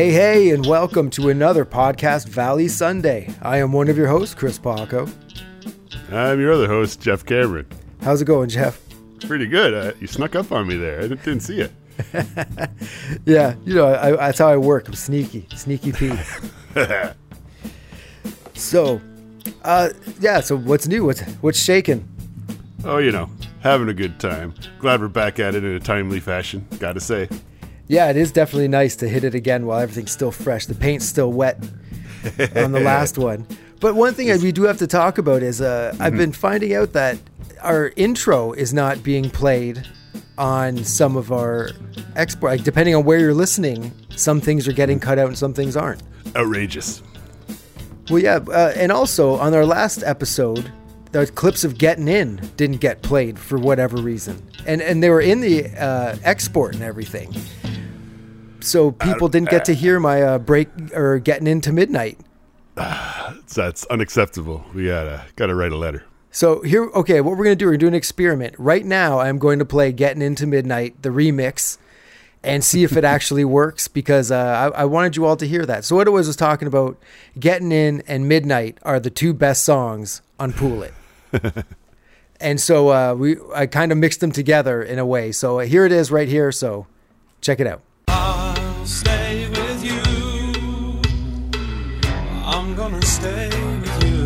Hey, 0.00 0.12
hey, 0.12 0.50
and 0.52 0.64
welcome 0.64 1.10
to 1.10 1.28
another 1.28 1.66
podcast, 1.66 2.26
Valley 2.26 2.68
Sunday. 2.68 3.34
I 3.42 3.58
am 3.58 3.70
one 3.70 3.90
of 3.90 3.98
your 3.98 4.06
hosts, 4.06 4.34
Chris 4.34 4.58
Paco. 4.58 5.06
I'm 6.10 6.40
your 6.40 6.52
other 6.52 6.66
host, 6.66 7.02
Jef 7.02 7.26
Cameron. 7.26 7.66
How's 8.00 8.22
it 8.22 8.24
going, 8.24 8.48
Jef? 8.48 8.80
Pretty 9.20 9.46
good. 9.46 9.74
Uh, 9.74 9.92
you 10.00 10.06
snuck 10.06 10.34
up 10.34 10.52
on 10.52 10.66
me 10.66 10.78
there. 10.78 11.00
I 11.00 11.02
didn't, 11.02 11.22
didn't 11.22 11.40
see 11.40 11.60
it. 11.60 11.72
Yeah, 13.26 13.56
you 13.66 13.74
know, 13.74 13.94
I, 13.94 14.12
that's 14.12 14.38
how 14.38 14.48
I 14.48 14.56
work. 14.56 14.88
I'm 14.88 14.94
sneaky, 14.94 15.46
sneaky 15.54 15.92
Pete. 15.92 16.18
so, 18.54 19.02
uh, 19.64 19.90
yeah. 20.18 20.40
So, 20.40 20.56
what's 20.56 20.88
new? 20.88 21.04
What's 21.04 21.20
what's 21.42 21.62
shaking? 21.62 22.08
oh, 22.86 22.96
you 22.96 23.12
know, 23.12 23.28
having 23.60 23.90
a 23.90 23.94
good 23.94 24.18
time. 24.18 24.54
Glad 24.78 25.02
we're 25.02 25.08
back 25.08 25.38
at 25.38 25.54
it 25.54 25.62
in 25.62 25.74
a 25.74 25.80
timely 25.80 26.20
fashion. 26.20 26.66
Gotta 26.78 27.00
say. 27.00 27.28
Yeah, 27.90 28.08
it 28.08 28.16
is 28.16 28.30
definitely 28.30 28.68
nice 28.68 28.94
to 28.96 29.08
hit 29.08 29.24
it 29.24 29.34
again 29.34 29.66
while 29.66 29.80
everything's 29.80 30.12
still 30.12 30.30
fresh. 30.30 30.66
The 30.66 30.76
paint's 30.76 31.04
still 31.04 31.32
wet 31.32 31.58
on 32.54 32.70
the 32.70 32.78
last 32.84 33.18
one. 33.18 33.44
But 33.80 33.96
one 33.96 34.14
thing 34.14 34.28
we 34.40 34.52
do 34.52 34.62
have 34.62 34.78
to 34.78 34.86
talk 34.86 35.18
about 35.18 35.42
is 35.42 35.60
uh, 35.60 35.96
I've 35.98 36.16
been 36.16 36.30
finding 36.30 36.72
out 36.72 36.92
that 36.92 37.18
our 37.60 37.92
intro 37.96 38.52
is 38.52 38.72
not 38.72 39.02
being 39.02 39.28
played 39.28 39.84
on 40.38 40.84
some 40.84 41.16
of 41.16 41.32
our 41.32 41.70
export. 42.14 42.58
Like, 42.58 42.62
depending 42.62 42.94
on 42.94 43.02
where 43.02 43.18
you're 43.18 43.34
listening, 43.34 43.90
some 44.14 44.40
things 44.40 44.68
are 44.68 44.72
getting 44.72 45.00
cut 45.00 45.18
out 45.18 45.26
and 45.26 45.36
some 45.36 45.52
things 45.52 45.76
aren't. 45.76 46.00
Outrageous. 46.36 47.02
Well, 48.08 48.22
yeah, 48.22 48.36
uh, 48.36 48.72
and 48.76 48.92
also 48.92 49.34
on 49.34 49.52
our 49.52 49.66
last 49.66 50.04
episode, 50.04 50.72
the 51.10 51.26
clips 51.26 51.64
of 51.64 51.76
"Getting 51.76 52.06
In" 52.06 52.36
didn't 52.56 52.80
get 52.80 53.02
played 53.02 53.36
for 53.36 53.58
whatever 53.58 53.96
reason, 53.96 54.40
and 54.64 54.80
and 54.80 55.02
they 55.02 55.10
were 55.10 55.20
in 55.20 55.40
the 55.40 55.66
uh, 55.70 56.14
export 56.22 56.74
and 56.74 56.84
everything. 56.84 57.34
So 58.64 58.92
people 58.92 59.28
didn't 59.28 59.50
get 59.50 59.64
to 59.66 59.74
hear 59.74 60.00
my 60.00 60.22
uh, 60.22 60.38
break 60.38 60.68
or 60.94 61.18
getting 61.18 61.46
into 61.46 61.72
midnight. 61.72 62.18
That's, 62.74 63.84
unacceptable. 63.86 64.64
We 64.74 64.86
gotta 64.86 65.24
gotta 65.36 65.54
write 65.54 65.72
a 65.72 65.76
letter. 65.76 66.04
So 66.30 66.62
here, 66.62 66.84
okay, 66.84 67.20
what 67.20 67.36
we're 67.36 67.44
gonna 67.44 67.56
do? 67.56 67.66
We're 67.66 67.72
gonna 67.72 67.78
do 67.78 67.88
an 67.88 67.94
experiment 67.94 68.54
right 68.58 68.84
now. 68.84 69.18
I'm 69.18 69.38
going 69.38 69.58
to 69.58 69.64
play 69.64 69.92
"Getting 69.92 70.22
Into 70.22 70.46
Midnight" 70.46 71.02
the 71.02 71.08
remix, 71.08 71.78
and 72.42 72.62
see 72.62 72.84
if 72.84 72.96
it 72.96 73.04
actually 73.16 73.44
works 73.44 73.88
because 73.88 74.30
uh, 74.30 74.72
I, 74.74 74.82
I 74.82 74.84
wanted 74.84 75.16
you 75.16 75.26
all 75.26 75.36
to 75.36 75.46
hear 75.46 75.66
that. 75.66 75.84
So 75.84 75.96
what 75.96 76.06
it 76.06 76.10
was 76.10 76.28
was 76.28 76.36
talking 76.36 76.68
about 76.68 76.96
"Getting 77.38 77.72
In" 77.72 78.02
and 78.06 78.28
"Midnight" 78.28 78.78
are 78.82 79.00
the 79.00 79.10
two 79.10 79.34
best 79.34 79.64
songs 79.64 80.22
on 80.38 80.52
Pool 80.52 80.84
It. 80.84 80.94
and 82.40 82.60
so 82.60 82.90
uh, 82.90 83.14
we 83.14 83.36
I 83.54 83.66
kind 83.66 83.90
of 83.90 83.98
mixed 83.98 84.20
them 84.20 84.32
together 84.32 84.82
in 84.82 84.98
a 84.98 85.06
way. 85.06 85.32
So 85.32 85.58
uh, 85.58 85.64
here 85.64 85.84
it 85.84 85.92
is 85.92 86.12
right 86.12 86.28
here. 86.28 86.52
So 86.52 86.86
check 87.40 87.58
it 87.58 87.66
out. 87.66 87.82
Stay 88.84 89.48
with 89.48 89.84
you. 89.84 91.00
I'm 92.44 92.74
gonna 92.74 93.02
stay 93.02 93.48
with 93.48 94.04
you. 94.04 94.20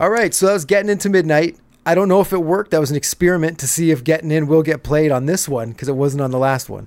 All 0.00 0.10
right, 0.10 0.32
so 0.32 0.46
that 0.46 0.52
was 0.52 0.64
getting 0.64 0.88
into 0.88 1.08
midnight. 1.08 1.58
I 1.84 1.96
don't 1.96 2.08
know 2.08 2.20
if 2.20 2.32
it 2.32 2.38
worked. 2.38 2.70
That 2.70 2.78
was 2.78 2.92
an 2.92 2.96
experiment 2.96 3.58
to 3.58 3.66
see 3.66 3.90
if 3.90 4.04
getting 4.04 4.30
in 4.30 4.46
will 4.46 4.62
get 4.62 4.84
played 4.84 5.10
on 5.10 5.26
this 5.26 5.48
one 5.48 5.72
because 5.72 5.88
it 5.88 5.96
wasn't 5.96 6.22
on 6.22 6.30
the 6.30 6.38
last 6.38 6.70
one. 6.70 6.86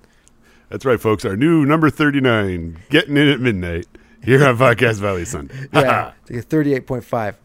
That's 0.72 0.86
right, 0.86 1.00
folks. 1.02 1.25
Our 1.25 1.36
new 1.36 1.66
number 1.66 1.90
39, 1.90 2.79
getting 2.90 3.18
in 3.18 3.28
at 3.28 3.41
midnight, 3.41 3.88
here 4.23 4.45
on 4.47 4.57
Podcast 4.57 5.00
Valley 5.00 5.25
Sunday. 5.25 5.53
Yeah, 5.73 6.13
it's 6.29 6.45
thirty-eight 6.45 6.88
point 6.88 7.03
five. 7.03 7.35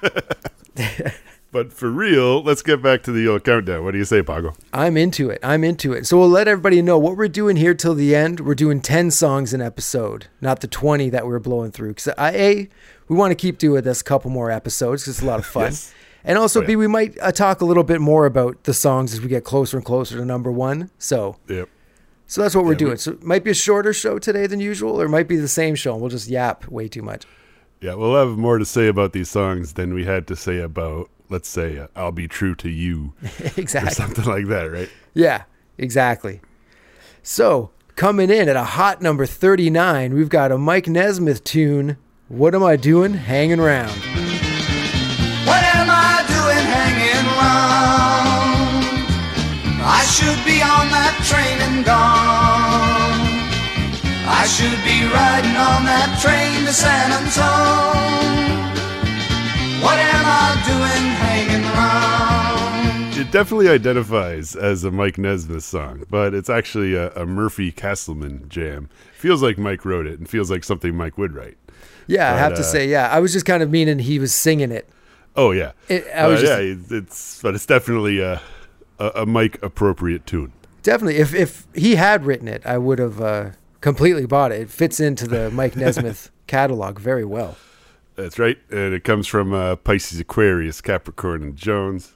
but 1.52 1.70
for 1.72 1.90
real, 1.90 2.42
let's 2.42 2.62
get 2.62 2.82
back 2.82 3.02
to 3.02 3.12
the 3.12 3.28
old 3.28 3.44
countdown. 3.44 3.84
What 3.84 3.90
do 3.92 3.98
you 3.98 4.04
say, 4.06 4.22
Paco? 4.22 4.54
I'm 4.72 4.96
into 4.96 5.28
it. 5.28 5.38
I'm 5.42 5.64
into 5.64 5.92
it. 5.92 6.06
So 6.06 6.18
we'll 6.18 6.28
let 6.30 6.48
everybody 6.48 6.80
know 6.80 6.98
what 6.98 7.16
we're 7.18 7.28
doing 7.28 7.56
here 7.56 7.74
till 7.74 7.94
the 7.94 8.14
end. 8.14 8.40
We're 8.40 8.54
doing 8.54 8.80
10 8.80 9.10
songs 9.10 9.52
an 9.52 9.60
episode, 9.60 10.26
not 10.40 10.60
the 10.60 10.66
20 10.66 11.10
that 11.10 11.26
we 11.26 11.34
are 11.34 11.40
blowing 11.40 11.72
through. 11.72 11.90
Because 11.90 12.08
I, 12.16 12.30
A, 12.32 12.68
we 13.08 13.16
want 13.16 13.32
to 13.32 13.34
keep 13.36 13.58
doing 13.58 13.82
this 13.82 14.00
a 14.00 14.04
couple 14.04 14.30
more 14.30 14.50
episodes 14.50 15.02
because 15.02 15.16
it's 15.18 15.22
a 15.22 15.26
lot 15.26 15.38
of 15.40 15.46
fun. 15.46 15.64
Yes. 15.64 15.92
And 16.24 16.38
also, 16.38 16.60
Oh, 16.60 16.62
yeah. 16.62 16.66
B, 16.68 16.76
we 16.76 16.86
might 16.88 17.16
uh, 17.20 17.32
talk 17.32 17.60
a 17.60 17.64
little 17.64 17.84
bit 17.84 18.00
more 18.00 18.26
about 18.26 18.64
the 18.64 18.74
songs 18.74 19.12
as 19.12 19.20
we 19.20 19.28
get 19.28 19.44
closer 19.44 19.76
and 19.76 19.84
closer 19.86 20.16
to 20.16 20.24
number 20.24 20.50
one. 20.50 20.90
So, 20.98 21.36
Yep. 21.48 21.68
So 22.26 22.42
that's 22.42 22.54
what 22.54 22.64
we're 22.64 22.72
Yeah, 22.72 22.76
we- 22.76 22.84
doing. 22.86 22.96
So 22.98 23.12
it 23.12 23.22
might 23.22 23.44
be 23.44 23.50
a 23.50 23.54
shorter 23.54 23.92
show 23.92 24.18
today 24.18 24.46
than 24.46 24.60
usual, 24.60 25.00
or 25.00 25.04
it 25.06 25.08
might 25.10 25.28
be 25.28 25.36
the 25.36 25.48
same 25.48 25.74
show. 25.74 25.92
And 25.92 26.00
we'll 26.00 26.10
just 26.10 26.28
yap 26.28 26.66
way 26.68 26.88
too 26.88 27.02
much. 27.02 27.24
Yeah, 27.80 27.94
we'll 27.94 28.16
have 28.16 28.36
more 28.38 28.58
to 28.58 28.64
say 28.64 28.88
about 28.88 29.12
these 29.12 29.30
songs 29.30 29.74
than 29.74 29.92
we 29.94 30.04
had 30.04 30.26
to 30.28 30.36
say 30.36 30.58
about, 30.58 31.10
let's 31.28 31.48
say, 31.48 31.78
uh, 31.78 31.86
I'll 31.94 32.10
Be 32.12 32.26
True 32.26 32.54
to 32.56 32.68
You 32.70 33.12
or 33.22 33.50
exactly. 33.56 33.92
something 33.92 34.24
like 34.24 34.46
that, 34.46 34.64
right? 34.64 34.88
Yeah, 35.14 35.42
exactly. 35.78 36.40
So, 37.22 37.70
coming 37.94 38.30
in 38.30 38.48
at 38.48 38.56
a 38.56 38.64
hot 38.64 39.02
number 39.02 39.26
39, 39.26 40.14
we've 40.14 40.28
got 40.30 40.50
a 40.52 40.58
Mike 40.58 40.88
Nesmith 40.88 41.44
tune. 41.44 41.96
What 42.28 42.54
am 42.54 42.62
I 42.64 42.76
doing? 42.76 43.14
Hanging 43.14 43.60
around. 43.60 43.90
What 43.90 45.62
am 45.62 45.88
I 45.90 46.24
doing 46.26 46.64
hanging 46.64 47.26
round? 47.38 48.96
I 49.88 50.02
should 50.10 50.44
be 50.44 50.62
on 50.62 50.88
that 50.90 51.14
train 51.28 51.55
and 51.76 51.84
gone. 51.84 53.26
I 54.28 54.46
should 54.48 54.78
be 54.84 55.04
riding 55.12 55.56
on 55.56 55.84
that 55.84 56.18
train 56.20 56.64
to 56.66 56.72
San 56.72 57.12
Antone. 57.12 58.16
What 59.82 59.98
am 59.98 60.24
I 60.26 60.62
doing 60.66 61.06
hanging 61.20 61.62
round? 61.76 63.16
It 63.18 63.30
definitely 63.30 63.68
identifies 63.68 64.56
as 64.56 64.84
a 64.84 64.90
Mike 64.90 65.18
Nesmith 65.18 65.64
song, 65.64 66.04
but 66.10 66.34
it's 66.34 66.50
actually 66.50 66.94
a, 66.94 67.10
a 67.12 67.24
Murphey 67.26 67.70
Castleman 67.72 68.48
jam. 68.48 68.88
Feels 69.18 69.42
like 69.42 69.58
Mike 69.58 69.84
wrote 69.84 70.06
it 70.06 70.18
and 70.18 70.28
feels 70.28 70.50
like 70.50 70.64
something 70.64 70.94
Mike 70.96 71.16
would 71.18 71.32
write. 71.34 71.56
Yeah, 72.06 72.28
I 72.28 72.32
But, 72.32 72.38
have 72.38 72.54
to 72.54 72.60
uh, 72.60 72.64
say, 72.64 72.88
yeah. 72.88 73.08
I 73.10 73.20
was 73.20 73.32
just 73.32 73.46
kind 73.46 73.62
of 73.62 73.70
meaning 73.70 73.98
he 74.00 74.18
was 74.18 74.34
singing 74.34 74.70
it. 74.72 74.88
Oh 75.34 75.50
yeah, 75.50 75.72
It- 75.88 76.06
I 76.14 76.26
was 76.28 76.42
Uh, 76.42 76.46
just- 76.46 76.90
yeah. 76.90 76.98
It's 76.98 77.42
but 77.42 77.54
it's 77.54 77.66
definitely 77.66 78.20
a 78.20 78.40
a, 78.98 79.10
a 79.16 79.26
Mike 79.26 79.58
appropriate 79.62 80.24
tune. 80.26 80.52
Definitely. 80.86 81.16
If 81.16 81.34
if 81.34 81.66
he 81.74 81.96
had 81.96 82.24
written 82.24 82.46
it, 82.46 82.64
I 82.64 82.78
would 82.78 83.00
have 83.00 83.20
uh, 83.20 83.50
completely 83.80 84.24
bought 84.24 84.52
it. 84.52 84.60
It 84.60 84.70
fits 84.70 85.00
into 85.00 85.26
the 85.26 85.50
Mike 85.60 85.74
Nesmith 85.74 86.30
catalog 86.46 87.00
very 87.00 87.24
well. 87.24 87.56
That's 88.14 88.38
right, 88.38 88.56
and 88.70 88.94
it 88.94 89.02
comes 89.02 89.26
from 89.26 89.52
uh, 89.52 89.74
Pisces, 89.74 90.20
Aquarius, 90.20 90.80
Capricorn, 90.80 91.42
and 91.42 91.56
Jones. 91.56 92.14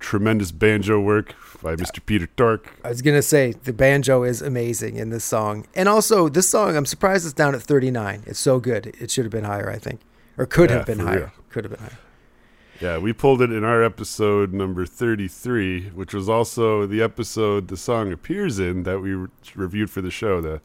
Tremendous 0.00 0.50
banjo 0.50 0.98
work 1.00 1.36
by 1.62 1.76
Mr. 1.76 2.04
Peter 2.04 2.26
Tork. 2.36 2.74
I 2.84 2.88
was 2.88 3.02
gonna 3.02 3.22
say 3.22 3.52
the 3.52 3.72
banjo 3.72 4.24
is 4.24 4.42
amazing 4.42 4.96
in 4.96 5.10
this 5.10 5.24
song, 5.24 5.64
and 5.76 5.88
also 5.88 6.28
this 6.28 6.50
song. 6.50 6.76
I'm 6.76 6.86
surprised 6.86 7.24
it's 7.24 7.32
down 7.34 7.54
at 7.54 7.62
39. 7.62 8.24
It's 8.26 8.40
so 8.40 8.58
good. 8.58 8.86
It 8.98 9.12
should 9.12 9.24
have 9.26 9.30
been 9.32 9.44
higher, 9.44 9.70
I 9.70 9.78
think, 9.78 10.00
or 10.36 10.44
could 10.46 10.70
Yeah, 10.70 10.78
have 10.78 10.86
been 10.86 10.98
higher. 10.98 11.18
real. 11.18 11.30
Could 11.50 11.64
have 11.66 11.70
been 11.70 11.80
higher. 11.86 11.98
Yeah, 12.82 12.98
we 12.98 13.12
pulled 13.12 13.40
it 13.42 13.52
in 13.52 13.62
our 13.62 13.80
episode 13.84 14.52
number 14.52 14.84
33, 14.86 15.90
which 15.90 16.12
was 16.12 16.28
also 16.28 16.84
the 16.84 17.00
episode 17.00 17.68
the 17.68 17.76
song 17.76 18.10
appears 18.12 18.58
in 18.58 18.82
that 18.82 18.98
we 18.98 19.14
re- 19.14 19.28
reviewed 19.54 19.88
for 19.88 20.00
the 20.00 20.10
show, 20.10 20.40
the 20.40 20.60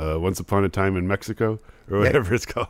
uh, 0.00 0.16
Once 0.20 0.38
Upon 0.38 0.62
a 0.64 0.68
Time 0.68 0.96
in 0.96 1.08
Mexico, 1.08 1.58
or 1.90 1.98
whatever 1.98 2.32
it's 2.34 2.46
called. 2.46 2.68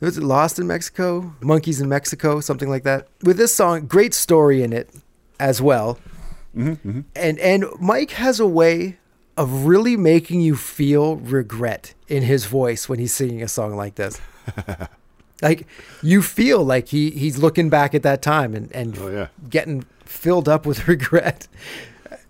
Was 0.00 0.18
it 0.18 0.22
Lost 0.24 0.58
in 0.58 0.66
Mexico? 0.66 1.34
Monkees 1.40 1.80
in 1.80 1.88
Mexico? 1.88 2.40
Something 2.40 2.68
like 2.68 2.82
that. 2.82 3.08
With 3.22 3.38
this 3.38 3.54
song, 3.54 3.86
great 3.86 4.12
story 4.12 4.62
in 4.62 4.74
it 4.74 4.90
as 5.40 5.62
well. 5.62 5.98
Mm-hmm, 6.54 7.00
And 7.16 7.38
and 7.38 7.64
Mike 7.80 8.10
has 8.10 8.40
a 8.40 8.46
way 8.46 8.98
of 9.38 9.64
really 9.64 9.96
making 9.96 10.42
you 10.42 10.54
feel 10.54 11.16
regret 11.16 11.94
in 12.08 12.22
his 12.22 12.44
voice 12.44 12.90
when 12.90 12.98
he's 12.98 13.14
singing 13.14 13.42
a 13.42 13.48
song 13.48 13.74
like 13.74 13.94
this. 13.94 14.20
like 15.44 15.66
you 16.02 16.22
feel 16.22 16.64
like 16.64 16.88
he 16.88 17.10
he's 17.10 17.38
looking 17.38 17.68
back 17.70 17.94
at 17.94 18.02
that 18.02 18.20
time 18.22 18.54
and 18.54 18.72
and 18.72 18.98
Oh, 18.98 19.08
yeah. 19.08 19.28
getting 19.48 19.84
filled 20.04 20.48
up 20.48 20.66
with 20.66 20.88
regret 20.94 21.46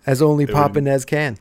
as 0.07 0.21
only 0.21 0.47
Papa 0.47 0.81
Nez 0.83 1.05
can. 1.07 1.39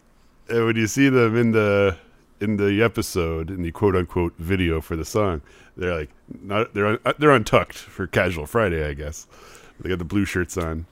And 0.50 0.66
when 0.66 0.76
you 0.78 0.88
see 0.88 1.10
them 1.10 1.36
in 1.36 1.52
the 1.52 1.98
in 2.40 2.56
the 2.58 2.82
episode 2.82 3.50
in 3.50 3.62
the 3.64 3.72
quote 3.72 3.96
unquote 3.96 4.34
video 4.38 4.80
for 4.82 4.96
the 4.96 5.06
song, 5.06 5.42
they're 5.76 5.96
like 5.98 6.10
not 6.42 6.74
they're 6.74 6.88
un, 6.88 7.00
uh, 7.06 7.14
they're 7.20 7.32
untucked 7.32 7.76
for 7.78 8.08
casual 8.08 8.46
Friday, 8.46 8.88
I 8.88 8.94
guess. 8.94 9.28
They 9.82 9.90
got 9.90 10.00
the 10.00 10.06
blue 10.06 10.24
shirts 10.26 10.56
on, 10.58 10.86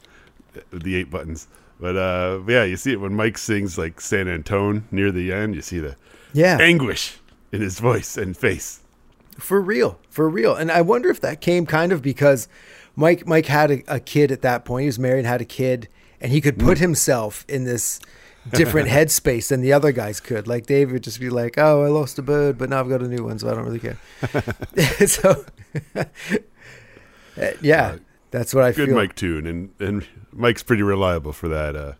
the 0.73 0.95
eight 0.95 1.09
buttons. 1.09 1.47
But 1.79 1.95
uh, 1.95 2.39
but 2.45 2.51
yeah, 2.51 2.63
you 2.65 2.75
see 2.77 2.91
it 2.91 2.99
when 3.01 3.13
Mike 3.15 3.37
sings 3.37 3.77
like 3.77 4.01
San 4.01 4.27
Antone 4.27 4.83
near 4.91 5.11
the 5.11 5.31
end. 5.31 5.55
You 5.55 5.61
see 5.61 5.79
the 5.79 5.95
Yeah. 6.33 6.57
anguish 6.59 7.17
in 7.51 7.61
his 7.61 7.79
voice 7.79 8.17
and 8.17 8.35
face. 8.35 8.80
For 9.37 9.61
real, 9.61 9.99
for 10.09 10.29
real. 10.29 10.55
And 10.55 10.71
I 10.71 10.81
wonder 10.81 11.09
if 11.09 11.21
that 11.21 11.41
came 11.41 11.65
kind 11.65 11.91
of 11.91 12.01
because 12.01 12.47
Mike 12.95 13.25
Mike 13.25 13.45
had 13.45 13.71
a, 13.71 13.83
a 13.87 13.99
kid 13.99 14.31
at 14.31 14.41
that 14.41 14.65
point. 14.65 14.81
He 14.81 14.87
was 14.87 14.99
married, 14.99 15.25
had 15.25 15.41
a 15.41 15.45
kid, 15.45 15.87
and 16.19 16.31
he 16.31 16.41
could 16.41 16.59
put 16.59 16.77
himself 16.77 17.45
in 17.47 17.63
this 17.63 17.99
different 18.51 18.89
headspace 18.89 19.49
than 19.49 19.61
the 19.61 19.73
other 19.73 19.91
guys 19.91 20.19
could. 20.19 20.47
Like 20.47 20.65
Dave 20.65 20.91
would 20.91 21.03
just 21.03 21.19
be 21.19 21.29
like, 21.29 21.57
"Oh, 21.57 21.83
I 21.83 21.87
lost 21.87 22.19
a 22.19 22.21
bird, 22.21 22.57
but 22.57 22.69
now 22.69 22.79
I've 22.79 22.89
got 22.89 23.01
a 23.01 23.07
new 23.07 23.23
one, 23.23 23.39
so 23.39 23.49
I 23.49 23.53
don't 23.53 23.65
really 23.65 23.79
care." 23.79 23.97
so, 25.07 25.45
uh, 25.95 26.03
yeah, 27.61 27.97
that's 28.31 28.53
what 28.53 28.63
I 28.63 28.69
Good 28.69 28.75
feel. 28.75 28.85
Good 28.87 28.95
Mike 28.95 29.15
tune, 29.15 29.47
and 29.47 29.69
and 29.79 30.07
Mike's 30.31 30.63
pretty 30.63 30.83
reliable 30.83 31.33
for 31.33 31.47
that 31.47 31.75
uh, 31.75 31.93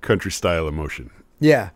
country 0.00 0.30
style 0.30 0.68
emotion. 0.68 1.10
Yeah. 1.40 1.70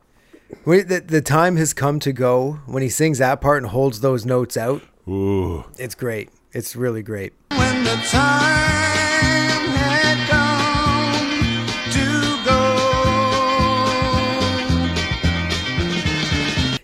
When 0.65 0.87
the, 0.89 1.01
the 1.01 1.21
time 1.23 1.57
has 1.57 1.73
come 1.73 1.99
to 2.01 2.13
go 2.13 2.61
when 2.67 2.83
he 2.83 2.89
sings 2.89 3.19
that 3.19 3.41
part 3.41 3.63
and 3.63 3.71
holds 3.71 4.01
those 4.01 4.27
notes 4.27 4.57
out. 4.57 4.83
Ooh, 5.09 5.65
It's 5.79 5.95
great. 5.95 6.31
It's 6.53 6.75
really 6.77 7.03
great. 7.03 7.33
when 7.51 7.85
the 7.85 7.97
time 8.09 9.67
had 9.77 10.29
come 10.29 11.67
to 11.93 12.45
go. 12.45 12.77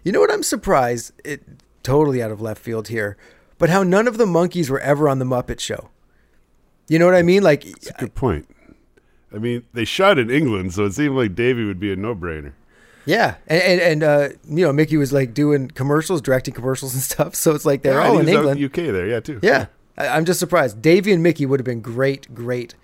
You 0.04 0.12
know 0.12 0.20
what? 0.20 0.32
I'm 0.32 0.42
surprised. 0.42 1.12
It 1.24 1.42
totally 1.82 2.22
out 2.22 2.30
of 2.30 2.40
left 2.40 2.62
field 2.62 2.88
here, 2.88 3.16
but 3.58 3.68
how 3.70 3.82
none 3.82 4.06
of 4.08 4.18
the 4.18 4.26
Monkees 4.26 4.70
were 4.70 4.80
ever 4.80 5.08
on 5.08 5.18
the 5.18 5.24
Muppet 5.24 5.58
Show. 5.60 5.88
You 6.88 6.98
know 7.00 7.06
what 7.06 7.14
I 7.16 7.22
mean? 7.22 7.42
Like, 7.42 7.64
that's 7.64 7.90
a 7.90 7.94
good 7.94 8.14
point. 8.14 8.48
I 9.34 9.38
mean, 9.38 9.64
they 9.72 9.84
shot 9.84 10.18
in 10.18 10.30
England, 10.30 10.72
so 10.74 10.84
it 10.84 10.92
seemed 10.94 11.16
like 11.16 11.34
Davy 11.34 11.64
would 11.64 11.80
be 11.80 11.92
a 11.92 11.96
no-brainer. 11.96 12.52
Yeah, 13.06 13.36
and 13.46 13.62
and, 13.62 13.80
and 13.80 14.02
uh, 14.02 14.28
you 14.48 14.64
know, 14.64 14.72
Mickey 14.72 14.96
was 14.96 15.12
like 15.12 15.32
doing 15.34 15.68
commercials, 15.68 16.20
directing 16.20 16.52
commercials 16.54 16.94
and 16.94 17.02
stuff. 17.12 17.34
So 17.34 17.54
it's 17.54 17.64
like 17.64 17.82
they're 17.82 18.00
Yeah, 18.00 18.08
all 18.08 18.18
in 18.18 18.28
England. 18.28 18.62
UK 18.62 18.74
there, 18.74 19.06
yeah, 19.06 19.20
too. 19.20 19.40
yeah, 19.42 19.66
I, 19.96 20.08
I'm 20.08 20.24
just 20.24 20.40
surprised. 20.40 20.82
Davy 20.82 21.12
and 21.12 21.22
Mickey 21.22 21.46
would 21.46 21.60
have 21.60 21.64
been 21.64 21.80
great, 21.80 22.34
great. 22.34 22.74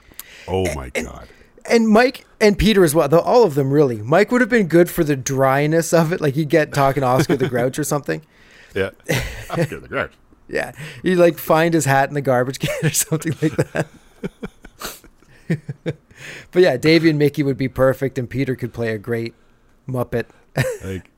Oh 0.49 0.73
my 0.75 0.91
god. 0.91 1.29
and 1.71 1.89
Mike 1.89 2.25
and 2.41 2.59
Peter 2.59 2.83
as 2.85 2.95
well. 2.95 3.09
Though 3.09 3.21
all 3.21 3.45
of 3.45 3.55
them 3.55 3.73
really. 3.73 4.03
Mike 4.03 4.31
would 4.33 4.41
have 4.41 4.51
been 4.51 4.67
good 4.67 4.91
for 4.91 5.05
the 5.05 5.15
dryness 5.17 5.93
of 5.93 6.13
it. 6.13 6.21
Like 6.21 6.35
he'd 6.35 6.49
get 6.49 6.73
talking 6.73 7.03
Oscar 7.05 7.37
the 7.37 7.49
Grouch 7.49 7.79
or 7.79 7.85
something. 7.85 8.23
Yeah. 8.75 8.89
Oscar 9.51 9.81
the 9.81 9.89
Grouch. 9.89 10.13
Yeah, 10.49 10.73
he'd 11.03 11.17
like 11.17 11.39
find 11.39 11.73
his 11.73 11.85
hat 11.87 12.09
in 12.09 12.15
the 12.15 12.21
garbage 12.21 12.59
can 12.59 12.75
or 12.85 12.91
something 12.91 13.33
like 13.41 13.57
that. 13.73 13.87
but 15.49 16.63
yeah, 16.63 16.77
Davy 16.77 17.09
and 17.11 17.19
Mickey 17.19 17.43
would 17.43 17.57
be 17.57 17.69
perfect, 17.69 18.19
and 18.19 18.29
Peter 18.29 18.55
could 18.55 18.73
play 18.73 18.91
a 18.95 18.99
great 18.99 19.35
Muppet. 19.89 20.27
like 20.85 21.11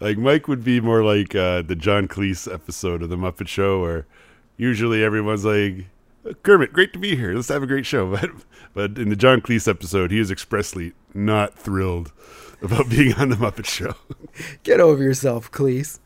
like 0.00 0.18
Mike 0.18 0.48
would 0.48 0.64
be 0.64 0.80
more 0.80 1.02
like 1.02 1.34
uh, 1.34 1.62
the 1.62 1.76
John 1.76 2.08
Cleese 2.08 2.52
episode 2.52 3.02
of 3.02 3.08
the 3.08 3.16
Muppet 3.16 3.48
Show, 3.48 3.80
where 3.80 4.06
usually 4.56 5.02
everyone's 5.02 5.44
like, 5.44 5.86
"Kermit, 6.42 6.72
great 6.72 6.92
to 6.92 6.98
be 6.98 7.16
here. 7.16 7.34
Let's 7.34 7.48
have 7.48 7.62
a 7.62 7.66
great 7.66 7.86
show." 7.86 8.06
But 8.16 8.30
but 8.74 8.98
in 8.98 9.08
the 9.08 9.16
John 9.16 9.40
Cleese 9.40 9.68
episode, 9.68 10.10
he 10.10 10.18
is 10.18 10.30
expressly 10.30 10.92
not 11.14 11.58
thrilled 11.58 12.12
about 12.62 12.88
being 12.88 13.14
on 13.14 13.28
the 13.28 13.36
Muppet 13.36 13.66
Show. 13.66 13.94
Get 14.62 14.80
over 14.80 15.02
yourself, 15.02 15.50
Cleese. 15.50 15.98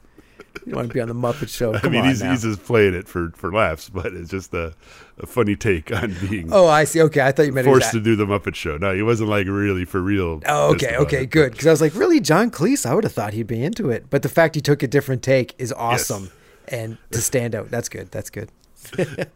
You 0.66 0.74
want 0.74 0.88
to 0.88 0.94
be 0.94 1.00
on 1.00 1.08
the 1.08 1.14
Muppet 1.14 1.48
Show. 1.48 1.74
I 1.74 1.88
mean, 1.88 2.04
he's 2.04 2.20
he's 2.20 2.42
just 2.42 2.62
playing 2.64 2.94
it 2.94 3.08
for 3.08 3.30
for 3.34 3.52
laughs, 3.52 3.88
but 3.88 4.12
it's 4.12 4.30
just 4.30 4.54
a, 4.54 4.74
a 5.18 5.26
funny 5.26 5.56
take 5.56 5.92
on 5.92 6.14
being 6.28 6.52
oh, 6.52 6.68
I 6.68 6.84
see. 6.84 7.00
Okay, 7.02 7.20
I 7.20 7.32
thought 7.32 7.46
you 7.46 7.52
meant 7.52 7.66
forced 7.66 7.92
to 7.92 8.00
do 8.00 8.16
the 8.16 8.26
Muppet 8.26 8.54
Show. 8.54 8.76
No, 8.76 8.94
he 8.94 9.02
wasn't 9.02 9.30
like 9.30 9.46
really 9.46 9.84
for 9.84 10.00
real. 10.00 10.40
Oh, 10.46 10.72
okay, 10.74 10.96
okay, 10.96 11.22
it. 11.22 11.30
good. 11.30 11.52
Because 11.52 11.66
I 11.66 11.70
was 11.70 11.80
like, 11.80 11.94
really, 11.94 12.20
John 12.20 12.50
Cleese? 12.50 12.86
I 12.86 12.94
would 12.94 13.04
have 13.04 13.12
thought 13.12 13.32
he'd 13.32 13.46
be 13.46 13.62
into 13.62 13.90
it, 13.90 14.06
but 14.10 14.22
the 14.22 14.28
fact 14.28 14.54
he 14.54 14.60
took 14.60 14.82
a 14.82 14.88
different 14.88 15.22
take 15.22 15.54
is 15.58 15.72
awesome, 15.72 16.30
and 16.68 16.98
to 17.10 17.20
stand 17.22 17.54
out, 17.54 17.70
that's 17.70 17.88
good. 17.88 18.10
That's 18.10 18.30
good. 18.30 18.50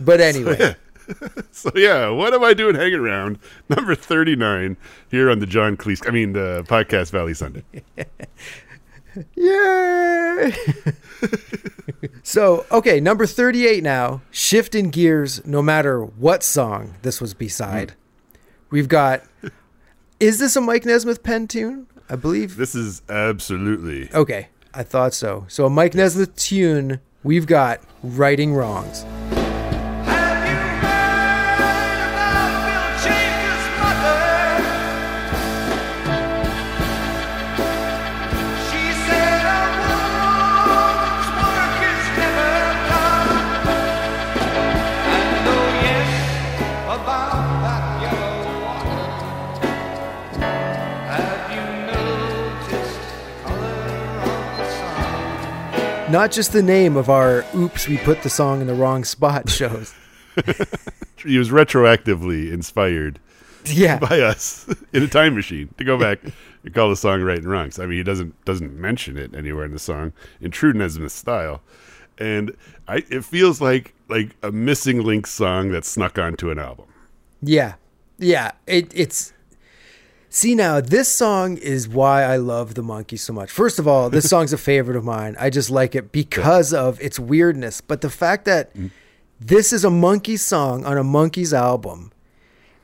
but 0.00 0.20
anyway, 0.20 0.76
So 1.50 1.70
yeah, 1.74 2.08
what 2.08 2.34
am 2.34 2.44
I 2.44 2.54
doing 2.54 2.74
hanging 2.74 3.00
around? 3.00 3.38
Number 3.68 3.94
thirty 3.94 4.36
nine 4.36 4.76
here 5.10 5.30
on 5.30 5.38
the 5.38 5.46
John 5.46 5.76
Cleese. 5.76 6.06
I 6.06 6.10
mean 6.10 6.32
the 6.32 6.64
podcast 6.68 7.10
Valley 7.10 7.34
Sunday. 7.34 7.64
Yay! 9.34 10.54
so, 12.22 12.66
okay, 12.70 13.00
number 13.00 13.26
38 13.26 13.82
now. 13.82 14.22
Shifting 14.30 14.90
gears, 14.90 15.44
no 15.46 15.62
matter 15.62 16.02
what 16.02 16.42
song 16.42 16.94
this 17.02 17.20
was 17.20 17.34
beside. 17.34 17.90
Hmm. 17.90 17.96
We've 18.70 18.88
got. 18.88 19.22
Is 20.18 20.38
this 20.38 20.56
a 20.56 20.60
Mike 20.60 20.84
Nesmith 20.84 21.22
pen 21.22 21.46
tune? 21.48 21.86
I 22.08 22.16
believe. 22.16 22.56
This 22.56 22.74
is 22.74 23.02
absolutely 23.08 24.08
Okay, 24.14 24.48
I 24.72 24.82
thought 24.82 25.14
so. 25.14 25.44
So, 25.48 25.66
a 25.66 25.70
Mike 25.70 25.94
Nesmith 25.94 26.34
tune. 26.36 27.00
We've 27.22 27.46
got 27.46 27.80
Righting 28.02 28.54
Wrongs. 28.54 29.04
Not 56.12 56.30
just 56.30 56.52
the 56.52 56.62
name 56.62 56.98
of 56.98 57.08
our 57.08 57.42
oops, 57.56 57.88
we 57.88 57.96
put 57.96 58.22
the 58.22 58.28
song 58.28 58.60
in 58.60 58.66
the 58.66 58.74
wrong 58.74 59.02
spot 59.02 59.48
shows. 59.48 59.94
he 61.24 61.38
was 61.38 61.48
retroactively 61.48 62.52
inspired 62.52 63.18
Yeah. 63.64 63.98
by 63.98 64.20
us 64.20 64.68
in 64.92 65.02
a 65.02 65.08
time 65.08 65.34
machine 65.34 65.72
to 65.78 65.84
go 65.84 65.98
back 65.98 66.18
and 66.64 66.74
call 66.74 66.90
the 66.90 66.96
song 66.96 67.22
right 67.22 67.38
and 67.38 67.46
wrongs. 67.46 67.78
I 67.78 67.86
mean, 67.86 67.96
he 67.96 68.02
doesn't 68.04 68.44
doesn't 68.44 68.74
mention 68.78 69.16
it 69.16 69.34
anywhere 69.34 69.64
in 69.64 69.72
the 69.72 69.78
song 69.78 70.12
in 70.38 70.50
true 70.50 70.74
Nesmith 70.74 71.12
style, 71.12 71.62
and 72.18 72.54
I 72.86 73.04
it 73.08 73.24
feels 73.24 73.62
like 73.62 73.94
like 74.08 74.36
a 74.42 74.52
missing 74.52 75.02
link 75.02 75.26
song 75.26 75.70
that 75.70 75.86
snuck 75.86 76.18
onto 76.18 76.50
an 76.50 76.58
album. 76.58 76.86
Yeah. 77.40 77.74
Yeah. 78.18 78.52
It, 78.66 78.92
it's. 78.94 79.32
See, 80.34 80.54
now, 80.54 80.80
this 80.80 81.12
song 81.12 81.58
is 81.58 81.86
why 81.86 82.22
I 82.22 82.36
love 82.36 82.74
the 82.74 82.82
Monkees 82.82 83.18
so 83.18 83.34
much. 83.34 83.50
First 83.50 83.78
of 83.78 83.86
all, 83.86 84.08
this 84.08 84.30
song's 84.30 84.54
a 84.54 84.56
favorite 84.56 84.96
of 84.96 85.04
mine. 85.04 85.36
I 85.38 85.50
just 85.50 85.68
like 85.68 85.94
it 85.94 86.10
because 86.10 86.72
of 86.72 86.98
its 87.02 87.18
weirdness. 87.18 87.82
But 87.82 88.00
the 88.00 88.08
fact 88.08 88.46
that 88.46 88.74
mm. 88.74 88.90
this 89.38 89.74
is 89.74 89.84
a 89.84 89.90
Monkees 89.90 90.38
song 90.38 90.86
on 90.86 90.96
a 90.96 91.04
Monkees 91.04 91.52
album. 91.52 92.12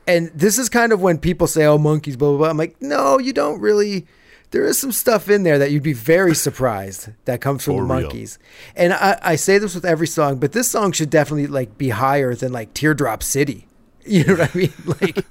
And 0.05 0.27
this 0.27 0.59
is 0.59 0.69
kind 0.69 0.93
of 0.93 1.01
when 1.01 1.17
people 1.17 1.47
say, 1.47 1.65
oh, 1.65 1.79
Monkees, 1.79 2.19
blah, 2.19 2.29
blah, 2.29 2.37
blah. 2.37 2.49
I'm 2.51 2.57
like, 2.57 2.79
no, 2.83 3.17
you 3.17 3.33
don't 3.33 3.59
really. 3.59 4.05
There 4.51 4.65
is 4.65 4.77
some 4.77 4.91
stuff 4.91 5.27
in 5.27 5.41
there 5.41 5.57
that 5.57 5.71
you'd 5.71 5.81
be 5.81 5.93
very 5.93 6.35
surprised 6.45 7.09
that 7.25 7.41
comes 7.41 7.63
from 7.63 7.77
For 7.77 7.87
the 7.87 7.95
real. 7.95 8.11
Monkees. 8.11 8.37
And 8.75 8.93
I, 8.93 9.17
I 9.23 9.35
say 9.37 9.57
this 9.57 9.73
with 9.73 9.85
every 9.85 10.07
song, 10.07 10.37
but 10.37 10.51
this 10.51 10.69
song 10.69 10.91
should 10.91 11.09
definitely 11.09 11.47
like 11.47 11.79
be 11.79 11.89
higher 11.89 12.35
than 12.35 12.51
like 12.51 12.75
Teardrop 12.75 13.23
City. 13.23 13.65
You 14.05 14.23
know 14.23 14.35
what 14.37 14.55
I 14.55 14.57
mean? 14.57 14.73
Like 15.01 15.25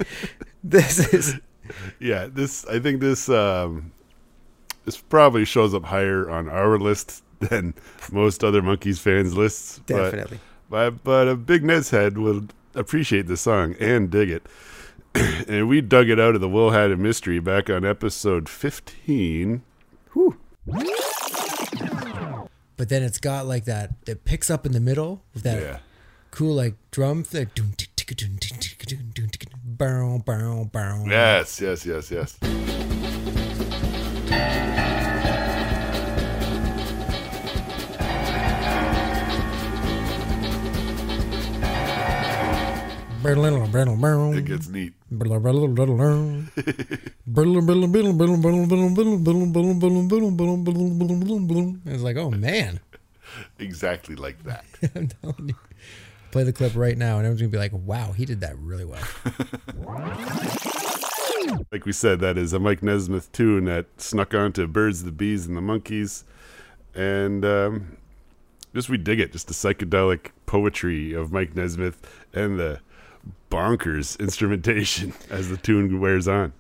this 0.63 1.13
is 1.13 1.41
Yeah, 2.01 2.27
this 2.31 2.65
I 2.67 2.79
think 2.79 3.01
this 3.01 3.29
um, 3.29 3.93
this 4.85 4.97
probably 4.97 5.45
shows 5.45 5.75
up 5.75 5.85
higher 5.85 6.31
on 6.31 6.49
our 6.49 6.79
list 6.79 7.23
than 7.41 7.75
most 8.13 8.43
other 8.43 8.63
Monkees 8.63 8.99
fans' 8.99 9.37
lists. 9.37 9.81
Definitely. 9.87 10.41
But 10.71 11.03
but, 11.05 11.29
a 11.29 11.37
big 11.37 11.65
Nez 11.65 11.91
head 11.91 12.19
will 12.19 12.47
appreciate 12.75 13.27
the 13.27 13.37
song 13.37 13.75
and 13.81 14.11
dig 14.11 14.31
it. 14.31 14.47
and 15.49 15.69
we 15.69 15.81
dug 15.81 16.09
it 16.11 16.21
out 16.21 16.35
of 16.35 16.41
the 16.41 16.49
Wool 16.49 16.71
Hat 16.71 16.91
of 16.91 16.99
Mystery 16.99 17.39
back 17.41 17.71
on 17.71 17.85
episode 17.85 18.49
fifteen. 18.49 19.63
But 22.77 22.89
then 22.91 23.03
it's 23.03 23.19
got 23.19 23.47
like 23.47 23.65
that 23.65 23.91
it 24.07 24.25
picks 24.25 24.51
up 24.51 24.65
in 24.65 24.73
the 24.73 24.81
middle 24.81 25.23
with 25.35 25.43
that 25.43 25.61
Yeah. 25.63 25.79
cool 26.31 26.55
like 26.55 26.75
drum 26.91 27.25
thing. 27.25 27.51
Bow, 29.79 30.21
bow, 30.27 30.69
bow. 30.73 31.05
Yes, 31.07 31.61
yes, 31.61 31.87
yes, 31.87 32.11
yes. 32.11 32.39
It 44.35 44.45
gets 44.47 44.69
neat. 44.69 44.95
It's 51.87 52.03
like, 52.03 52.17
oh 52.17 52.31
man. 52.31 52.81
Exactly 53.59 54.17
like 54.17 54.43
that. 54.45 54.65
I'm 56.29 56.33
telling 56.33 56.47
you. 56.47 56.53
Play 56.53 56.67
the 56.67 56.71
clip 56.71 56.77
right 56.77 56.99
now, 56.99 57.19
and 57.19 57.27
everyone's 57.27 57.41
gonna 57.41 57.51
be 57.51 57.59
like, 57.59 57.73
"Wow, 57.73 58.13
he 58.13 58.25
did 58.25 58.41
that 58.41 58.57
really 58.59 58.85
well." 58.85 59.03
like 61.73 61.85
we 61.85 61.93
said, 61.93 62.21
that 62.21 62.39
is 62.39 62.53
a 62.53 62.59
Mike 62.59 62.83
Nesmith 62.83 63.31
tune 63.33 63.65
that 63.65 63.87
snuck 63.97 64.35
onto 64.35 64.67
Birds, 64.67 65.05
the 65.05 65.13
Bees, 65.13 65.47
and 65.47 65.57
the 65.57 65.61
Monkees, 65.61 66.25
and 66.95 67.45
um, 67.45 67.97
just 68.75 68.89
we 68.89 68.97
dig 68.99 69.21
it. 69.21 69.33
Just 69.33 69.49
the 69.49 69.55
psychedelic 69.55 70.31
poetry 70.47 71.13
of 71.13 71.33
Mike 71.33 71.55
Nesmith 71.55 72.01
and 72.33 72.59
the 72.59 72.81
bonkers 73.51 74.19
instrumentation 74.19 75.13
as 75.31 75.49
the 75.49 75.57
tune 75.57 76.01
wears 76.01 76.29
on. 76.29 76.53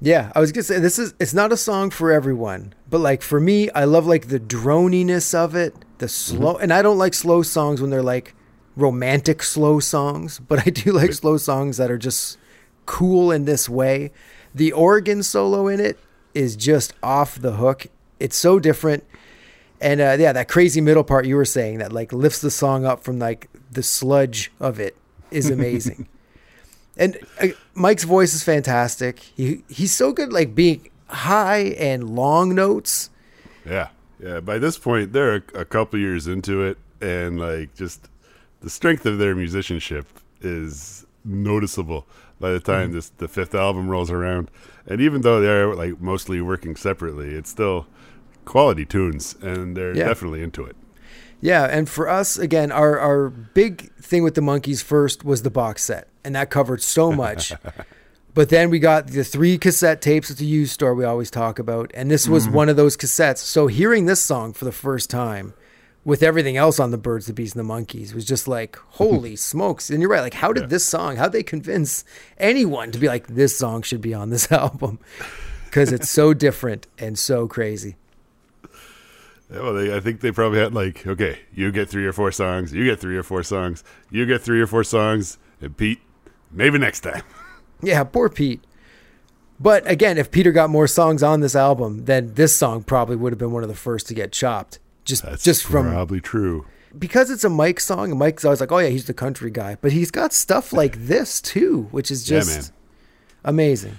Yeah, 0.00 0.32
I 0.34 0.40
was 0.40 0.50
gonna 0.50 0.64
say 0.64 0.80
this 0.80 0.98
is 0.98 1.14
it's 1.20 1.34
not 1.34 1.52
a 1.52 1.56
song 1.56 1.90
for 1.90 2.10
everyone, 2.10 2.74
but 2.90 2.98
like 2.98 3.22
for 3.22 3.38
me, 3.38 3.70
I 3.70 3.84
love 3.84 4.06
like 4.06 4.28
the 4.28 4.40
droniness 4.40 5.32
of 5.32 5.54
it, 5.54 5.76
the 5.98 6.08
slow, 6.08 6.56
and 6.56 6.72
I 6.72 6.82
don't 6.82 6.98
like 6.98 7.14
slow 7.14 7.42
songs 7.42 7.80
when 7.80 7.90
they're 7.90 8.02
like 8.02 8.34
romantic 8.76 9.42
slow 9.42 9.80
songs, 9.80 10.38
but 10.38 10.66
I 10.66 10.70
do 10.70 10.92
like 10.92 11.12
slow 11.12 11.36
songs 11.36 11.76
that 11.76 11.90
are 11.90 11.98
just 11.98 12.38
cool 12.86 13.30
in 13.30 13.44
this 13.44 13.68
way. 13.68 14.10
The 14.54 14.72
organ 14.72 15.22
solo 15.22 15.68
in 15.68 15.80
it 15.80 15.98
is 16.34 16.56
just 16.56 16.94
off 17.02 17.40
the 17.40 17.52
hook. 17.52 17.86
It's 18.18 18.36
so 18.36 18.58
different. 18.58 19.04
And 19.80 20.00
uh, 20.00 20.16
yeah, 20.18 20.32
that 20.32 20.48
crazy 20.48 20.80
middle 20.80 21.04
part 21.04 21.26
you 21.26 21.36
were 21.36 21.44
saying 21.44 21.78
that 21.78 21.92
like 21.92 22.12
lifts 22.12 22.40
the 22.40 22.50
song 22.50 22.84
up 22.84 23.02
from 23.02 23.18
like 23.18 23.48
the 23.70 23.82
sludge 23.82 24.52
of 24.60 24.78
it 24.78 24.96
is 25.30 25.50
amazing. 25.50 26.08
and 26.96 27.18
uh, 27.40 27.48
Mike's 27.74 28.04
voice 28.04 28.34
is 28.34 28.42
fantastic. 28.42 29.18
He 29.18 29.64
he's 29.68 29.94
so 29.94 30.12
good 30.12 30.32
like 30.32 30.54
being 30.54 30.88
high 31.08 31.74
and 31.78 32.10
long 32.10 32.54
notes. 32.54 33.10
Yeah, 33.66 33.88
yeah. 34.22 34.40
By 34.40 34.58
this 34.58 34.78
point, 34.78 35.12
they're 35.12 35.36
a, 35.36 35.42
a 35.54 35.64
couple 35.64 35.98
years 35.98 36.26
into 36.28 36.62
it, 36.62 36.78
and 37.00 37.40
like 37.40 37.74
just 37.74 38.08
the 38.62 38.70
strength 38.70 39.04
of 39.06 39.18
their 39.18 39.34
musicianship 39.34 40.06
is 40.40 41.04
noticeable 41.24 42.06
by 42.40 42.50
the 42.52 42.60
time 42.60 42.86
Mm-hmm. 42.88 42.94
this 42.96 43.08
the 43.10 43.28
fifth 43.28 43.54
album 43.54 43.88
rolls 43.88 44.10
around. 44.10 44.50
And 44.86 45.00
even 45.00 45.20
though 45.20 45.40
they're 45.40 45.74
like 45.74 46.00
mostly 46.00 46.40
working 46.40 46.74
separately, 46.76 47.34
it's 47.34 47.50
still 47.50 47.86
quality 48.44 48.84
tunes, 48.84 49.36
and 49.40 49.76
they're 49.76 49.96
Yeah. 49.96 50.08
definitely 50.08 50.42
into 50.42 50.64
it. 50.64 50.74
Yeah, 51.40 51.64
and 51.64 51.88
for 51.88 52.08
us 52.08 52.38
again, 52.38 52.70
our 52.72 52.98
our 52.98 53.28
big 53.30 53.92
thing 53.96 54.22
with 54.22 54.34
the 54.34 54.40
Monkees 54.40 54.82
first 54.82 55.24
was 55.24 55.42
the 55.42 55.50
box 55.50 55.82
set, 55.84 56.08
and 56.24 56.34
that 56.34 56.50
covered 56.50 56.82
so 56.82 57.12
much. 57.12 57.52
but 58.34 58.48
then 58.48 58.70
we 58.70 58.78
got 58.78 59.08
the 59.08 59.24
three 59.24 59.58
cassette 59.58 60.00
tapes 60.00 60.30
at 60.30 60.38
the 60.38 60.44
used 60.46 60.72
store 60.72 60.94
we 60.94 61.04
always 61.04 61.30
talk 61.30 61.58
about, 61.58 61.90
and 61.94 62.10
this 62.10 62.28
was 62.28 62.48
one 62.48 62.68
of 62.68 62.76
those 62.76 62.96
cassettes. 62.96 63.38
So 63.38 63.66
hearing 63.68 64.06
this 64.06 64.20
song 64.22 64.52
for 64.52 64.64
the 64.64 64.72
first 64.72 65.10
time, 65.10 65.54
with 66.04 66.22
everything 66.22 66.56
else 66.56 66.80
on 66.80 66.90
the 66.90 66.98
Birds, 66.98 67.26
the 67.26 67.32
Bees, 67.32 67.54
and 67.54 67.68
the 67.68 67.72
Monkees, 67.72 68.12
was 68.14 68.24
just 68.24 68.48
like, 68.48 68.76
holy 68.90 69.36
smokes! 69.36 69.90
And 69.90 70.00
you're 70.00 70.10
right, 70.10 70.20
like 70.20 70.34
how 70.34 70.52
did 70.52 70.62
Yeah. 70.64 70.68
this 70.68 70.84
song? 70.84 71.16
How 71.16 71.24
would 71.24 71.32
they 71.32 71.42
convince 71.42 72.04
anyone 72.38 72.90
to 72.92 72.98
be 72.98 73.06
like, 73.08 73.26
this 73.28 73.56
song 73.56 73.82
should 73.82 74.00
be 74.00 74.14
on 74.14 74.30
this 74.30 74.50
album? 74.52 74.98
Because 75.66 75.92
it's 75.92 76.10
so 76.10 76.34
different 76.34 76.86
and 76.98 77.18
so 77.18 77.46
crazy. 77.48 77.96
Yeah, 79.50 79.60
well, 79.60 79.74
they, 79.74 79.94
I 79.94 80.00
think 80.00 80.20
they 80.20 80.32
probably 80.32 80.58
had 80.60 80.74
like, 80.74 81.06
okay, 81.06 81.40
you 81.54 81.70
get 81.72 81.88
three 81.88 82.06
or 82.06 82.12
four 82.12 82.32
songs, 82.32 82.72
you 82.72 82.84
get 82.84 83.00
three 83.00 83.16
or 83.16 83.22
four 83.22 83.42
songs, 83.42 83.84
you 84.10 84.24
get 84.26 84.40
three 84.42 84.60
or 84.60 84.66
four 84.66 84.82
songs, 84.84 85.38
and 85.60 85.76
Pete, 85.76 86.00
maybe 86.50 86.78
next 86.78 87.00
time. 87.00 87.22
Yeah, 87.84 88.04
poor 88.04 88.28
Pete. 88.28 88.62
But 89.58 89.90
again, 89.90 90.16
if 90.16 90.30
Peter 90.30 90.52
got 90.52 90.70
more 90.70 90.86
songs 90.86 91.20
on 91.20 91.40
this 91.40 91.56
album, 91.56 92.04
then 92.04 92.34
this 92.34 92.54
song 92.54 92.84
probably 92.84 93.16
would 93.16 93.32
have 93.32 93.40
been 93.40 93.50
one 93.50 93.64
of 93.64 93.68
the 93.68 93.74
first 93.74 94.06
to 94.06 94.14
get 94.14 94.30
chopped. 94.30 94.78
Just 95.04 95.22
That's 95.24 95.42
just 95.42 95.64
from 95.64 95.88
probably 95.90 96.20
true. 96.20 96.66
because 96.98 97.30
it's 97.30 97.44
a 97.44 97.48
Mike 97.48 97.80
song, 97.80 98.16
Mike's 98.16 98.44
always 98.44 98.60
like, 98.60 98.70
"Oh 98.70 98.78
yeah, 98.78 98.88
he's 98.88 99.06
the 99.06 99.14
country 99.14 99.50
guy," 99.50 99.76
but 99.80 99.92
he's 99.92 100.10
got 100.10 100.32
stuff 100.32 100.72
like 100.82 101.06
this 101.06 101.40
too, 101.40 101.88
which 101.90 102.10
is 102.10 102.24
just 102.24 102.48
man. 102.56 102.64
amazing. 103.44 103.98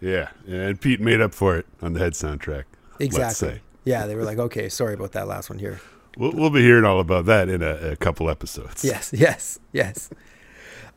Yeah, 0.00 0.28
and 0.46 0.80
Pete 0.80 1.00
made 1.00 1.20
up 1.20 1.34
for 1.34 1.56
it 1.56 1.66
on 1.82 1.94
the 1.94 2.00
head 2.00 2.12
soundtrack. 2.12 2.64
Let's 3.00 3.16
Exactly. 3.16 3.48
say. 3.48 3.60
Yeah, 3.84 4.06
they 4.06 4.14
were 4.14 4.24
like, 4.24 4.38
"Okay, 4.38 4.68
sorry 4.68 4.94
about 4.94 5.12
that 5.12 5.26
last 5.26 5.50
one 5.50 5.58
here." 5.58 5.80
We'll, 6.16 6.32
we'll 6.32 6.50
be 6.50 6.62
hearing 6.62 6.84
all 6.84 7.00
about 7.00 7.26
that 7.26 7.48
in 7.48 7.62
a, 7.62 7.74
a 7.92 7.96
couple 7.96 8.30
episodes. 8.30 8.84
Yes, 8.84 9.12
yes, 9.16 9.58
yes. 9.72 10.10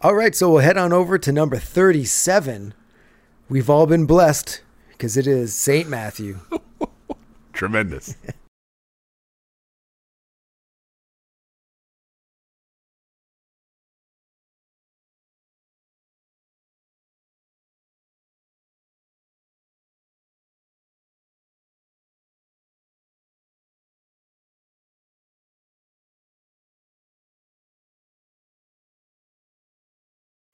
All 0.02 0.14
right, 0.16 0.34
so 0.36 0.50
we'll 0.52 0.60
head 0.62 0.78
on 0.78 0.94
over 0.94 1.18
to 1.18 1.32
number 1.32 1.58
thirty-seven. 1.58 2.74
We've 3.50 3.70
all 3.70 3.88
been 3.88 4.06
blessed 4.06 4.62
because 4.92 5.18
it 5.18 5.26
is 5.28 5.54
Saint 5.56 5.90
Matthew. 5.90 6.40
Tremendous. 7.54 8.16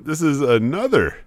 This 0.05 0.21
is 0.21 0.39
another 0.39 1.17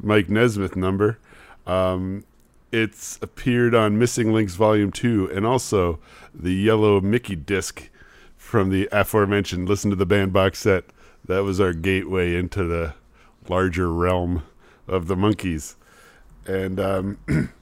Mike 0.00 0.28
Nesmith 0.30 0.76
number. 0.76 1.18
Um, 1.66 2.24
it's 2.72 3.18
appeared 3.20 3.74
on 3.74 3.98
Missing 3.98 4.32
Links 4.32 4.54
Volume 4.54 4.92
2 4.92 5.32
and 5.34 5.44
also 5.44 5.98
the 6.32 6.52
yellow 6.54 7.00
Mickey 7.00 7.34
disc 7.34 7.90
from 8.36 8.70
the 8.70 8.88
aforementioned 8.92 9.68
Listen 9.68 9.90
to 9.90 9.96
the 9.96 10.06
Band 10.06 10.32
box 10.32 10.60
set. 10.60 10.84
That 11.26 11.40
was 11.40 11.60
our 11.60 11.72
gateway 11.72 12.36
into 12.36 12.64
the 12.64 12.94
larger 13.48 13.92
realm 13.92 14.44
of 14.86 15.08
the 15.08 15.16
Monkees. 15.16 15.74
And 16.46 16.78
um, 16.78 17.18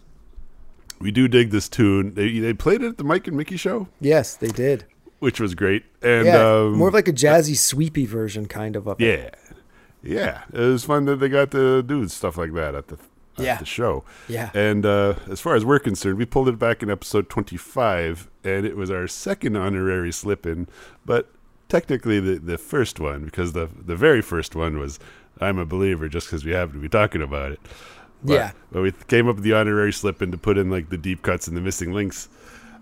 we 1.01 1.11
do 1.11 1.29
dig 1.29 1.51
this 1.51 1.69
tune. 1.71 2.13
They, 2.13 2.39
they 2.41 2.53
played 2.53 2.83
it 2.83 2.89
at 2.89 2.99
the 2.99 3.05
Mike 3.05 3.27
and 3.27 3.37
Mickey 3.37 3.57
show, 3.57 3.89
Yes, 4.01 4.37
they 4.37 4.49
did. 4.49 4.85
which 5.19 5.41
was 5.41 5.55
great. 5.55 5.85
And 6.03 6.27
yeah, 6.27 6.57
um, 6.59 6.75
more 6.75 6.89
of 6.89 6.95
like 6.95 7.09
a 7.09 7.13
jazzy, 7.13 7.57
sweepy 7.57 8.05
version, 8.07 8.47
kind 8.47 8.77
of. 8.77 8.87
Of 8.87 9.01
it. 9.01 9.35
Yeah. 10.03 10.43
It 10.53 10.59
was 10.61 10.85
fun 10.85 11.05
that 11.07 11.17
they 11.17 11.29
got 11.29 11.51
to 11.53 11.83
do 11.83 12.07
stuff 12.09 12.37
like 12.37 12.53
that 12.55 12.75
at 12.75 12.89
the, 12.89 12.95
at 13.39 13.45
Yeah. 13.45 13.57
the 13.59 13.65
show. 13.65 14.05
Yeah. 14.29 14.51
And 14.55 14.85
uh, 14.87 15.15
as 15.31 15.41
far 15.41 15.55
as 15.55 15.65
we're 15.65 15.79
concerned, 15.79 16.19
we 16.19 16.25
pulled 16.25 16.49
it 16.49 16.59
back 16.59 16.83
in 16.83 16.91
episode 16.91 17.29
25, 17.29 18.29
and 18.45 18.65
it 18.67 18.77
was 18.77 18.91
our 18.91 19.07
second 19.09 19.57
honorary 19.57 20.13
slip 20.13 20.47
in, 20.47 20.69
but 21.05 21.31
technically 21.69 22.19
the, 22.21 22.39
the 22.39 22.59
first 22.59 22.99
one, 23.01 23.25
because 23.25 23.53
the, 23.53 23.69
the 23.85 23.97
very 23.97 24.23
first 24.23 24.55
one 24.57 24.79
was 24.79 24.99
I'm 25.41 25.59
a 25.59 25.67
Believer 25.67 26.09
just 26.09 26.27
because 26.29 26.45
we 26.45 26.53
happen 26.53 26.75
to 26.75 26.81
be 26.81 26.89
talking 26.89 27.23
about 27.23 27.53
it. 27.53 27.61
But, 28.25 28.33
Yeah. 28.35 28.51
But 28.73 28.83
we 28.83 28.93
came 29.07 29.29
up 29.29 29.37
with 29.37 29.45
the 29.45 29.55
honorary 29.55 29.93
slip 29.93 30.21
in 30.23 30.31
to 30.33 30.39
put 30.39 30.59
in 30.59 30.71
like 30.71 30.89
the 30.91 30.99
deep 30.99 31.23
cuts 31.23 31.47
and 31.47 31.57
the 31.57 31.61
missing 31.61 31.93
links. 31.93 32.29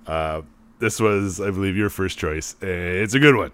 Uh, 0.06 0.42
this 0.78 1.00
was, 1.00 1.40
I 1.40 1.50
believe, 1.50 1.76
your 1.76 1.90
first 1.90 2.16
choice. 2.18 2.54
It's 2.62 3.14
a 3.14 3.18
good 3.18 3.34
one. 3.36 3.50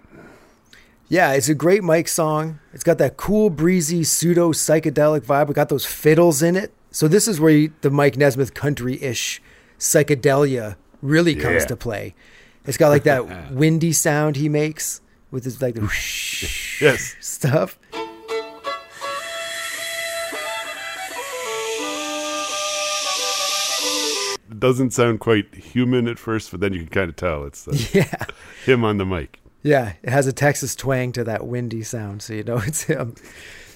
Yeah, 1.09 1.33
it's 1.33 1.49
a 1.49 1.55
great 1.55 1.83
Mike 1.83 2.07
song. 2.07 2.59
It's 2.73 2.83
got 2.83 2.97
that 2.97 3.17
cool, 3.17 3.49
breezy, 3.49 4.03
pseudo 4.03 4.51
psychedelic 4.51 5.21
vibe. 5.21 5.47
We 5.47 5.53
got 5.53 5.69
those 5.69 5.85
fiddles 5.85 6.41
in 6.41 6.55
it. 6.55 6.73
So 6.91 7.07
this 7.07 7.27
is 7.27 7.39
where 7.39 7.51
you, 7.51 7.73
the 7.81 7.89
Mike 7.89 8.17
Nesmith 8.17 8.53
country-ish 8.53 9.41
psychedelia 9.79 10.75
really 11.01 11.35
comes 11.35 11.63
Yeah. 11.63 11.67
to 11.67 11.75
play. 11.75 12.15
It's 12.65 12.77
got 12.77 12.89
like 12.89 13.03
that 13.03 13.51
windy 13.51 13.91
sound 13.93 14.37
he 14.37 14.47
makes 14.49 15.01
with 15.29 15.43
his 15.43 15.61
like 15.61 15.75
the 15.75 15.81
whoosh 15.81 16.81
Yes. 16.81 17.15
stuff. 17.19 17.77
It 24.49 24.59
doesn't 24.59 24.91
sound 24.91 25.19
quite 25.19 25.53
human 25.55 26.07
at 26.07 26.19
first, 26.19 26.51
but 26.51 26.59
then 26.59 26.73
you 26.73 26.79
can 26.81 26.89
kind 26.89 27.09
of 27.09 27.15
tell 27.15 27.45
it's 27.45 27.67
uh, 27.67 27.75
Yeah. 27.93 28.25
him 28.65 28.83
on 28.83 28.97
the 28.97 29.05
mic. 29.05 29.39
Yeah, 29.63 29.93
it 30.03 30.09
has 30.09 30.27
a 30.27 30.33
Texas 30.33 30.75
twang 30.75 31.11
to 31.13 31.23
that 31.23 31.47
windy 31.47 31.83
sound, 31.83 32.21
so 32.21 32.33
you 32.33 32.43
know 32.43 32.57
it's 32.65 32.83
him. 32.83 33.15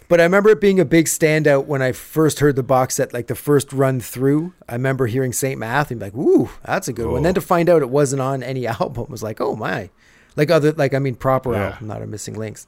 But 0.10 0.22
I 0.22 0.24
remember 0.24 0.50
it 0.50 0.62
being 0.62 0.79
a 0.79 0.86
big 0.86 1.06
standout 1.08 1.65
when 1.65 1.82
I 1.82 1.91
first 1.91 2.39
heard 2.39 2.56
the 2.56 2.63
box 2.63 2.96
set, 2.96 3.13
like 3.13 3.27
the 3.27 3.36
first 3.36 3.74
run 3.74 4.00
through. 4.00 4.53
I 4.70 4.74
remember 4.74 5.08
hearing 5.08 5.34
Saint 5.34 5.60
Matthew, 5.60 5.96
and 5.96 6.00
be 6.00 6.06
like, 6.06 6.15
"Ooh, 6.15 6.50
that's 6.63 6.88
a 6.88 6.94
good 6.94 7.08
one." 7.08 7.22
Oh. 7.22 7.24
Then 7.24 7.34
to 7.34 7.41
find 7.41 7.70
out 7.70 7.82
it 7.82 7.89
wasn't 7.89 8.22
on 8.22 8.44
any 8.44 8.67
album 8.79 9.08
was 9.10 9.24
like, 9.24 9.41
"Oh 9.41 9.56
my!" 9.56 9.89
Like 10.36 10.51
other, 10.51 10.72
like 10.74 10.94
I 10.94 11.00
mean, 11.00 11.15
proper 11.15 11.53
Yeah. 11.53 11.70
album, 11.72 11.88
not 11.88 12.01
a 12.01 12.08
missing 12.08 12.36
links. 12.36 12.67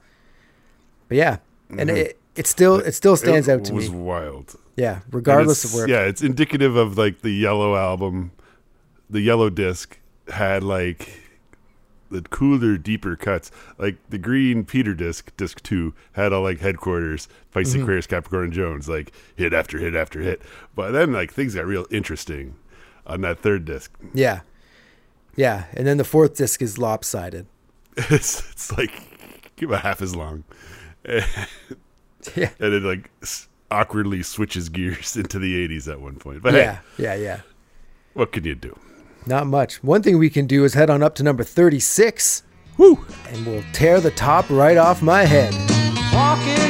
But 1.08 1.18
yeah, 1.18 1.38
and 1.78 1.90
it 1.90 2.20
it 2.36 2.48
still 2.48 2.76
it 2.78 2.94
still 2.94 3.16
stands 3.18 3.48
Mm-hmm. 3.48 3.58
It 3.58 3.62
out 3.62 3.66
to 3.66 3.74
me. 3.74 3.78
It 3.78 3.82
was 3.82 3.90
wild. 3.92 4.56
Yeah, 4.76 5.00
regardless 5.12 5.64
of 5.66 5.74
where. 5.74 5.88
Yeah, 5.90 6.02
it's 6.06 6.22
indicative 6.22 6.76
of 6.76 6.98
like 6.98 7.22
the 7.22 7.32
yellow 7.32 7.76
album. 7.76 8.32
The 9.10 9.22
yellow 9.22 9.50
disc 9.50 9.98
had 10.32 10.64
like 10.64 11.19
the 12.12 12.22
cooler, 12.24 12.78
deeper 12.78 13.16
cuts. 13.16 13.52
Like 13.78 13.98
the 14.10 14.18
green 14.18 14.66
Peter 14.66 14.94
disc, 14.94 15.36
disc 15.38 15.62
two, 15.64 15.94
had 16.14 16.34
all 16.34 16.44
like 16.44 16.60
headquarters, 16.60 17.28
Pisces, 17.52 17.74
Mm-hmm. 17.74 17.84
Aquarius, 17.84 18.08
Capricorn, 18.08 18.52
Jones, 18.52 18.88
like 18.90 19.12
hit 19.36 19.54
after 19.54 19.78
hit 19.78 19.96
after 19.96 20.22
hit. 20.22 20.42
But 20.76 20.92
then 20.92 21.14
like 21.14 21.34
things 21.34 21.56
got 21.56 21.66
real 21.66 21.86
interesting 21.92 22.56
on 23.06 23.22
that 23.22 23.40
third 23.40 23.66
disc. 23.66 23.92
yeah, 24.14 24.42
yeah, 25.36 25.66
and 25.74 25.88
then 25.88 25.98
the 25.98 26.04
fourth 26.04 26.36
disc 26.36 26.62
is 26.62 26.78
lopsided. 26.78 27.46
it's, 27.98 28.50
it's 28.52 28.72
like 28.78 28.92
about 29.62 29.82
half 29.82 30.02
as 30.02 30.16
long. 30.16 30.44
Yeah, 32.36 32.50
and 32.60 32.74
it 32.74 32.84
like 32.84 33.10
awkwardly 33.72 34.24
switches 34.24 34.68
gears 34.68 35.16
into 35.16 35.40
the 35.40 35.68
80s 35.68 35.90
at 35.90 36.02
one 36.02 36.18
point. 36.18 36.42
But 36.42 36.54
hey, 36.54 36.60
yeah, 36.60 36.80
yeah, 36.98 37.14
yeah. 37.16 37.42
what 38.14 38.34
can 38.34 38.44
you 38.44 38.56
do? 38.56 38.78
Not 39.26 39.48
much. 39.48 39.84
One 39.84 40.02
thing 40.02 40.18
we 40.18 40.30
can 40.30 40.48
do 40.48 40.64
is 40.64 40.74
head 40.74 40.90
on 40.90 41.04
up 41.04 41.16
to 41.16 41.24
number 41.24 41.44
36. 41.44 42.44
Woo! 42.78 43.06
and 43.28 43.46
we'll 43.46 43.64
tear 43.74 44.00
the 44.00 44.12
top 44.12 44.50
right 44.50 44.78
off 44.78 45.02
my 45.02 45.24
head. 45.24 45.54
Walking 46.14 46.69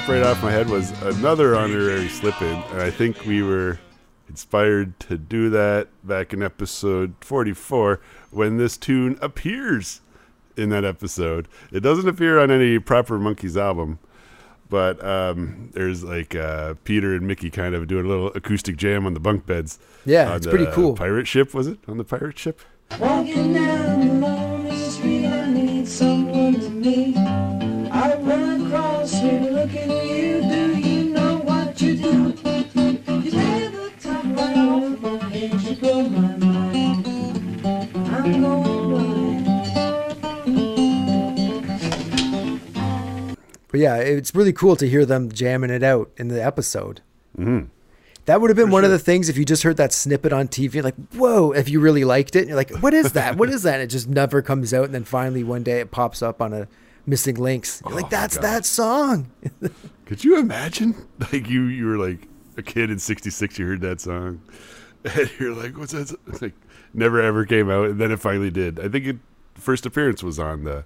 top 0.00 0.08
right 0.08 0.22
off 0.22 0.42
my 0.42 0.50
head 0.50 0.70
was 0.70 0.90
another 1.02 1.54
honorary 1.54 2.08
slip 2.08 2.40
in, 2.40 2.56
and 2.70 2.80
I 2.80 2.90
think 2.90 3.26
we 3.26 3.42
were 3.42 3.78
inspired 4.26 4.98
to 5.00 5.18
do 5.18 5.50
that 5.50 5.88
back 6.02 6.32
in 6.32 6.42
episode 6.42 7.12
44 7.20 8.00
when 8.30 8.56
this 8.56 8.78
tune 8.78 9.18
appears 9.20 10.00
in 10.56 10.70
that 10.70 10.82
episode. 10.82 11.46
It 11.70 11.80
doesn't 11.80 12.08
appear 12.08 12.38
on 12.38 12.50
any 12.50 12.78
proper 12.78 13.18
Monkees 13.18 13.60
album, 13.60 13.98
but 14.70 15.04
um, 15.04 15.68
there's 15.74 16.02
like 16.02 16.34
uh, 16.34 16.72
Peter 16.84 17.14
and 17.14 17.26
Mickey 17.26 17.50
kind 17.50 17.74
of 17.74 17.86
doing 17.86 18.06
a 18.06 18.08
little 18.08 18.28
acoustic 18.28 18.78
jam 18.78 19.04
on 19.04 19.12
the 19.12 19.20
bunk 19.20 19.44
beds. 19.44 19.78
Yeah, 20.06 20.30
on 20.30 20.36
it's 20.38 20.46
pretty 20.46 20.64
the 20.64 20.72
cool. 20.72 20.94
Pirate 20.94 21.28
ship, 21.28 21.52
was 21.52 21.66
it? 21.66 21.80
On 21.86 21.98
the 21.98 22.04
pirate 22.04 22.38
ship? 22.38 22.62
Walking 22.98 23.52
down 23.52 24.08
the 24.08 24.26
lonely 24.26 24.88
street, 24.88 25.26
I 25.26 25.52
need 25.52 25.86
someone 25.86 26.54
to 26.54 26.70
meet. 26.70 27.01
Yeah, 43.82 43.96
it's 43.96 44.34
really 44.34 44.52
cool 44.52 44.76
to 44.76 44.88
hear 44.88 45.04
them 45.04 45.30
jamming 45.32 45.70
it 45.70 45.82
out 45.82 46.10
in 46.16 46.28
the 46.28 46.42
episode. 46.42 47.00
Mm-hmm. 47.36 47.66
That 48.26 48.40
would 48.40 48.50
have 48.50 48.56
been 48.56 48.70
one 48.70 48.84
of 48.84 48.90
the 48.90 49.00
things 49.00 49.28
if 49.28 49.36
you 49.36 49.44
just 49.44 49.64
heard 49.64 49.78
that 49.78 49.92
snippet 49.92 50.32
on 50.32 50.46
TV, 50.46 50.80
like, 50.80 50.94
whoa, 51.12 51.50
if 51.50 51.68
you 51.68 51.80
really 51.80 52.04
liked 52.04 52.36
it. 52.36 52.40
And 52.40 52.48
you're 52.48 52.56
like, 52.56 52.70
what 52.78 52.94
is 52.94 53.12
that? 53.14 53.36
what 53.36 53.48
is 53.48 53.64
that? 53.64 53.74
And 53.74 53.82
it 53.82 53.88
just 53.88 54.08
never 54.08 54.42
comes 54.42 54.72
out. 54.72 54.84
And 54.84 54.94
then 54.94 55.02
finally 55.02 55.42
one 55.42 55.64
day 55.64 55.80
it 55.80 55.90
pops 55.90 56.22
up 56.22 56.40
on 56.40 56.52
a 56.52 56.68
missing 57.04 57.34
links. 57.34 57.82
You're 57.84 57.94
Oh 57.94 57.96
like, 57.96 58.10
that's 58.10 58.38
that 58.38 58.64
song. 58.64 59.32
Could 60.06 60.22
you 60.22 60.38
imagine? 60.38 60.94
Like 61.32 61.48
you, 61.48 61.64
you 61.64 61.86
were 61.86 61.96
like 61.96 62.28
a 62.56 62.62
kid 62.62 62.90
in 62.90 62.98
'66. 62.98 63.58
You 63.58 63.66
heard 63.66 63.80
that 63.80 64.00
song, 64.00 64.42
and 65.04 65.30
you're 65.40 65.54
like, 65.54 65.76
"What's 65.78 65.92
that?" 65.92 66.14
It's 66.26 66.42
like 66.42 66.54
never 66.92 67.20
ever 67.20 67.46
came 67.46 67.70
out, 67.70 67.86
and 67.86 68.00
then 68.00 68.12
it 68.12 68.20
finally 68.20 68.50
did. 68.50 68.78
I 68.78 68.88
think 68.88 69.06
it 69.06 69.16
first 69.54 69.86
appearance 69.86 70.22
was 70.22 70.38
on 70.38 70.64
the 70.64 70.84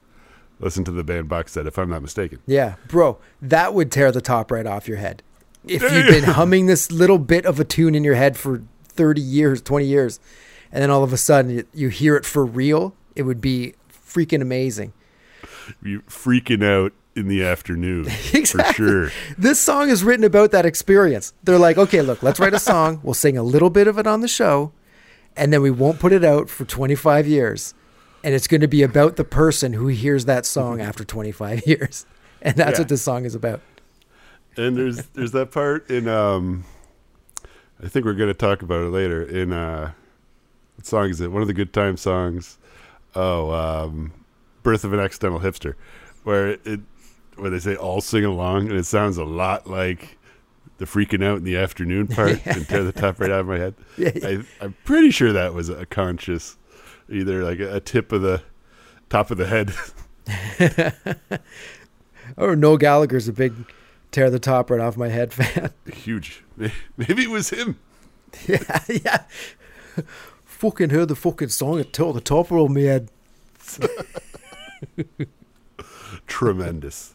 Listen 0.58 0.84
to 0.84 0.90
the 0.90 1.04
Band 1.04 1.28
box 1.28 1.52
set, 1.52 1.66
if 1.66 1.78
I'm 1.78 1.90
not 1.90 2.00
mistaken. 2.02 2.38
Yeah, 2.46 2.76
bro, 2.88 3.18
that 3.42 3.74
would 3.74 3.92
tear 3.92 4.10
the 4.10 4.20
top 4.22 4.50
right 4.50 4.66
off 4.66 4.88
your 4.88 4.96
head. 4.96 5.22
If 5.66 5.82
you've 5.82 6.06
been 6.06 6.24
humming 6.34 6.66
this 6.66 6.90
little 6.92 7.18
bit 7.18 7.44
of 7.44 7.58
a 7.60 7.64
tune 7.64 7.94
in 7.94 8.04
your 8.04 8.14
head 8.14 8.36
for 8.36 8.62
30 8.88 9.20
years, 9.20 9.60
20 9.60 9.84
years, 9.84 10.20
and 10.72 10.82
then 10.82 10.90
all 10.90 11.02
of 11.02 11.12
a 11.12 11.16
sudden 11.16 11.50
you, 11.50 11.64
you 11.74 11.88
hear 11.88 12.16
it 12.16 12.24
for 12.24 12.44
real, 12.44 12.94
it 13.14 13.22
would 13.22 13.40
be 13.40 13.74
freaking 13.90 14.40
amazing. 14.40 14.92
You 15.82 16.02
freaking 16.02 16.64
out 16.64 16.92
in 17.16 17.28
the 17.28 17.42
afternoon 17.44 18.06
Exactly. 18.32 18.62
for 18.62 18.72
sure. 18.72 19.10
This 19.36 19.58
song 19.58 19.88
is 19.88 20.04
written 20.04 20.24
about 20.24 20.52
that 20.52 20.64
experience. 20.64 21.32
They're 21.42 21.58
like, 21.58 21.76
okay, 21.78 22.00
look, 22.02 22.22
let's 22.22 22.38
write 22.38 22.54
a 22.54 22.58
song. 22.60 23.00
We'll 23.02 23.14
sing 23.14 23.36
a 23.36 23.42
little 23.42 23.70
bit 23.70 23.88
of 23.88 23.98
it 23.98 24.06
on 24.06 24.20
the 24.20 24.28
show, 24.28 24.72
and 25.36 25.52
then 25.52 25.62
we 25.62 25.70
won't 25.70 25.98
put 25.98 26.12
it 26.12 26.24
out 26.24 26.48
for 26.48 26.64
25 26.64 27.26
years. 27.26 27.74
And 28.24 28.34
it's 28.34 28.48
going 28.48 28.60
to 28.60 28.68
be 28.68 28.82
about 28.82 29.16
the 29.16 29.24
person 29.24 29.72
who 29.72 29.86
hears 29.88 30.24
that 30.24 30.44
song 30.46 30.80
after 30.80 31.04
25 31.04 31.62
years. 31.66 32.06
And 32.42 32.56
that's 32.56 32.72
Yeah. 32.78 32.80
what 32.82 32.88
this 32.88 33.02
song 33.02 33.24
is 33.24 33.34
about. 33.34 33.60
and 34.56 34.76
there's 34.76 35.04
there's 35.14 35.32
that 35.32 35.50
part 35.50 35.90
in 35.90 36.08
um 36.08 36.64
I 37.82 37.88
think 37.88 38.04
we're 38.06 38.14
gonna 38.14 38.32
talk 38.34 38.62
about 38.62 38.82
it 38.82 38.88
later. 38.90 39.22
In 39.22 39.52
uh 39.52 39.92
what 40.76 40.86
song 40.86 41.08
is 41.10 41.20
it? 41.20 41.30
One 41.30 41.42
of 41.42 41.48
the 41.48 41.54
good 41.54 41.72
time 41.72 41.96
songs. 41.96 42.58
Oh, 43.14 43.50
um 43.52 44.12
Birth 44.62 44.84
of 44.84 44.92
an 44.92 45.00
Accidental 45.00 45.40
Hipster. 45.40 45.74
Where 46.24 46.50
it 46.64 46.80
where 47.36 47.50
they 47.50 47.58
say 47.58 47.76
all 47.76 48.00
sing 48.00 48.24
along 48.24 48.68
and 48.70 48.78
it 48.78 48.86
sounds 48.86 49.18
a 49.18 49.24
lot 49.24 49.66
like 49.68 50.16
the 50.78 50.84
freaking 50.86 51.24
out 51.24 51.38
in 51.38 51.44
the 51.44 51.56
afternoon 51.56 52.06
part 52.16 52.44
and 52.46 52.66
tear 52.68 52.82
the 52.84 52.92
top 52.92 53.20
right 53.20 53.30
out 53.30 53.40
of 53.40 53.46
my 53.46 53.58
head. 53.58 53.74
Yeah. 53.98 54.10
I, 54.22 54.38
I'm 54.60 54.74
pretty 54.84 55.10
sure 55.10 55.32
that 55.32 55.52
was 55.54 55.68
a 55.68 55.86
conscious 55.86 56.56
either 57.08 57.42
like 57.44 57.60
a, 57.60 57.80
tip 57.80 58.12
of 58.12 58.22
the 58.22 58.42
top 59.08 59.30
of 59.30 59.38
the 59.38 59.46
head. 59.46 59.72
or 62.36 62.56
Noel 62.56 62.76
Gallagher's 62.76 63.28
a 63.28 63.32
big 63.32 63.54
tear 64.10 64.30
the 64.30 64.38
top 64.38 64.70
right 64.70 64.80
off 64.80 64.96
my 64.96 65.08
head 65.08 65.32
fan. 65.32 65.70
Huge. 65.92 66.44
Maybe 66.96 67.24
it 67.24 67.30
was 67.30 67.50
him. 67.50 67.78
yeah, 68.46 68.80
yeah. 68.88 69.22
fucking 70.44 70.90
heard 70.90 71.08
the 71.08 71.16
fucking 71.16 71.48
song 71.48 71.78
and 71.78 71.92
tore 71.92 72.12
the 72.12 72.20
top 72.20 72.50
of 72.50 72.70
my 72.70 72.80
head. 72.80 73.10
tremendous. 76.26 77.14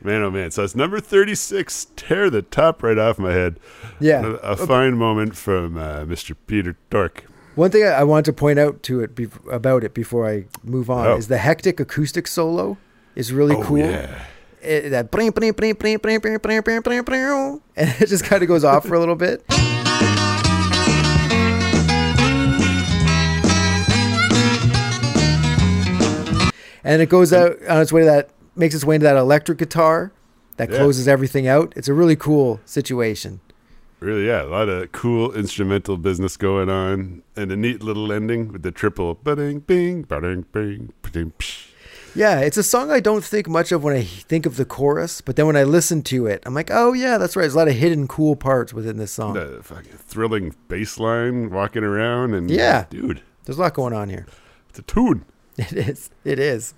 Man, 0.00 0.22
oh 0.22 0.30
man. 0.30 0.50
So 0.50 0.64
it's 0.64 0.74
number 0.74 1.00
36. 1.00 1.88
Tear 1.96 2.30
the 2.30 2.42
top 2.42 2.82
right 2.82 2.98
off 2.98 3.18
my 3.18 3.32
head. 3.32 3.58
Yeah. 4.00 4.24
A, 4.42 4.52
a 4.52 4.56
fine 4.56 4.96
moment 4.96 5.36
from 5.36 5.76
uh, 5.76 6.04
Mr. 6.04 6.36
Peter 6.46 6.76
Tork. 6.90 7.24
One 7.58 7.72
thing 7.72 7.82
I 7.82 8.04
wanted 8.04 8.26
to 8.26 8.32
point 8.34 8.60
out 8.60 8.84
to 8.84 9.00
it 9.00 9.16
be- 9.16 9.26
about 9.50 9.82
it 9.82 9.92
before 9.92 10.30
I 10.30 10.44
move 10.62 10.88
on 10.88 11.08
oh. 11.08 11.16
is 11.16 11.26
the 11.26 11.38
hectic 11.38 11.80
acoustic 11.80 12.28
solo 12.28 12.78
is 13.16 13.32
really 13.32 13.56
oh, 13.56 13.62
cool. 13.64 13.78
Yeah. 13.78 14.26
It, 14.62 14.90
that 14.90 15.10
and 17.76 17.90
it 18.00 18.06
just 18.06 18.22
kind 18.22 18.44
of 18.44 18.48
goes 18.48 18.62
off 18.62 18.86
for 18.86 18.94
a 18.94 19.00
little 19.00 19.16
bit. 19.16 19.44
and 26.84 27.02
it 27.02 27.08
goes 27.08 27.32
out 27.32 27.60
on 27.68 27.82
its 27.82 27.92
way 27.92 28.02
to 28.02 28.06
that 28.06 28.30
makes 28.54 28.76
its 28.76 28.84
way 28.84 28.94
into 28.94 29.04
that 29.04 29.16
electric 29.16 29.58
guitar 29.58 30.12
that 30.58 30.70
yeah. 30.70 30.76
closes 30.76 31.08
everything 31.08 31.48
out. 31.48 31.72
It's 31.74 31.88
a 31.88 31.92
really 31.92 32.14
cool 32.14 32.60
situation. 32.64 33.40
Really, 34.00 34.26
yeah. 34.26 34.42
A 34.42 34.44
lot 34.44 34.68
of 34.68 34.92
cool 34.92 35.32
instrumental 35.32 35.96
business 35.96 36.36
going 36.36 36.70
on. 36.70 37.22
And 37.36 37.50
a 37.50 37.56
neat 37.56 37.82
little 37.82 38.12
ending 38.12 38.52
with 38.52 38.62
the 38.62 38.70
triple 38.70 39.14
ba-ding, 39.14 39.60
bing, 39.60 40.02
ba-ding, 40.02 40.44
bing. 40.52 40.92
Yeah, 42.14 42.40
it's 42.40 42.56
a 42.56 42.62
song 42.62 42.90
I 42.90 43.00
don't 43.00 43.24
think 43.24 43.48
much 43.48 43.70
of 43.72 43.82
when 43.84 43.94
I 43.96 44.02
think 44.02 44.46
of 44.46 44.56
the 44.56 44.64
chorus, 44.64 45.20
but 45.20 45.36
then 45.36 45.46
when 45.46 45.56
I 45.56 45.64
listen 45.64 46.02
to 46.04 46.26
it, 46.26 46.42
I'm 46.46 46.54
like, 46.54 46.70
oh 46.72 46.92
yeah, 46.92 47.18
that's 47.18 47.36
right. 47.36 47.42
There's 47.42 47.54
a 47.54 47.58
lot 47.58 47.68
of 47.68 47.74
hidden 47.74 48.08
cool 48.08 48.34
parts 48.34 48.72
within 48.72 48.96
this 48.98 49.12
song. 49.12 49.34
The 49.34 49.60
fucking 49.62 49.92
thrilling 49.98 50.54
bass 50.68 50.98
line 50.98 51.50
walking 51.50 51.84
around. 51.84 52.34
And 52.34 52.50
Yeah. 52.50 52.86
dude, 52.90 53.22
There's 53.44 53.58
a 53.58 53.60
lot 53.60 53.74
going 53.74 53.92
on 53.92 54.08
here. 54.08 54.26
it's 54.68 54.78
a 54.78 54.82
tune. 54.82 55.24
It 55.58 55.72
is. 55.72 56.10
It 56.24 56.38
is. 56.38 56.74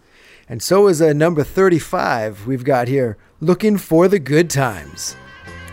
And 0.48 0.62
so 0.62 0.88
is 0.88 1.00
a 1.02 1.12
number 1.14 1.44
35 1.44 2.46
we've 2.46 2.64
got 2.64 2.88
here, 2.88 3.16
Looking 3.40 3.76
for 3.78 4.08
the 4.08 4.18
Good 4.18 4.48
Times. 4.50 5.16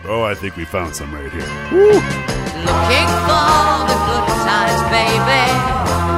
Oh, 0.04 0.22
I 0.22 0.34
think 0.34 0.56
we 0.56 0.64
found 0.64 0.94
some 0.94 1.12
right 1.12 1.30
here. 1.30 1.42
Looking 1.42 3.10
for 3.26 3.48
the 3.88 3.96
good 4.06 4.28
times, 4.46 4.80
baby. 4.90 6.17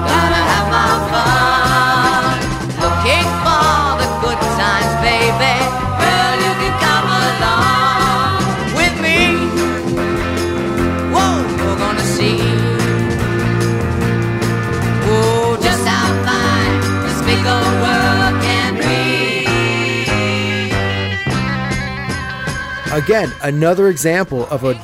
Again, 23.10 23.32
another 23.42 23.88
example 23.88 24.46
of 24.50 24.62
a 24.62 24.80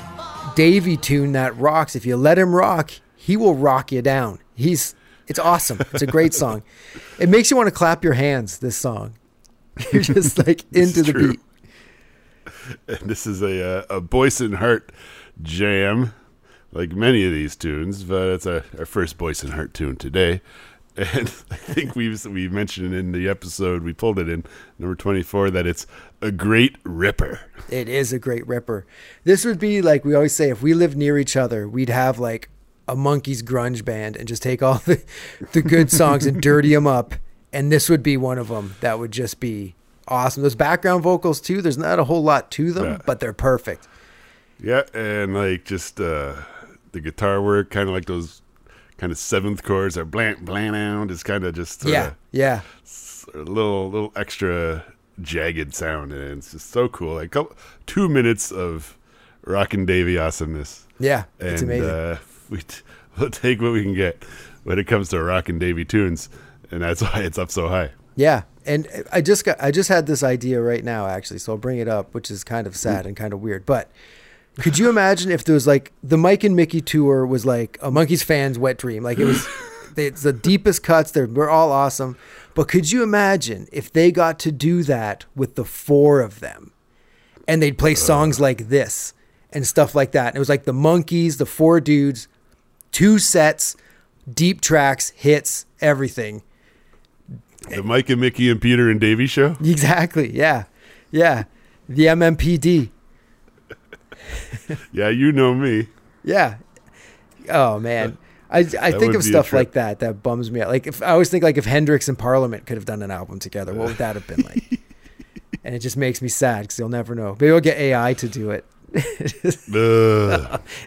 Davy 0.56 0.96
tune 0.96 1.30
that 1.30 1.56
rocks. 1.56 1.94
If 1.94 2.04
you 2.04 2.16
let 2.16 2.36
him 2.36 2.56
rock, 2.56 2.90
he 3.14 3.36
will 3.36 3.54
rock 3.54 3.92
you 3.92 4.02
down. 4.02 4.40
He's 4.56 4.96
it's 5.28 5.38
awesome. 5.38 5.78
It's 5.92 6.02
a 6.02 6.08
great 6.08 6.34
song. 6.34 6.64
It 7.20 7.28
makes 7.28 7.52
you 7.52 7.56
want 7.56 7.68
to 7.68 7.70
clap 7.72 8.02
your 8.02 8.14
hands, 8.14 8.58
this 8.58 8.76
song. 8.76 9.14
You're 9.92 10.02
just 10.02 10.44
like 10.44 10.64
into 10.72 11.04
the 11.04 11.12
true. 11.12 11.30
beat. 11.30 11.40
And 12.88 12.98
this 13.08 13.28
is 13.28 13.42
a 13.42 13.64
uh, 13.64 13.84
a 13.88 14.00
Boyce 14.00 14.40
and 14.40 14.56
Hart 14.56 14.90
jam, 15.40 16.12
like 16.72 16.90
many 16.90 17.24
of 17.24 17.30
these 17.30 17.54
tunes, 17.54 18.02
but 18.02 18.26
it's 18.30 18.44
our, 18.44 18.64
our 18.76 18.86
first 18.86 19.18
Boyce 19.18 19.44
and 19.44 19.52
Hart 19.52 19.72
tune 19.72 19.94
today. 19.94 20.40
And 20.96 21.28
I 21.50 21.56
think 21.56 21.94
we've 21.94 22.24
we 22.26 22.48
mentioned 22.48 22.94
in 22.94 23.12
the 23.12 23.28
episode 23.28 23.82
we 23.82 23.92
pulled 23.92 24.18
it 24.18 24.28
in 24.28 24.44
number 24.78 24.94
twenty 24.94 25.22
four 25.22 25.50
that 25.50 25.66
it's 25.66 25.86
a 26.22 26.30
great 26.32 26.76
ripper. 26.84 27.40
It 27.68 27.88
is 27.88 28.12
a 28.12 28.18
great 28.18 28.46
ripper. 28.46 28.86
This 29.24 29.44
would 29.44 29.58
be 29.58 29.82
like 29.82 30.04
we 30.04 30.14
always 30.14 30.34
say 30.34 30.50
if 30.50 30.62
we 30.62 30.74
lived 30.74 30.96
near 30.96 31.18
each 31.18 31.36
other, 31.36 31.68
we'd 31.68 31.88
have 31.90 32.18
like 32.18 32.48
a 32.88 32.94
Monkees 32.96 33.42
grunge 33.42 33.84
band 33.84 34.16
and 34.16 34.26
just 34.28 34.42
take 34.42 34.62
all 34.62 34.74
the, 34.86 35.02
the 35.52 35.62
good 35.62 35.90
songs 35.90 36.24
and 36.24 36.40
dirty 36.40 36.72
them 36.72 36.86
up. 36.86 37.14
And 37.52 37.72
this 37.72 37.88
would 37.88 38.02
be 38.02 38.16
one 38.16 38.38
of 38.38 38.48
them 38.48 38.74
that 38.80 38.98
would 38.98 39.10
just 39.12 39.40
be 39.40 39.74
awesome. 40.08 40.42
Those 40.42 40.54
background 40.54 41.02
vocals 41.02 41.40
too, 41.40 41.60
there's 41.62 41.78
not 41.78 41.98
a 41.98 42.04
whole 42.04 42.22
lot 42.22 42.50
to 42.52 42.72
them, 42.72 42.84
Yeah. 42.84 42.98
but 43.04 43.18
they're 43.20 43.32
perfect. 43.32 43.88
Yeah, 44.62 44.82
and 44.94 45.34
like 45.34 45.64
just 45.64 46.00
uh, 46.00 46.34
the 46.92 47.00
guitar 47.00 47.42
work, 47.42 47.70
kind 47.70 47.88
of 47.88 47.94
like 47.94 48.04
those 48.06 48.40
kind 48.98 49.12
of 49.12 49.18
seventh 49.18 49.62
chords 49.62 49.94
that 49.96 50.06
blant 50.06 50.44
blant 50.44 50.74
out 50.76 51.10
is 51.10 51.22
kind 51.22 51.44
of 51.44 51.54
just 51.54 51.84
Yeah. 51.84 52.12
Yeah. 52.32 52.60
a 53.34 53.38
little 53.38 53.90
little 53.90 54.12
extra 54.16 54.84
jagged 55.20 55.74
sound, 55.74 56.12
and 56.12 56.38
it's 56.38 56.52
just 56.52 56.70
so 56.70 56.88
cool. 56.88 57.14
Like 57.14 57.30
couple, 57.30 57.56
two 57.86 58.08
minutes 58.08 58.52
of 58.52 58.96
Rockin' 59.44 59.86
Davy 59.86 60.18
awesomeness, 60.18 60.86
Yeah, 60.98 61.24
and 61.40 61.48
it's 61.50 61.62
amazing. 61.62 61.88
Uh, 61.88 62.18
we 62.50 62.58
t- 62.62 62.82
we'll 63.18 63.30
take 63.30 63.60
what 63.60 63.72
we 63.72 63.82
can 63.82 63.94
get 63.94 64.22
when 64.64 64.78
it 64.78 64.86
comes 64.86 65.08
to 65.10 65.22
Rockin' 65.22 65.58
Davy 65.58 65.84
tunes, 65.84 66.28
and 66.70 66.82
that's 66.82 67.00
why 67.02 67.20
it's 67.22 67.38
up 67.38 67.50
so 67.50 67.68
high. 67.68 67.90
Yeah, 68.16 68.42
and 68.64 68.86
I 69.12 69.20
just 69.20 69.44
got 69.44 69.62
I 69.62 69.70
just 69.70 69.88
had 69.88 70.06
this 70.06 70.22
idea 70.22 70.60
right 70.60 70.82
now 70.84 71.06
actually, 71.06 71.38
so 71.38 71.52
I'll 71.52 71.58
bring 71.58 71.78
it 71.78 71.88
up, 71.88 72.12
which 72.14 72.30
is 72.30 72.44
kind 72.44 72.66
of 72.66 72.76
sad 72.76 73.06
and 73.06 73.16
kind 73.16 73.32
of 73.32 73.40
weird. 73.40 73.64
But 73.66 73.90
could 74.56 74.78
you 74.78 74.88
imagine 74.88 75.30
if 75.30 75.44
there 75.44 75.54
was 75.54 75.66
like 75.66 75.92
the 76.02 76.16
Mike 76.16 76.42
and 76.42 76.56
Mickey 76.56 76.80
tour 76.80 77.26
was 77.26 77.44
like 77.44 77.78
a 77.82 77.90
Monkees 77.90 78.24
fans' 78.24 78.58
wet 78.58 78.78
dream? 78.78 79.02
Like 79.02 79.18
it 79.18 79.24
was, 79.24 79.46
it's 79.96 80.22
the 80.22 80.32
deepest 80.32 80.82
cuts. 80.82 81.10
They're 81.10 81.26
we're 81.26 81.50
all 81.50 81.72
awesome. 81.72 82.16
But 82.54 82.68
could 82.68 82.90
you 82.90 83.02
imagine 83.02 83.68
if 83.70 83.92
they 83.92 84.10
got 84.10 84.38
to 84.40 84.52
do 84.52 84.82
that 84.84 85.26
with 85.34 85.56
the 85.56 85.64
four 85.64 86.20
of 86.20 86.40
them, 86.40 86.72
and 87.46 87.62
they'd 87.62 87.76
play 87.76 87.94
songs 87.94 88.40
like 88.40 88.68
this 88.68 89.12
and 89.50 89.66
stuff 89.66 89.94
like 89.94 90.12
that? 90.12 90.28
And 90.28 90.36
it 90.36 90.38
was 90.38 90.48
like 90.48 90.64
the 90.64 90.72
Monkees, 90.72 91.36
the 91.36 91.46
four 91.46 91.80
dudes, 91.80 92.28
two 92.92 93.18
sets, 93.18 93.76
deep 94.32 94.62
tracks, 94.62 95.10
hits, 95.10 95.66
everything. 95.82 96.42
The 97.68 97.82
Mike 97.82 98.08
and 98.08 98.20
Mickey 98.20 98.50
and 98.50 98.60
Peter 98.60 98.88
and 98.88 99.00
Davy 99.00 99.26
show. 99.26 99.56
Exactly. 99.60 100.34
Yeah. 100.34 100.64
Yeah. 101.10 101.44
The 101.88 102.06
MMPD. 102.06 102.90
Yeah, 104.92 105.08
you 105.08 105.32
know 105.32 105.54
me. 105.54 105.88
Yeah. 106.24 106.56
Oh 107.48 107.78
man. 107.78 108.18
I, 108.48 108.60
I 108.60 108.92
think 108.92 109.14
of 109.14 109.24
stuff 109.24 109.52
like 109.52 109.72
that 109.72 109.98
that 110.00 110.22
bums 110.22 110.50
me 110.50 110.60
out. 110.60 110.68
Like 110.68 110.86
if 110.86 111.02
I 111.02 111.06
always 111.06 111.30
think 111.30 111.42
like 111.42 111.56
if 111.56 111.64
Hendrix 111.64 112.08
and 112.08 112.18
Parliament 112.18 112.66
could 112.66 112.76
have 112.76 112.84
done 112.84 113.02
an 113.02 113.10
album 113.10 113.38
together, 113.38 113.74
what 113.74 113.88
would 113.88 113.98
that 113.98 114.14
have 114.14 114.26
been 114.26 114.42
like? 114.42 114.80
and 115.64 115.74
it 115.74 115.80
just 115.80 115.96
makes 115.96 116.22
me 116.22 116.28
sad 116.28 116.62
because 116.62 116.78
you'll 116.78 116.88
never 116.88 117.14
know. 117.14 117.32
Maybe 117.32 117.50
we'll 117.50 117.60
get 117.60 117.76
AI 117.76 118.14
to 118.14 118.28
do 118.28 118.50
it. 118.50 118.64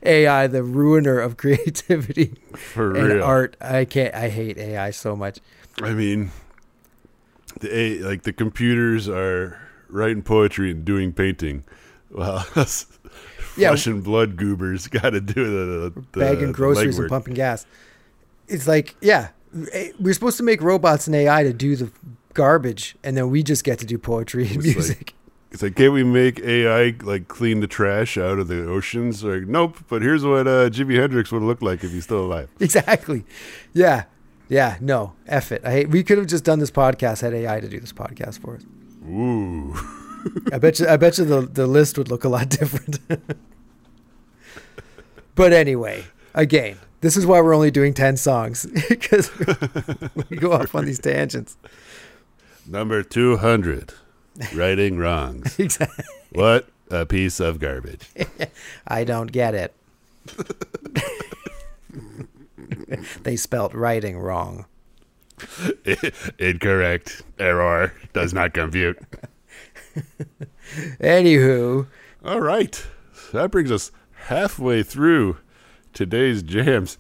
AI, 0.04 0.48
the 0.48 0.64
ruiner 0.64 1.20
of 1.20 1.38
creativity 1.38 2.36
for 2.56 2.96
and 2.96 3.14
real. 3.14 3.24
art. 3.24 3.58
I 3.60 3.86
can't. 3.86 4.16
I 4.16 4.30
hate 4.30 4.58
AI 4.58 4.92
so 4.92 5.16
much. 5.16 5.40
I 5.82 5.94
mean, 5.94 6.32
the 7.60 7.76
A- 7.76 8.00
like 8.00 8.24
the 8.24 8.34
computers 8.34 9.10
are 9.10 9.60
writing 9.90 10.22
poetry 10.22 10.72
and 10.72 10.86
doing 10.86 11.12
painting, 11.12 11.66
us 12.18 12.86
Yeah. 13.58 13.70
flesh 13.70 13.88
and 13.88 14.04
blood 14.04 14.36
goobers 14.38 14.88
got 15.02 15.12
to 15.12 15.22
do 15.22 15.34
the, 15.44 15.90
the 15.90 16.02
bagging 16.20 16.48
the 16.48 16.54
groceries 16.54 16.96
legwork. 16.98 17.02
and 17.02 17.10
pumping 17.10 17.34
gas. 17.34 17.66
It's 18.48 18.68
like, 18.68 18.96
yeah, 19.02 19.30
eh, 19.74 19.92
we're 20.00 20.14
supposed 20.14 20.38
to 20.38 20.44
make 20.44 20.62
robots 20.62 21.08
and 21.08 21.16
AI 21.16 21.44
to 21.44 21.54
do 21.54 21.76
the 21.76 21.92
garbage, 22.34 22.96
and 23.04 23.16
then 23.18 23.30
we 23.30 23.44
just 23.44 23.64
get 23.64 23.80
to 23.80 23.86
do 23.86 23.98
poetry 23.98 24.48
and 24.48 24.58
It's 24.58 24.66
like- 24.68 24.76
music. 24.76 25.14
It's 25.52 25.64
like, 25.64 25.76
can't 25.76 25.94
we 25.94 26.04
make 26.04 26.40
AI 26.42 26.94
like 27.02 27.28
clean 27.28 27.60
the 27.60 27.66
trash 27.66 28.20
out 28.20 28.38
of 28.38 28.48
the 28.50 28.68
oceans? 28.70 29.24
Like, 29.24 29.48
nope. 29.48 29.78
But 29.90 30.04
here's 30.04 30.24
what 30.24 30.46
uh, 30.48 30.70
Jimi 30.70 30.96
Hendrix 31.00 31.32
would 31.32 31.42
look 31.42 31.64
like 31.64 31.84
if 31.84 31.90
he's 31.92 32.04
still 32.04 32.24
alive. 32.24 32.50
exactly. 32.60 33.26
Yeah. 33.74 34.04
Yeah. 34.48 34.78
No. 34.80 35.14
F 35.26 35.52
it. 35.52 35.64
I 35.66 35.72
hate, 35.72 35.90
we 35.90 36.04
could 36.04 36.20
have 36.20 36.28
just 36.28 36.44
done 36.44 36.60
this 36.60 36.70
podcast, 36.70 37.22
had 37.22 37.34
AI 37.34 37.60
to 37.62 37.68
do 37.68 37.80
this 37.80 37.92
podcast 37.92 38.40
for 38.42 38.58
us. 38.58 38.62
Ooh, 39.10 39.74
I 40.52 40.58
bet 40.58 40.80
you. 40.80 40.88
I 40.88 40.98
bet 40.98 41.18
you 41.18 41.26
the 41.26 41.42
the 41.42 41.68
list 41.68 41.98
would 41.98 42.10
look 42.10 42.24
a 42.24 42.30
lot 42.30 42.50
different. 42.60 43.00
but 45.36 45.54
anyway, 45.54 46.06
again, 46.34 46.78
this 47.02 47.16
is 47.18 47.26
why 47.26 47.42
we're 47.42 47.54
only 47.56 47.72
doing 47.72 47.94
ten 47.94 48.18
songs 48.18 48.66
because 48.90 49.32
we 50.30 50.38
go 50.38 50.54
off 50.54 50.76
on 50.76 50.86
these 50.86 51.00
tangents. 51.00 51.58
number 52.68 53.04
two 53.04 53.38
hundred, 53.38 53.94
righting 54.54 54.98
wrongs. 54.98 55.58
Exactly. 55.60 56.06
what 56.32 56.68
a 56.92 57.06
piece 57.06 57.40
of 57.40 57.60
garbage. 57.60 58.10
I 58.88 59.04
don't 59.04 59.32
get 59.32 59.54
it. 59.56 59.74
they 63.24 63.36
spelt 63.36 63.74
writing 63.74 64.18
wrong. 64.18 64.66
Incorrect. 66.40 67.22
Error. 67.40 67.94
Does 68.14 68.34
not 68.34 68.54
compute. 68.54 68.98
Anywho, 71.00 71.88
All 72.24 72.42
right. 72.42 72.86
That 73.34 73.52
brings 73.52 73.72
us 73.72 73.92
halfway 74.28 74.84
through 74.84 75.38
today's 75.94 76.44
jams. 76.44 76.98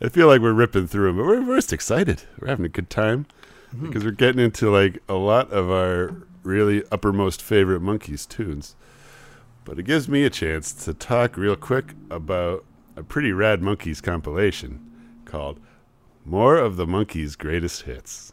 I 0.00 0.08
feel 0.08 0.26
like 0.26 0.40
we're 0.40 0.52
ripping 0.52 0.86
through 0.86 1.08
them, 1.08 1.16
but 1.16 1.26
we're, 1.26 1.42
we're 1.42 1.56
just 1.56 1.72
excited. 1.72 2.22
We're 2.38 2.48
having 2.48 2.66
a 2.66 2.70
good 2.70 2.90
time 2.90 3.26
mm-hmm. 3.74 3.86
because 3.86 4.04
we're 4.04 4.10
getting 4.12 4.42
into 4.42 4.70
like 4.70 5.02
a 5.08 5.14
lot 5.14 5.50
of 5.50 5.70
our 5.70 6.16
really 6.42 6.82
uppermost 6.90 7.42
favorite 7.42 7.82
Monkees 7.82 8.28
tunes. 8.28 8.76
But 9.64 9.78
it 9.78 9.84
gives 9.84 10.08
me 10.08 10.24
a 10.24 10.30
chance 10.30 10.72
to 10.84 10.94
talk 10.94 11.36
real 11.36 11.56
quick 11.56 11.94
about 12.10 12.64
a 12.96 13.02
pretty 13.02 13.32
rad 13.32 13.60
Monkees 13.60 14.02
compilation 14.02 14.90
called 15.24 15.60
More 16.24 16.56
of 16.56 16.76
the 16.76 16.86
Monkees' 16.86 17.36
Greatest 17.36 17.82
Hits. 17.82 18.32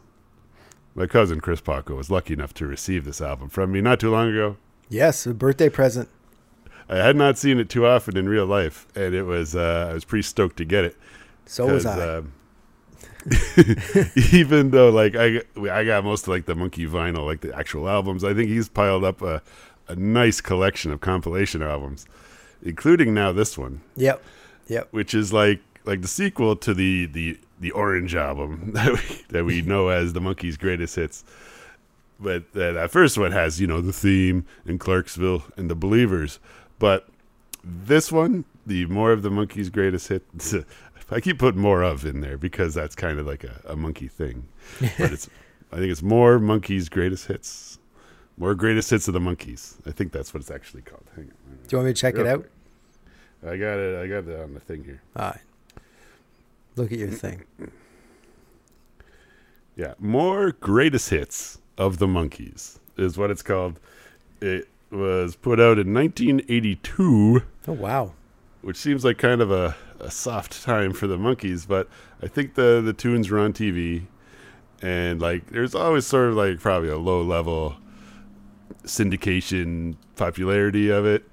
My 0.98 1.06
cousin 1.06 1.40
Chris 1.40 1.60
Paco 1.60 1.94
was 1.94 2.10
lucky 2.10 2.32
enough 2.32 2.52
to 2.54 2.66
receive 2.66 3.04
this 3.04 3.20
album 3.20 3.50
from 3.50 3.70
me 3.70 3.80
not 3.80 4.00
too 4.00 4.10
long 4.10 4.30
ago. 4.30 4.56
yes, 4.88 5.26
a 5.26 5.32
birthday 5.32 5.68
present. 5.68 6.08
I 6.88 6.96
had 6.96 7.14
not 7.14 7.38
seen 7.38 7.60
it 7.60 7.68
too 7.68 7.86
often 7.86 8.16
in 8.16 8.28
real 8.28 8.46
life, 8.46 8.88
and 8.96 9.14
it 9.14 9.22
was 9.22 9.54
uh, 9.54 9.86
I 9.90 9.94
was 9.94 10.04
pretty 10.04 10.24
stoked 10.24 10.56
to 10.56 10.64
get 10.64 10.84
it. 10.84 10.96
So 11.46 11.72
was 11.72 11.86
I. 11.86 12.16
um, 12.16 12.32
even 14.32 14.72
though 14.72 14.90
like 14.90 15.14
I 15.14 15.42
I 15.70 15.84
got 15.84 16.02
most 16.02 16.22
of 16.22 16.30
like 16.30 16.46
the 16.46 16.56
Monkee 16.56 16.88
vinyl, 16.88 17.24
like 17.24 17.42
the 17.42 17.56
actual 17.56 17.88
albums, 17.88 18.24
I 18.24 18.34
think 18.34 18.48
he's 18.48 18.68
piled 18.68 19.04
up 19.04 19.22
a, 19.22 19.40
a 19.86 19.94
nice 19.94 20.40
collection 20.40 20.90
of 20.90 21.00
compilation 21.00 21.62
albums, 21.62 22.06
including 22.60 23.14
now 23.14 23.30
this 23.30 23.56
one, 23.56 23.82
yep. 23.94 24.20
Yep. 24.66 24.88
which 24.90 25.14
is 25.14 25.32
like 25.32 25.60
like 25.84 26.02
the 26.02 26.08
sequel 26.08 26.56
to 26.56 26.74
the 26.74 27.06
the 27.06 27.38
the 27.60 27.70
Orange 27.72 28.14
album 28.14 28.70
that 28.74 28.92
we 28.92 29.22
that 29.28 29.44
we 29.44 29.62
know 29.62 29.88
as 29.88 30.12
the 30.12 30.20
Monkees' 30.20 30.58
greatest 30.58 30.96
hits. 30.96 31.24
But 32.20 32.44
uh, 32.54 32.72
that 32.72 32.90
first 32.90 33.16
one 33.16 33.32
has 33.32 33.60
you 33.60 33.66
know 33.66 33.80
the 33.80 33.92
theme 33.92 34.44
and 34.64 34.80
Clarksville 34.80 35.44
and 35.56 35.70
the 35.70 35.74
Believers, 35.76 36.40
but 36.78 37.08
this 37.64 38.10
one, 38.10 38.44
the 38.66 38.86
more 38.86 39.12
of 39.12 39.22
the 39.22 39.30
Monkees' 39.30 39.70
greatest 39.70 40.08
hits. 40.08 40.54
I 41.10 41.20
keep 41.20 41.38
putting 41.38 41.60
more 41.60 41.82
of 41.82 42.04
in 42.04 42.20
there 42.20 42.36
because 42.36 42.74
that's 42.74 42.94
kind 42.94 43.18
of 43.18 43.26
like 43.26 43.42
a, 43.42 43.62
a 43.66 43.74
Monkee 43.76 44.10
thing. 44.10 44.46
But 44.78 45.12
it's 45.12 45.30
I 45.72 45.76
think 45.76 45.90
it's 45.90 46.02
more 46.02 46.38
Monkees' 46.38 46.90
greatest 46.90 47.26
hits. 47.26 47.78
More 48.36 48.54
greatest 48.54 48.90
hits 48.90 49.08
of 49.08 49.14
the 49.14 49.20
Monkees. 49.20 49.76
I 49.86 49.90
think 49.90 50.12
that's 50.12 50.32
what 50.32 50.40
it's 50.40 50.50
actually 50.50 50.82
called. 50.82 51.04
Hang 51.16 51.24
on. 51.24 51.58
Do 51.66 51.68
you 51.70 51.78
want 51.78 51.86
me 51.86 51.94
to 51.94 52.00
check 52.00 52.14
it 52.14 52.22
Real 52.22 52.28
out? 52.28 52.40
quick. 52.40 53.52
I 53.52 53.56
got 53.56 53.78
it. 53.78 53.98
I 54.02 54.06
got 54.06 54.28
it 54.30 54.40
on 54.40 54.54
the 54.54 54.60
thing 54.60 54.84
here. 54.84 55.00
All 55.16 55.26
right. 55.26 55.40
Look 56.78 56.92
at 56.92 56.98
your 56.98 57.08
thing. 57.10 57.42
Yeah, 59.76 59.94
more 59.98 60.52
greatest 60.52 61.10
hits 61.10 61.58
of 61.76 61.98
the 61.98 62.06
Monkees 62.06 62.78
is 62.96 63.16
what 63.16 63.30
it's 63.30 63.42
called. 63.42 63.78
It 64.40 64.68
was 64.90 65.36
put 65.36 65.60
out 65.60 65.78
in 65.78 65.92
1982, 65.94 67.42
Oh 67.68 67.72
wow. 67.72 68.12
which 68.62 68.76
seems 68.76 69.04
like 69.04 69.18
kind 69.18 69.40
of 69.40 69.50
a, 69.50 69.76
a 70.00 70.10
soft 70.10 70.62
time 70.62 70.92
for 70.92 71.06
the 71.06 71.16
Monkees, 71.18 71.66
but 71.68 71.88
I 72.22 72.26
think 72.28 72.54
the 72.54 72.80
the 72.84 72.92
tunes 72.92 73.30
were 73.30 73.38
on 73.38 73.52
TV, 73.52 74.06
and 74.82 75.20
like 75.20 75.50
there's 75.50 75.74
always 75.74 76.06
sort 76.06 76.30
of 76.30 76.34
like 76.36 76.58
probably 76.60 76.88
a 76.88 76.98
low 76.98 77.22
level 77.22 77.76
syndication 78.84 79.96
popularity 80.16 80.88
of 80.90 81.04
it 81.06 81.24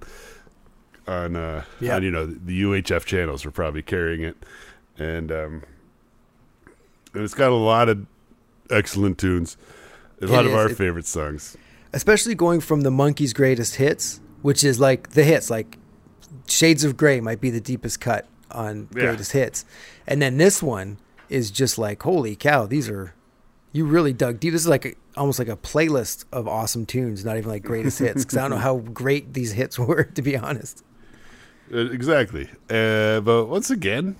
on 1.07 1.35
uh 1.35 1.63
Yeah. 1.79 1.95
on 1.95 2.03
you 2.03 2.11
know 2.11 2.25
the 2.25 2.61
UHF 2.63 3.05
channels 3.05 3.45
were 3.45 3.51
probably 3.51 3.81
carrying 3.81 4.21
it, 4.21 4.35
and 4.97 5.31
um 5.31 5.63
it's 7.13 7.33
got 7.33 7.51
a 7.51 7.55
lot 7.55 7.87
of 7.89 8.05
excellent 8.69 9.17
tunes, 9.17 9.57
a 10.21 10.25
It 10.25 10.29
lot 10.29 10.45
of 10.45 10.53
our 10.53 10.69
It- 10.69 10.77
favorite 10.77 11.05
songs. 11.05 11.55
Especially 11.93 12.35
going 12.35 12.59
from 12.59 12.81
the 12.81 12.89
Monkees' 12.89 13.33
greatest 13.33 13.75
hits, 13.75 14.19
which 14.41 14.63
is 14.65 14.79
like 14.79 15.11
the 15.11 15.23
hits, 15.23 15.49
like 15.49 15.77
Shades 16.47 16.83
of 16.83 16.97
Grey 16.97 17.21
might 17.21 17.39
be 17.39 17.49
the 17.49 17.61
deepest 17.61 18.01
cut 18.01 18.27
on 18.51 18.87
Yeah. 18.93 19.05
greatest 19.05 19.31
hits, 19.31 19.63
and 20.05 20.21
then 20.21 20.37
this 20.37 20.61
one 20.61 20.97
is 21.29 21.51
just 21.51 21.77
like 21.77 22.03
holy 22.03 22.35
cow, 22.35 22.65
these 22.65 22.89
are 22.89 23.13
you 23.71 23.85
really 23.85 24.13
dug 24.13 24.39
deep. 24.39 24.53
This 24.53 24.61
is 24.61 24.67
like 24.67 24.85
a, 24.85 24.93
almost 25.17 25.37
like 25.39 25.49
a 25.49 25.57
playlist 25.57 26.23
of 26.31 26.47
awesome 26.47 26.85
tunes, 26.85 27.25
not 27.25 27.35
even 27.37 27.49
like 27.49 27.63
greatest 27.63 27.99
hits, 27.99 28.23
because 28.23 28.37
I 28.37 28.41
don't 28.41 28.51
know 28.51 28.57
how 28.57 28.77
great 28.77 29.33
these 29.33 29.51
hits 29.53 29.77
were, 29.87 30.03
to 30.03 30.21
be 30.21 30.37
honest. 30.37 30.83
Uh, 31.73 31.79
Exactly. 31.91 32.47
Uh, 32.69 33.19
but 33.21 33.45
once 33.47 33.69
again, 33.71 34.15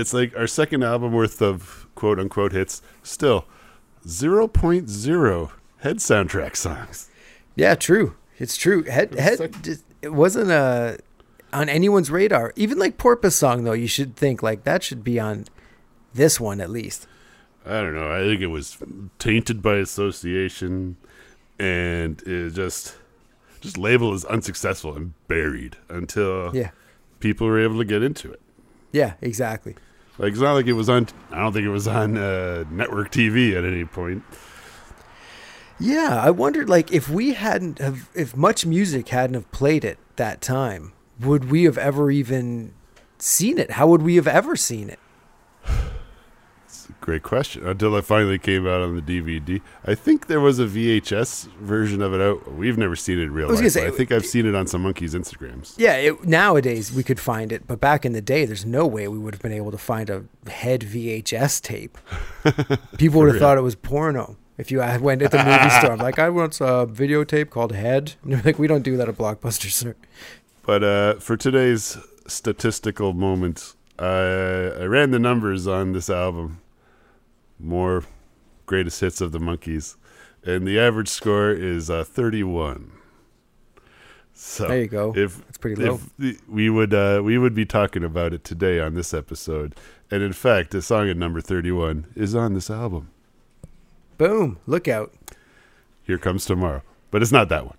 it's 0.00 0.12
like 0.14 0.36
our 0.36 0.46
second 0.46 0.82
album 0.82 1.12
worth 1.12 1.40
of 1.42 1.86
quote 1.94 2.18
unquote 2.18 2.52
hits. 2.52 2.82
Still, 3.02 3.44
0.0 4.06 5.50
head 5.78 5.96
soundtrack 5.98 6.56
songs. 6.56 7.08
Yeah, 7.56 7.74
true. 7.74 8.14
It's 8.38 8.56
true. 8.56 8.84
Head, 8.84 9.12
It's 9.12 9.20
head, 9.20 9.40
like- 9.40 9.78
it 10.02 10.12
wasn't 10.14 10.50
uh, 10.50 10.96
on 11.52 11.68
anyone's 11.68 12.10
radar. 12.10 12.52
Even 12.56 12.78
like 12.78 12.96
Porpoise 12.98 13.34
song, 13.36 13.64
though, 13.64 13.72
you 13.74 13.86
should 13.86 14.16
think 14.16 14.42
like 14.42 14.64
that 14.64 14.82
should 14.82 15.04
be 15.04 15.20
on 15.20 15.44
this 16.14 16.40
one 16.40 16.60
at 16.60 16.70
least. 16.70 17.06
I 17.66 17.82
don't 17.82 17.94
know. 17.94 18.10
I 18.10 18.20
think 18.20 18.40
it 18.40 18.46
was 18.46 18.78
tainted 19.18 19.60
by 19.62 19.76
association. 19.76 20.96
and 21.58 22.22
it 22.22 22.54
just 22.54 22.96
just 23.60 23.76
labeled 23.76 24.14
as 24.14 24.24
unsuccessful 24.24 24.96
and 24.96 25.12
buried 25.28 25.76
until 25.90 26.50
Yeah. 26.56 26.70
people 27.18 27.46
were 27.46 27.60
able 27.60 27.76
to 27.76 27.84
get 27.84 28.02
into 28.02 28.32
it. 28.32 28.40
Yeah, 28.92 29.12
exactly. 29.20 29.74
Like 30.20 30.32
it's 30.32 30.40
not 30.40 30.52
like 30.52 30.66
it 30.66 30.74
was 30.74 30.90
on. 30.90 31.08
I 31.30 31.38
don't 31.38 31.54
think 31.54 31.64
it 31.64 31.70
was 31.70 31.88
on 31.88 32.18
uh, 32.18 32.64
network 32.70 33.10
TV 33.10 33.56
at 33.56 33.64
any 33.64 33.86
point. 33.86 34.22
Yeah, 35.78 36.20
I 36.22 36.30
wondered 36.30 36.68
like 36.68 36.92
if 36.92 37.08
we 37.08 37.32
hadn't 37.32 37.78
have 37.78 38.10
if 38.14 38.34
MuchMusic 38.34 39.08
hadn't 39.08 39.32
have 39.32 39.50
played 39.50 39.82
it 39.82 39.96
that 40.16 40.42
time, 40.42 40.92
would 41.20 41.50
we 41.50 41.64
have 41.64 41.78
ever 41.78 42.10
even 42.10 42.74
seen 43.16 43.58
it? 43.58 43.72
How 43.72 43.86
would 43.86 44.02
we 44.02 44.16
have 44.16 44.26
ever 44.26 44.56
seen 44.56 44.90
it? 44.90 44.98
Great 47.10 47.24
question. 47.24 47.66
Until 47.66 47.96
it 47.96 48.04
finally 48.04 48.38
came 48.38 48.68
out 48.68 48.82
on 48.82 48.94
the 48.94 49.02
DVD, 49.02 49.60
I 49.84 49.96
think 49.96 50.28
there 50.28 50.38
was 50.38 50.60
a 50.60 50.64
VHS 50.64 51.48
version 51.54 52.00
of 52.02 52.14
it 52.14 52.20
out. 52.20 52.52
We've 52.54 52.78
never 52.78 52.94
seen 52.94 53.18
it 53.18 53.22
in 53.22 53.32
real 53.32 53.48
I 53.48 53.50
was 53.50 53.60
life. 53.62 53.72
say- 53.72 53.86
I 53.88 53.90
think 53.90 54.12
I've 54.12 54.24
seen 54.24 54.46
it 54.46 54.54
on 54.54 54.68
some 54.68 54.84
Monkees' 54.84 55.16
Instagrams. 55.16 55.74
Yeah, 55.76 55.94
it, 55.96 56.24
nowadays 56.24 56.92
we 56.92 57.02
could 57.02 57.18
find 57.18 57.50
it, 57.50 57.66
but 57.66 57.80
back 57.80 58.04
in 58.06 58.12
the 58.12 58.20
day, 58.20 58.44
there's 58.44 58.64
no 58.64 58.86
way 58.86 59.08
we 59.08 59.18
would 59.18 59.34
have 59.34 59.42
been 59.42 59.50
able 59.52 59.72
to 59.72 59.76
find 59.76 60.08
a 60.08 60.22
head 60.48 60.82
VHS 60.82 61.60
tape. 61.60 61.98
People 62.96 63.22
would 63.22 63.30
have 63.32 63.40
thought 63.40 63.58
it 63.58 63.62
was 63.62 63.74
porno. 63.74 64.36
If 64.56 64.70
you 64.70 64.78
went 64.78 65.20
at 65.22 65.32
the 65.32 65.38
movie 65.44 65.70
store, 65.80 65.90
I'm 65.90 65.98
like, 65.98 66.20
I 66.20 66.28
want 66.28 66.60
a 66.60 66.86
videotape 66.86 67.50
called 67.50 67.72
Head. 67.72 68.14
And 68.22 68.32
they're 68.34 68.42
like, 68.44 68.60
we 68.60 68.68
don't 68.68 68.82
do 68.82 68.96
that 68.98 69.08
at 69.08 69.16
Blockbuster, 69.18 69.68
sir. 69.68 69.96
But 70.64 70.84
uh, 70.84 71.14
for 71.14 71.36
today's 71.36 71.98
statistical 72.28 73.14
moment, 73.14 73.74
I, 73.98 74.04
I 74.78 74.84
ran 74.84 75.10
the 75.10 75.18
numbers 75.18 75.66
on 75.66 75.90
this 75.90 76.08
album. 76.08 76.60
More 77.60 78.04
greatest 78.66 79.00
hits 79.00 79.20
of 79.20 79.32
the 79.32 79.38
Monkees, 79.38 79.96
and 80.44 80.66
the 80.66 80.78
average 80.78 81.08
score 81.08 81.50
is 81.50 81.90
uh, 81.90 82.04
31. 82.04 82.92
So 84.32 84.68
There 84.68 84.80
you 84.80 84.86
go. 84.86 85.12
If 85.14 85.44
That's 85.44 85.58
pretty 85.58 85.84
low. 85.84 86.00
if 86.18 86.48
we 86.48 86.70
would 86.70 86.94
uh, 86.94 87.20
we 87.22 87.36
would 87.36 87.54
be 87.54 87.66
talking 87.66 88.02
about 88.02 88.32
it 88.32 88.42
today 88.44 88.80
on 88.80 88.94
this 88.94 89.12
episode, 89.12 89.74
and 90.10 90.22
in 90.22 90.32
fact, 90.32 90.70
the 90.70 90.80
song 90.80 91.10
at 91.10 91.16
number 91.16 91.40
31 91.40 92.06
is 92.16 92.34
on 92.34 92.54
this 92.54 92.70
album. 92.70 93.10
Boom! 94.16 94.58
Look 94.66 94.88
out. 94.88 95.12
Here 96.04 96.18
comes 96.18 96.44
tomorrow, 96.46 96.82
but 97.10 97.20
it's 97.22 97.32
not 97.32 97.48
that 97.50 97.66
one. 97.66 97.76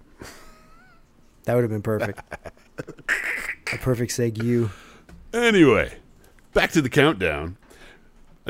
That 1.45 1.55
would 1.55 1.63
have 1.63 1.71
been 1.71 1.81
perfect. 1.81 2.21
a 3.73 3.77
perfect 3.77 4.11
segue. 4.11 4.69
Anyway, 5.33 5.93
back 6.53 6.71
to 6.71 6.81
the 6.81 6.89
countdown. 6.89 7.57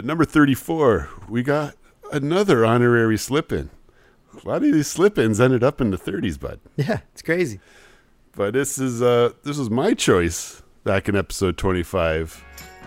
At 0.01 0.05
number 0.07 0.25
34, 0.25 1.09
we 1.29 1.43
got 1.43 1.75
another 2.11 2.65
honorary 2.65 3.19
slip 3.19 3.51
in. 3.51 3.69
A 4.43 4.47
lot 4.47 4.63
of 4.63 4.71
these 4.73 4.87
slip 4.87 5.19
ins 5.19 5.39
ended 5.39 5.63
up 5.63 5.79
in 5.79 5.91
the 5.91 5.97
30s, 5.97 6.39
bud. 6.39 6.59
Yeah, 6.75 7.01
it's 7.13 7.21
crazy. 7.21 7.59
But 8.35 8.53
this 8.53 8.79
is 8.79 9.03
uh 9.03 9.33
this 9.43 9.59
was 9.59 9.69
my 9.69 9.93
choice 9.93 10.63
back 10.83 11.07
in 11.07 11.15
episode 11.15 11.55
25, 11.55 12.43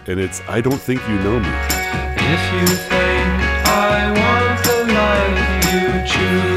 and 0.08 0.18
it's 0.18 0.40
I 0.48 0.60
Don't 0.60 0.80
Think 0.80 1.08
You 1.08 1.14
Know 1.20 1.38
Me. 1.38 1.48
If 1.48 2.52
you 2.52 2.66
think 2.66 3.28
I 3.64 4.10
want 4.18 4.64
the 4.64 4.92
life 4.92 5.72
you 5.72 6.12
choose 6.12 6.53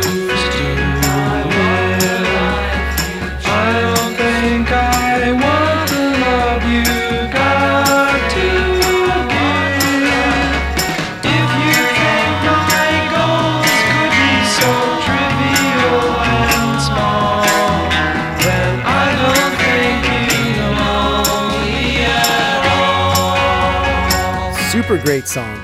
Super 24.88 25.04
great 25.04 25.28
song. 25.28 25.62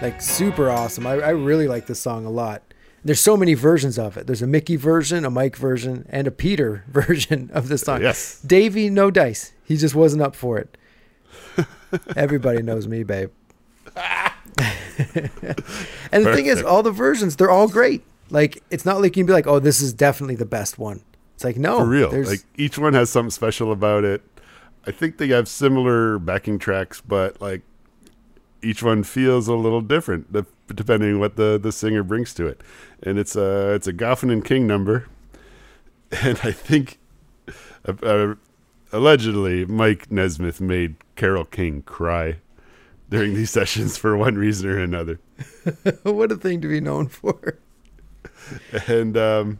Like, 0.00 0.22
super 0.22 0.70
awesome. 0.70 1.06
I, 1.06 1.14
I 1.20 1.30
really 1.30 1.68
like 1.68 1.86
this 1.86 2.00
song 2.00 2.24
a 2.24 2.30
lot. 2.30 2.62
There's 3.04 3.20
so 3.20 3.36
many 3.36 3.52
versions 3.52 3.98
of 3.98 4.16
it. 4.16 4.26
There's 4.26 4.40
a 4.40 4.46
Mickey 4.46 4.76
version, 4.76 5.26
a 5.26 5.30
Mike 5.30 5.56
version, 5.56 6.06
and 6.08 6.26
a 6.26 6.30
Peter 6.30 6.82
version 6.88 7.50
of 7.52 7.68
this 7.68 7.82
song. 7.82 8.00
Yes. 8.00 8.40
Davy, 8.40 8.88
no 8.88 9.10
dice. 9.10 9.52
He 9.66 9.76
just 9.76 9.94
wasn't 9.94 10.22
up 10.22 10.34
for 10.34 10.56
it. 10.58 10.78
Everybody 12.16 12.62
knows 12.62 12.88
me, 12.88 13.02
babe. 13.02 13.30
and 13.96 14.32
the 16.24 16.32
thing 16.34 16.46
is, 16.46 16.62
all 16.62 16.82
the 16.82 16.90
versions, 16.90 17.36
they're 17.36 17.50
all 17.50 17.68
great. 17.68 18.02
Like, 18.30 18.62
it's 18.70 18.86
not 18.86 18.96
like 19.02 19.14
you 19.14 19.24
can 19.24 19.26
be 19.26 19.34
like, 19.34 19.46
oh, 19.46 19.58
this 19.58 19.82
is 19.82 19.92
definitely 19.92 20.36
the 20.36 20.46
best 20.46 20.78
one. 20.78 21.02
It's 21.34 21.44
like, 21.44 21.58
no. 21.58 21.80
For 21.80 21.86
real. 21.86 22.10
there's- 22.10 22.28
Like 22.28 22.40
each 22.56 22.78
one 22.78 22.94
has 22.94 23.10
something 23.10 23.30
special 23.30 23.72
about 23.72 24.04
it. 24.04 24.22
I 24.86 24.90
think 24.90 25.18
they 25.18 25.28
have 25.28 25.48
similar 25.48 26.18
backing 26.18 26.58
tracks, 26.58 27.02
but 27.02 27.42
like 27.42 27.60
each 28.64 28.82
one 28.82 29.02
feels 29.02 29.48
a 29.48 29.54
little 29.54 29.80
different 29.80 30.32
depending 30.74 31.14
on 31.14 31.20
what 31.20 31.36
the, 31.36 31.58
the 31.62 31.72
singer 31.72 32.02
brings 32.02 32.32
to 32.34 32.46
it. 32.46 32.60
And 33.02 33.18
it's 33.18 33.36
a 33.36 33.74
it's 33.74 33.86
a 33.86 33.92
Goffin 33.92 34.32
and 34.32 34.44
King 34.44 34.66
number, 34.66 35.06
and 36.22 36.38
I 36.42 36.52
think 36.52 36.98
uh, 37.86 37.92
uh, 38.02 38.34
allegedly 38.92 39.64
Mike 39.64 40.10
Nesmith 40.10 40.60
made 40.60 40.96
Carole 41.16 41.44
King 41.44 41.82
cry 41.82 42.36
during 43.10 43.34
these 43.34 43.50
sessions 43.58 43.96
for 43.96 44.16
one 44.16 44.36
reason 44.36 44.70
or 44.70 44.78
another. 44.78 45.20
what 46.02 46.32
a 46.32 46.36
thing 46.36 46.60
to 46.62 46.68
be 46.68 46.80
known 46.80 47.08
for. 47.08 47.58
and 48.88 49.16
um, 49.16 49.58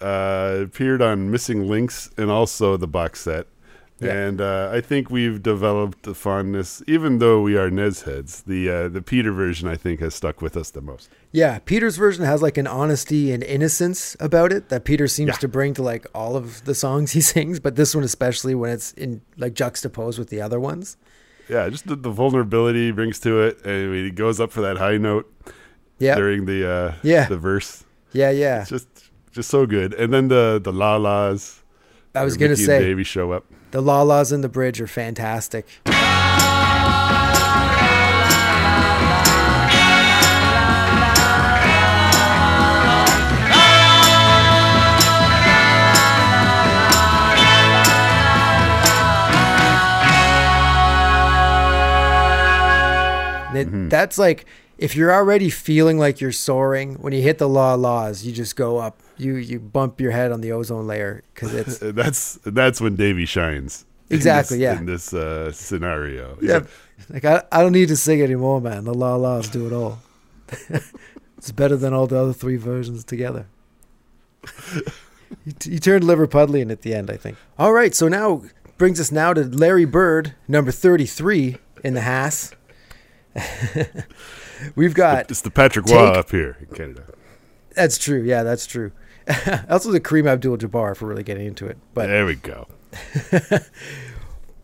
uh, 0.00 0.58
appeared 0.62 1.02
on 1.02 1.30
Missing 1.30 1.68
Links 1.68 2.10
and 2.16 2.30
also 2.30 2.76
the 2.76 2.86
box 2.86 3.20
set. 3.20 3.46
Yeah. 4.04 4.12
And 4.26 4.40
uh, 4.40 4.70
I 4.72 4.80
think 4.80 5.10
we've 5.10 5.42
developed 5.42 6.06
a 6.06 6.14
fondness, 6.14 6.82
even 6.86 7.18
though 7.18 7.40
we 7.42 7.56
are 7.56 7.70
Nez 7.70 8.02
heads. 8.02 8.42
The 8.42 8.68
uh, 8.70 8.88
the 8.88 9.02
Peter 9.02 9.32
version, 9.32 9.68
I 9.68 9.76
think, 9.76 10.00
has 10.00 10.14
stuck 10.14 10.40
with 10.42 10.56
us 10.56 10.70
the 10.70 10.80
most. 10.80 11.08
Yeah, 11.32 11.58
Peter's 11.64 11.96
version 11.96 12.24
has 12.24 12.42
like 12.42 12.56
an 12.58 12.66
honesty 12.66 13.32
and 13.32 13.42
innocence 13.42 14.16
about 14.20 14.52
it 14.52 14.68
that 14.68 14.84
Peter 14.84 15.08
seems 15.08 15.28
Yeah. 15.28 15.34
to 15.44 15.48
bring 15.48 15.74
to 15.74 15.82
like 15.82 16.06
all 16.14 16.36
of 16.36 16.64
the 16.64 16.74
songs 16.74 17.12
he 17.16 17.20
sings, 17.20 17.60
but 17.60 17.76
this 17.76 17.94
one 17.94 18.04
especially 18.04 18.54
when 18.54 18.70
it's 18.70 18.92
in 18.92 19.20
like 19.36 19.54
juxtaposed 19.54 20.18
with 20.18 20.28
the 20.28 20.40
other 20.40 20.60
ones. 20.60 20.96
Yeah, 21.48 21.68
just 21.68 21.86
the, 21.86 21.96
the 21.96 22.10
vulnerability 22.10 22.86
he 22.86 22.92
brings 22.92 23.18
to 23.20 23.42
it, 23.42 23.64
and 23.66 23.94
he 23.94 24.10
goes 24.10 24.40
up 24.40 24.50
for 24.50 24.62
that 24.62 24.78
high 24.78 24.96
note 24.96 25.30
Yeah. 25.98 26.14
during 26.14 26.46
the 26.46 26.68
uh, 26.68 26.94
Yeah. 27.02 27.26
the 27.28 27.36
verse. 27.38 27.84
Yeah, 28.12 28.30
yeah. 28.30 28.60
It's 28.62 28.70
just 28.70 28.88
just 29.32 29.50
so 29.50 29.66
good. 29.66 29.92
And 29.94 30.12
then 30.12 30.28
the 30.28 30.60
the 30.62 30.72
la 30.72 30.96
las. 30.96 31.60
I 32.14 32.24
was 32.24 32.36
going 32.36 32.50
to 32.50 32.56
say 32.56 32.80
Davy 32.80 33.04
show 33.04 33.32
up. 33.32 33.44
the 33.72 33.80
la-las 33.82 34.30
in 34.32 34.40
the 34.40 34.48
bridge 34.48 34.80
are 34.80 34.86
fantastic. 34.86 35.66
That- 53.54 53.68
Mm-hmm. 53.68 53.88
That's 53.88 54.18
like 54.18 54.46
if 54.78 54.96
you're 54.96 55.12
already 55.12 55.48
feeling 55.48 55.96
like 55.96 56.20
you're 56.20 56.32
soaring 56.32 56.94
when 56.96 57.12
you 57.12 57.22
hit 57.22 57.38
the 57.38 57.48
law 57.48 57.74
laws, 57.74 58.24
you 58.24 58.32
just 58.32 58.56
go 58.56 58.78
up. 58.78 58.98
You 59.16 59.34
you 59.36 59.60
bump 59.60 60.00
your 60.00 60.10
head 60.10 60.32
on 60.32 60.40
the 60.40 60.52
ozone 60.52 60.86
layer 60.86 61.22
because 61.34 61.54
it's 61.54 61.78
that's 61.82 62.38
that's 62.44 62.80
when 62.80 62.96
Davy 62.96 63.26
shines. 63.26 63.84
in 64.10 64.16
Exactly, 64.16 64.58
this- 64.58 64.62
yeah. 64.62 64.78
In 64.78 64.86
this 64.86 65.12
uh, 65.14 65.52
scenario. 65.52 66.36
Yeah. 66.42 66.60
like, 67.08 67.24
I, 67.24 67.42
I 67.52 67.60
don't 67.62 67.72
need 67.72 67.88
to 67.88 67.96
sing 67.96 68.20
anymore, 68.22 68.60
man. 68.60 68.84
The 68.84 68.94
la 68.94 69.16
laws 69.16 69.48
do 69.48 69.66
it 69.66 69.72
all. 69.72 69.98
it's 71.38 71.52
better 71.52 71.76
than 71.76 71.92
all 71.92 72.06
the 72.06 72.18
other 72.18 72.32
three 72.32 72.56
versions 72.56 73.04
together. 73.04 73.46
he, 75.44 75.52
he 75.62 75.78
turned 75.78 76.04
Liverpudlian 76.04 76.70
at 76.70 76.82
the 76.82 76.94
end, 76.94 77.10
I 77.10 77.16
think. 77.16 77.36
All 77.58 77.72
right, 77.72 77.94
so 77.94 78.08
now 78.08 78.42
brings 78.78 78.98
us 79.00 79.10
now 79.12 79.32
to 79.32 79.42
Larry 79.44 79.84
Bird, 79.84 80.34
number 80.48 80.70
thirty-three 80.72 81.56
in 81.82 81.94
the 81.94 82.02
Haas. 82.02 82.52
We've 84.76 84.94
got 84.94 85.30
It's 85.30 85.40
the 85.42 85.50
Patrick 85.50 85.86
Roy 85.86 86.04
up 86.06 86.30
here 86.30 86.56
in 86.60 86.74
Canada. 86.76 87.04
that's 87.74 87.98
true. 87.98 88.22
Yeah, 88.22 88.42
that's 88.42 88.66
true. 88.66 88.92
also, 89.70 89.90
the 89.90 90.00
Kareem 90.00 90.26
Abdul-Jabbar, 90.26 90.96
for 90.96 91.06
really 91.06 91.22
getting 91.22 91.46
into 91.46 91.66
it, 91.66 91.78
but 91.94 92.08
there 92.08 92.26
we 92.26 92.34
go. 92.34 92.66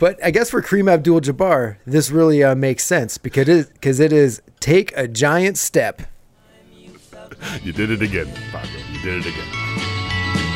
But 0.00 0.18
I 0.24 0.30
guess 0.30 0.48
for 0.48 0.62
Kareem 0.62 0.90
Abdul-Jabbar, 0.90 1.76
this 1.84 2.10
really 2.10 2.42
uh, 2.42 2.54
makes 2.54 2.84
sense 2.84 3.18
because 3.18 3.46
it 3.50 3.70
because 3.74 4.00
it 4.00 4.14
is 4.14 4.40
take 4.58 4.96
a 4.96 5.06
giant 5.06 5.58
step. 5.58 6.00
You 7.62 7.72
did 7.74 7.90
it 7.90 8.00
again, 8.00 8.26
Paco. 8.50 8.78
You 8.92 9.00
did 9.02 9.26
it 9.26 9.26
again. 9.26 9.46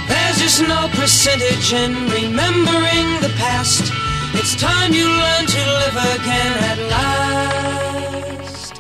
There's 0.09 0.39
just 0.39 0.63
no 0.63 0.89
percentage 0.93 1.75
in 1.75 1.93
remembering 2.09 3.21
the 3.21 3.35
past. 3.37 3.93
It's 4.33 4.57
time 4.57 4.95
you 4.95 5.05
learn 5.05 5.45
to 5.45 5.59
live 5.59 5.97
again 6.17 6.53
at 6.65 6.79
last. 6.89 8.75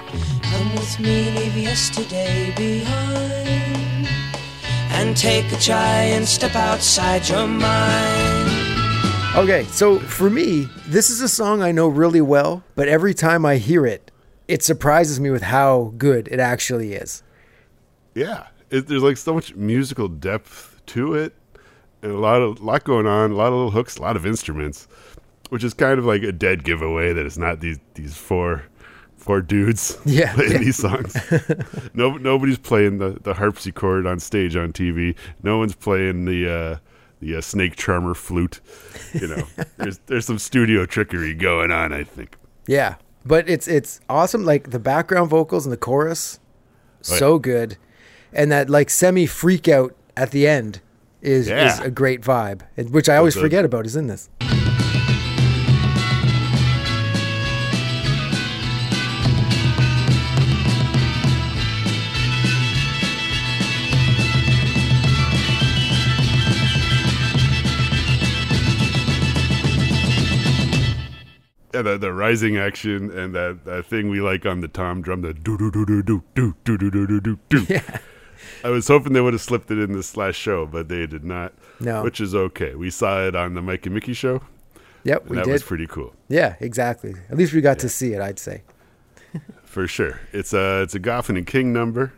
Come 0.45 0.75
with 0.77 0.99
me, 0.99 1.31
leave 1.31 1.59
yesterday 1.59 2.55
behind. 2.57 4.09
And 4.95 5.17
take 5.17 5.51
a 5.53 5.57
giant 5.57 6.27
step 6.27 6.55
outside 6.55 7.29
your 7.29 7.47
mind. 7.47 8.51
Okay, 9.37 9.65
so 9.65 9.99
for 9.99 10.31
me, 10.31 10.69
this 10.87 11.11
is 11.11 11.21
a 11.21 11.29
song 11.29 11.61
I 11.61 11.73
know 11.73 11.89
really 11.89 12.21
well, 12.21 12.63
but 12.77 12.87
every 12.87 13.13
time 13.13 13.45
I 13.45 13.57
hear 13.57 13.85
it, 13.85 14.13
it 14.47 14.63
surprises 14.63 15.19
me 15.19 15.31
with 15.31 15.43
how 15.43 15.93
good 15.99 16.29
it 16.29 16.39
actually 16.39 16.93
is. 16.93 17.25
Yeah, 18.15 18.47
it, 18.71 18.87
there's 18.87 19.03
like 19.03 19.17
so 19.17 19.35
much 19.35 19.57
musical 19.57 20.07
depth 20.07 20.81
to 20.87 21.15
it, 21.15 21.35
and 22.01 22.13
a 22.13 22.19
lot 22.19 22.41
of 22.41 22.61
lot 22.61 22.85
going 22.85 23.07
on, 23.07 23.33
a 23.33 23.35
lot 23.35 23.49
of 23.49 23.55
little 23.55 23.71
hooks, 23.73 23.97
a 23.97 24.03
lot 24.03 24.15
of 24.15 24.25
instruments, 24.25 24.87
which 25.49 25.65
is 25.65 25.75
kind 25.75 25.99
of 25.99 26.05
like 26.05 26.23
a 26.23 26.31
dead 26.31 26.63
giveaway 26.63 27.13
that 27.13 27.27
it's 27.27 27.39
not 27.39 27.59
these 27.59 27.81
these 27.95 28.17
four 28.17 28.63
four 29.25 29.41
dudes 29.41 29.99
Yeah, 30.05 30.33
playing 30.35 30.53
yeah. 30.53 30.59
these 30.59 30.77
songs. 30.77 31.17
no, 31.95 32.17
nobody's 32.17 32.59
playing 32.59 32.99
the 32.99 33.19
the 33.23 33.35
harpsichord 33.35 34.07
on 34.07 34.21
stage 34.21 34.55
on 34.57 34.73
TV. 34.73 35.17
No 35.43 35.59
one's 35.59 35.75
playing 35.75 36.25
the. 36.27 36.49
uh 36.53 36.79
the 37.21 37.37
uh, 37.37 37.41
snake 37.41 37.75
charmer 37.77 38.13
flute, 38.13 38.61
you 39.15 39.27
know, 39.27 39.47
there's 39.79 39.99
there's 40.09 40.27
some 40.27 40.39
studio 40.39 40.85
trickery 40.85 41.33
going 41.33 41.71
on. 41.71 41.91
I 41.91 42.05
think. 42.05 42.37
Yeah, 42.67 42.97
but 43.25 43.49
it's 43.49 43.67
it's 43.67 44.01
awesome. 44.11 44.45
Like 44.45 44.71
the 44.73 44.79
background 44.79 45.31
vocals 45.31 45.65
and 45.65 45.73
the 45.73 45.79
chorus, 45.79 46.39
Oh, 46.99 47.17
so 47.17 47.39
good, 47.39 47.79
and 48.31 48.53
that 48.53 48.69
like 48.69 48.91
semi 48.91 49.25
freak 49.25 49.69
out 49.69 49.95
at 50.19 50.33
the 50.33 50.47
end 50.47 50.81
is 51.23 51.49
is 51.49 51.79
a 51.81 51.91
great 51.91 52.21
vibe, 52.21 52.61
which 52.91 53.09
I 53.09 53.17
always 53.17 53.35
the- 53.37 53.41
forget 53.41 53.65
about 53.65 53.87
is 53.87 53.97
in 53.97 54.07
this. 54.09 54.29
Yeah, 71.75 71.83
the, 71.83 71.99
the 71.99 72.13
rising 72.13 72.57
action 72.57 73.11
and 73.11 73.35
that, 73.35 73.65
that 73.65 73.87
thing 73.87 74.09
we 74.09 74.21
like 74.21 74.47
on 74.47 74.61
the 74.61 74.69
tom 74.69 75.03
drum, 75.03 75.23
the 75.23 75.35
do 75.35 75.59
do 75.59 75.71
do 75.71 75.85
do 75.85 76.03
do 76.03 76.23
do 76.35 76.55
do 76.65 76.79
do 76.79 76.91
do 76.91 77.07
do 77.07 77.21
do 77.21 77.39
do. 77.49 77.67
Yeah. 77.69 77.99
I 78.63 78.69
was 78.69 78.89
hoping 78.89 79.13
they 79.13 79.21
would 79.21 79.33
have 79.35 79.43
slipped 79.43 79.71
it 79.71 79.79
in 79.79 79.93
this 79.93 80.17
last 80.17 80.37
show, 80.37 80.67
but 80.67 80.89
they 80.89 81.07
did 81.07 81.25
not. 81.25 81.53
No. 81.81 82.03
which 82.05 82.21
is 82.21 82.35
okay. 82.35 82.75
We 82.77 82.91
saw 82.91 83.27
it 83.27 83.35
on 83.35 83.55
the 83.55 83.61
Mike 83.63 83.85
and 83.87 83.95
Micky 83.95 84.13
show, 84.15 84.41
Yep, 85.03 85.27
we 85.29 85.37
that 85.37 85.45
did. 85.47 85.53
was 85.53 85.63
pretty 85.65 85.87
cool 85.87 86.15
yeah, 86.29 86.55
exactly. 86.61 87.15
At 87.29 87.37
least 87.37 87.53
we 87.53 87.61
got 87.61 87.79
to 87.81 87.89
see 87.89 88.13
it. 88.13 88.21
I'd 88.21 88.39
say. 88.39 88.63
for 89.65 89.87
sure. 89.89 90.21
It's 90.33 90.53
a 90.55 90.83
it's 90.83 90.95
a 90.95 91.01
Goffin 91.01 91.37
and 91.37 91.47
King 91.47 91.73
number. 91.73 92.13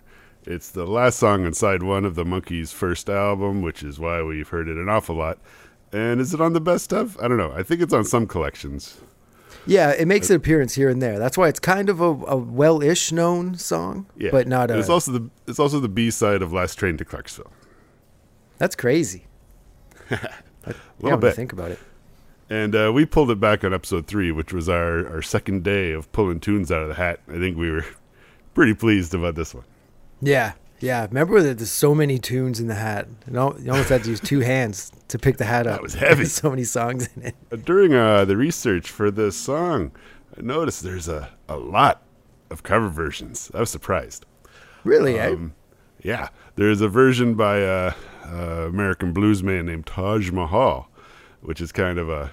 It's 0.45 0.71
the 0.71 0.87
last 0.87 1.19
song 1.19 1.45
on 1.47 1.55
side 1.55 1.83
one 1.83 2.05
of 2.05 2.15
the 2.15 2.25
Monkees' 2.25 2.73
first 2.73 3.09
album, 3.09 3.63
which 3.63 3.83
is 3.83 3.99
why 3.99 4.23
we've 4.23 4.49
heard 4.49 4.69
it 4.69 4.77
an 4.77 4.89
awful 4.89 5.17
lot. 5.17 5.39
And 5.93 6.21
is 6.21 6.35
it 6.35 6.41
on 6.41 6.53
the 6.53 6.61
best 6.61 6.93
of? 6.93 7.17
I 7.21 7.27
don't 7.29 7.39
know. 7.39 7.53
I 7.53 7.63
think 7.63 7.81
it's 7.81 7.93
on 7.95 8.05
some 8.05 8.27
collections. 8.27 8.99
Yeah, 9.67 9.91
it 9.91 10.07
makes 10.07 10.31
an 10.31 10.37
appearance 10.37 10.75
here 10.75 10.89
and 10.89 11.03
there. 11.03 11.19
That's 11.19 11.37
why 11.37 11.49
it's 11.49 11.59
kind 11.59 11.89
of 11.89 12.01
a, 12.01 12.05
a 12.05 12.37
well-ish 12.37 13.11
known 13.13 13.57
song, 13.57 14.07
Yeah, 14.17 14.31
but 14.31 14.47
not 14.47 14.71
a. 14.71 14.79
It's 14.79 14.89
also 14.89 15.13
the 15.13 15.31
it's 15.47 15.59
also 15.59 15.81
the 15.81 15.89
B 15.89 16.11
side 16.11 16.41
of 16.43 16.53
Last 16.53 16.77
Train 16.77 16.97
to 16.99 17.05
Clarksville. 17.05 17.51
that's 18.59 18.77
crazy. 18.77 19.27
A 20.11 20.75
little 21.01 21.19
bit. 21.19 21.35
think 21.35 21.53
about 21.53 21.71
it. 21.73 21.79
And 22.49 22.75
uh, 22.75 22.91
we 22.95 23.07
pulled 23.07 23.31
it 23.31 23.39
back 23.41 23.65
on 23.65 23.75
episode 23.75 24.07
three, 24.07 24.31
which 24.33 24.53
was 24.53 24.69
our, 24.69 25.07
our 25.09 25.23
second 25.23 25.63
day 25.65 25.93
of 25.93 26.11
pulling 26.13 26.41
tunes 26.41 26.71
out 26.73 26.83
of 26.83 26.89
the 26.89 26.95
hat. 26.95 27.21
I 27.29 27.39
think 27.39 27.57
we 27.57 27.71
were 27.71 27.85
pretty 28.55 28.75
pleased 28.75 29.15
about 29.15 29.35
this 29.35 29.53
one. 29.55 29.65
Yeah, 30.23 30.53
yeah. 30.81 31.07
Remember 31.07 31.41
that 31.43 31.59
there's 31.59 31.71
so 31.71 31.95
many 31.95 32.19
tunes 32.19 32.61
in 32.61 32.67
the 32.67 32.75
hat. 32.75 33.09
You, 33.27 33.33
know, 33.33 33.57
you 33.59 33.71
almost 33.71 33.89
had 33.89 34.05
to 34.05 34.11
use 34.11 34.21
two 34.21 34.41
hands 34.41 34.93
to 35.09 35.19
pick 35.19 35.37
the 35.39 35.45
hat 35.45 35.67
up. 35.67 35.83
was 35.83 35.95
heavy. 35.95 36.17
There's 36.17 36.33
so 36.43 36.51
many 36.51 36.65
songs 36.65 37.09
in 37.17 37.23
it. 37.23 37.37
Uh, 37.53 37.57
During 37.57 37.95
uh, 37.95 38.25
the 38.25 38.37
research 38.37 38.91
for 38.91 39.11
this 39.11 39.37
song, 39.37 39.93
I 40.37 40.43
noticed 40.43 40.83
there's 40.83 41.09
a, 41.09 41.31
a 41.49 41.57
lot 41.57 42.03
of 42.51 42.63
cover 42.63 42.89
versions. 42.89 43.51
I 43.55 43.61
was 43.61 43.71
surprised. 43.71 44.27
Really, 44.85 45.19
eh? 45.19 45.31
Um, 45.31 45.55
yeah, 46.03 46.29
there's 46.57 46.81
a 46.81 46.89
version 46.89 47.35
by 47.35 47.59
a, 47.59 47.93
a 48.25 48.67
American 48.69 49.13
bluesman 49.13 49.65
named 49.65 49.87
Taj 49.87 50.31
Mahal, 50.31 50.89
which 51.41 51.61
is 51.61 51.73
kind 51.73 51.99
of 51.99 52.09
a, 52.09 52.31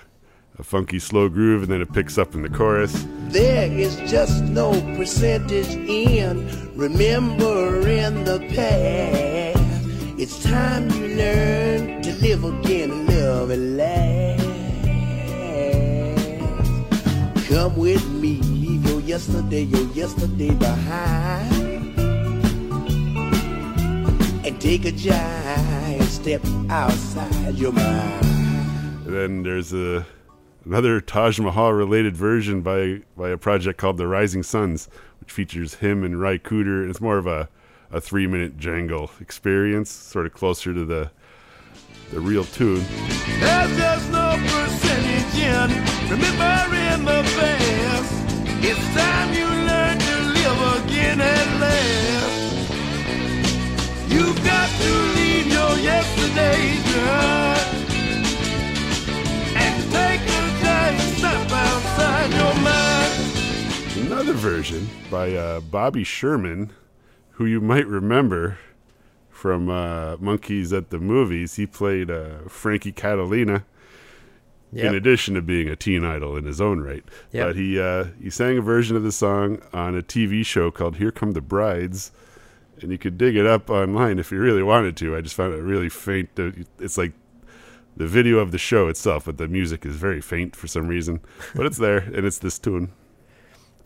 a 0.59 0.63
funky 0.63 0.99
slow 0.99 1.29
groove, 1.29 1.63
and 1.63 1.71
then 1.71 1.81
it 1.81 1.91
picks 1.93 2.17
up 2.17 2.35
in 2.35 2.43
the 2.43 2.49
chorus. 2.49 3.05
There 3.29 3.71
is 3.71 3.95
just 4.09 4.43
no 4.43 4.71
percentage 4.95 5.69
in 5.69 6.47
remembering 6.75 8.23
the 8.23 8.39
past. 8.53 9.59
It's 10.19 10.43
time 10.43 10.89
you 10.91 11.15
learn 11.15 12.01
to 12.03 12.13
live 12.21 12.43
again 12.43 12.91
and 12.91 13.07
live 13.07 13.49
and 13.49 13.77
last. 13.77 14.43
Come 17.49 17.75
with 17.75 18.07
me, 18.09 18.37
leave 18.41 18.85
your 18.87 18.99
yesterday, 19.01 19.63
your 19.63 19.87
yesterday 19.93 20.51
behind. 20.51 21.51
And 24.45 24.61
take 24.61 24.85
a 24.85 24.91
giant 24.91 26.03
step 26.03 26.45
outside 26.69 27.55
your 27.55 27.71
mind. 27.71 28.25
And 29.05 29.13
then 29.13 29.43
there's 29.43 29.73
a 29.73 30.05
another 30.65 31.02
Taj 31.02 31.39
Mahal 31.39 31.73
related 31.73 32.15
version 32.15 32.62
by 32.62 33.02
by 33.17 33.30
a 33.30 33.38
project 33.38 33.78
called 33.78 33.97
The 33.97 34.08
Rising 34.08 34.43
Sons, 34.43 34.89
which 35.19 35.32
features 35.32 35.76
him 35.76 36.04
and 36.04 36.15
Cooder, 36.15 36.82
and 36.82 36.89
it's 36.89 37.02
more 37.02 37.17
of 37.17 37.28
a, 37.28 37.49
a 37.91 37.99
three 38.02 38.28
minute 38.28 38.58
jangle 38.58 39.12
experience, 39.19 39.89
sort 39.89 40.26
of 40.26 40.34
closer 40.34 40.73
to 40.73 40.86
the 40.86 41.12
the 42.12 42.19
real 42.19 42.43
tune. 42.43 42.84
There's 43.39 43.78
just 43.78 44.12
no 44.12 44.38
percentage 44.38 45.36
in 45.39 45.69
remembering 46.10 47.06
the 47.06 47.23
past. 47.36 48.13
It's 48.65 48.93
time 48.93 49.34
you 49.34 49.45
learn 49.45 49.97
to 49.97 50.15
live 50.38 50.86
again 50.86 51.21
at 51.21 51.60
last. 51.60 52.69
You've 54.10 54.43
got 54.43 54.69
to 54.69 54.91
leave 55.15 55.47
your 55.47 55.78
yesterday 55.80 56.78
behind 56.84 57.83
Another 64.06 64.34
version 64.34 64.89
by 65.12 65.34
uh, 65.36 65.60
Bobby 65.60 66.03
Sherman, 66.03 66.71
who 67.32 67.45
you 67.45 67.60
might 67.62 67.86
remember 67.88 68.58
from 69.29 69.69
uh, 69.69 70.17
Monkees 70.17 70.75
at 70.75 70.89
the 70.89 70.99
Movies. 70.99 71.56
He 71.56 71.65
played 71.67 72.10
uh, 72.10 72.39
Frankie 72.47 72.91
Catalina. 72.91 73.65
Yep. 74.75 74.86
in 74.86 74.95
addition 74.95 75.36
to 75.36 75.41
being 75.43 75.69
a 75.69 75.75
teen 75.75 76.03
idol 76.03 76.36
in 76.36 76.45
his 76.45 76.60
own 76.60 76.79
right. 76.79 77.03
Yep. 77.32 77.47
But 77.47 77.56
he 77.58 77.79
uh, 77.79 78.06
he 78.19 78.32
sang 78.32 78.58
a 78.58 78.62
version 78.62 78.97
of 78.97 79.03
the 79.03 79.12
song 79.12 79.62
on 79.71 79.95
a 79.95 80.01
TV 80.01 80.43
show 80.43 80.71
called 80.71 80.95
"Here 80.95 81.12
Come 81.12 81.34
the 81.34 81.41
Brides," 81.41 82.12
and 82.82 82.91
you 82.91 82.97
could 82.97 83.15
dig 83.19 83.36
it 83.36 83.45
up 83.45 83.69
online 83.69 84.17
if 84.17 84.32
you 84.32 84.39
really 84.39 84.63
wanted 84.63 84.97
to. 84.97 85.15
I 85.15 85.21
just 85.21 85.36
found 85.36 85.53
it 85.53 85.58
really 85.62 85.89
faint. 85.89 86.29
uh, 86.39 86.49
It's 86.79 86.98
like 86.98 87.13
the 87.98 88.08
video 88.08 88.39
of 88.39 88.52
the 88.52 88.58
show 88.58 88.87
itself, 88.87 89.25
but 89.25 89.37
the 89.37 89.48
music 89.48 89.85
is 89.85 89.96
very 89.96 90.21
faint 90.21 90.56
for 90.56 90.67
some 90.67 90.87
reason. 90.87 91.19
But 91.56 91.65
it's 91.65 91.77
there, 91.77 91.98
and 91.98 92.25
it's 92.25 92.39
this 92.39 92.58
tune. 92.60 92.91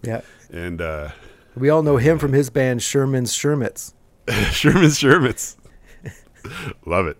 yeah. 0.01 0.21
And 0.51 0.81
uh, 0.81 1.09
We 1.55 1.69
all 1.69 1.83
know 1.83 1.97
him 1.97 2.19
from 2.19 2.33
his 2.33 2.49
band 2.49 2.81
Sherman's 2.81 3.33
Shermits. 3.33 3.93
Sherman's 4.51 4.97
Shermits. 4.99 5.57
Love 6.85 7.07
it. 7.07 7.17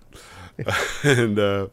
and 1.04 1.38
uh 1.38 1.68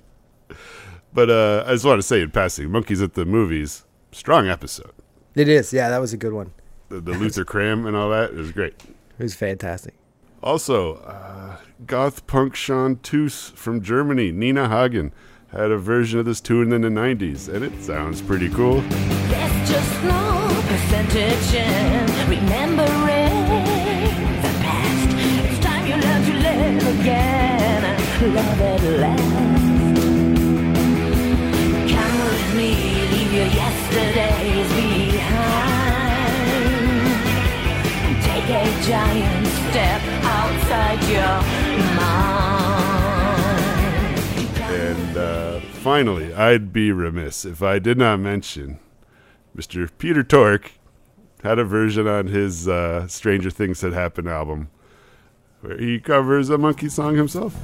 but 1.13 1.31
uh 1.31 1.65
I 1.67 1.73
just 1.73 1.85
want 1.85 1.99
to 1.99 2.03
say 2.07 2.21
in 2.21 2.31
passing, 2.31 2.69
Monkees 2.69 3.03
at 3.03 3.15
the 3.15 3.25
Movies, 3.25 3.85
strong 4.13 4.49
episode. 4.49 4.91
It 5.35 5.49
is. 5.49 5.73
Yeah, 5.73 5.89
that 5.91 5.99
was 6.01 6.13
a 6.13 6.17
good 6.17 6.33
one. 6.33 6.53
The, 6.89 7.01
the 7.01 7.13
Luther 7.13 7.45
Cram 7.45 7.87
and 7.87 7.97
all 7.97 8.11
that 8.11 8.31
is 8.33 8.51
great. 8.53 8.75
It 9.19 9.23
was 9.23 9.35
fantastic. 9.35 9.95
Also, 10.43 10.97
uh, 10.97 11.57
goth 11.87 12.27
punk 12.27 12.55
chanteuse 12.55 13.51
from 13.51 13.83
Germany, 13.83 14.33
Nina 14.33 14.69
Hagen, 14.69 15.13
had 15.51 15.71
a 15.71 15.79
version 15.79 16.19
of 16.19 16.27
this 16.27 16.41
tune 16.41 16.73
in 16.73 16.83
the 16.83 16.89
90s, 16.89 17.49
and 17.53 17.65
it 17.65 17.83
sounds 17.83 18.21
pretty 18.21 18.49
cool. 18.49 18.81
There's 18.81 19.69
just 19.69 20.03
no 20.05 20.63
percentage 20.67 21.55
in 21.55 22.29
remembering 22.29 23.65
the 24.43 24.53
past. 24.63 25.17
It's 25.17 25.65
time 25.65 25.87
you 25.87 25.97
learn 25.97 26.25
to 26.25 26.33
live 26.33 27.01
again 27.01 27.65
love 28.29 28.61
at 28.61 28.83
last. 29.01 29.97
Come 31.93 32.19
with 32.25 32.55
me, 32.57 32.71
leave 33.13 33.33
your 33.33 33.47
yesterdays 33.47 34.69
behind. 34.73 35.85
Take 38.23 38.49
a 38.49 38.65
giant 38.87 39.47
step 39.47 40.03
outside 40.25 41.03
your 41.05 41.74
finally, 45.85 46.33
I'd 46.33 46.73
be 46.73 46.91
remiss 46.93 47.45
if 47.45 47.63
I 47.63 47.79
did 47.79 47.99
not 47.99 48.19
mention 48.19 48.79
Mr. 49.55 49.91
Peter 49.99 50.23
Tork 50.23 50.73
had 51.43 51.59
a 51.59 51.65
version 51.65 52.09
on 52.09 52.29
his 52.29 52.67
uh, 52.67 53.07
Stranger 53.07 53.51
Things 53.51 53.83
That 53.83 53.93
Happened 53.93 54.31
album 54.31 54.71
where 55.61 55.77
he 55.77 56.01
covers 56.01 56.49
a 56.49 56.57
Monkee 56.57 56.91
song 56.91 57.17
himself. 57.17 57.55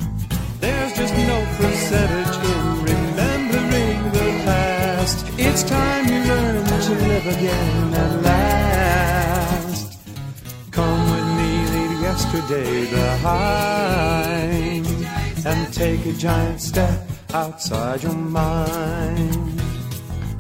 There's 0.59 0.93
just 0.93 1.15
no 1.15 1.47
percentage 1.57 2.37
in 2.45 2.85
remembering 2.85 4.13
the 4.13 4.43
past. 4.45 5.25
It's 5.39 5.63
time 5.63 6.05
you 6.05 6.23
learn 6.23 6.67
to 6.67 6.93
live 6.93 7.27
again 7.27 7.95
at 7.95 8.23
last. 8.23 9.99
Come 10.71 11.11
with 11.11 11.27
me, 11.39 11.65
leave 11.73 12.03
yesterday 12.03 12.85
behind, 12.91 14.87
and 15.47 15.73
take 15.73 16.05
a 16.05 16.13
giant 16.13 16.61
step 16.61 17.01
outside 17.35 18.03
your 18.03 18.13
mind. 18.15 19.59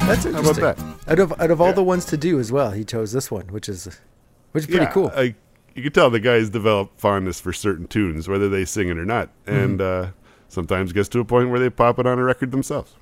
That's 0.01 0.25
How 0.25 0.31
about 0.31 0.57
interesting. 0.59 0.65
that? 0.65 0.79
Out 1.09 1.19
of 1.19 1.41
out 1.41 1.51
of 1.51 1.61
all 1.61 1.69
Yeah. 1.69 1.73
the 1.75 1.83
ones 1.85 2.05
to 2.07 2.17
do 2.17 2.39
as 2.41 2.51
well, 2.51 2.71
he 2.73 2.85
chose 2.85 3.13
this 3.13 3.31
one, 3.31 3.47
which 3.49 3.69
is 3.69 3.85
which 4.53 4.63
is 4.65 4.67
pretty 4.67 4.85
yeah, 4.85 4.91
cool. 4.93 5.13
I, 5.15 5.35
you 5.75 5.83
can 5.85 5.93
tell 5.93 6.11
the 6.11 6.19
guys 6.21 6.51
develop 6.51 6.99
fondness 6.99 7.41
for 7.41 7.53
certain 7.53 7.87
tunes, 7.87 8.29
whether 8.29 8.49
they 8.49 8.65
sing 8.65 8.89
it 8.89 8.99
or 8.99 9.05
not, 9.05 9.29
Mm-hmm. 9.47 9.59
and 9.59 9.81
uh, 9.81 10.07
sometimes 10.49 10.93
gets 10.93 11.09
to 11.11 11.21
a 11.21 11.25
point 11.25 11.51
where 11.51 11.61
they 11.61 11.71
pop 11.71 11.99
it 11.99 12.07
on 12.07 12.19
a 12.19 12.25
record 12.25 12.51
themselves. 12.51 12.95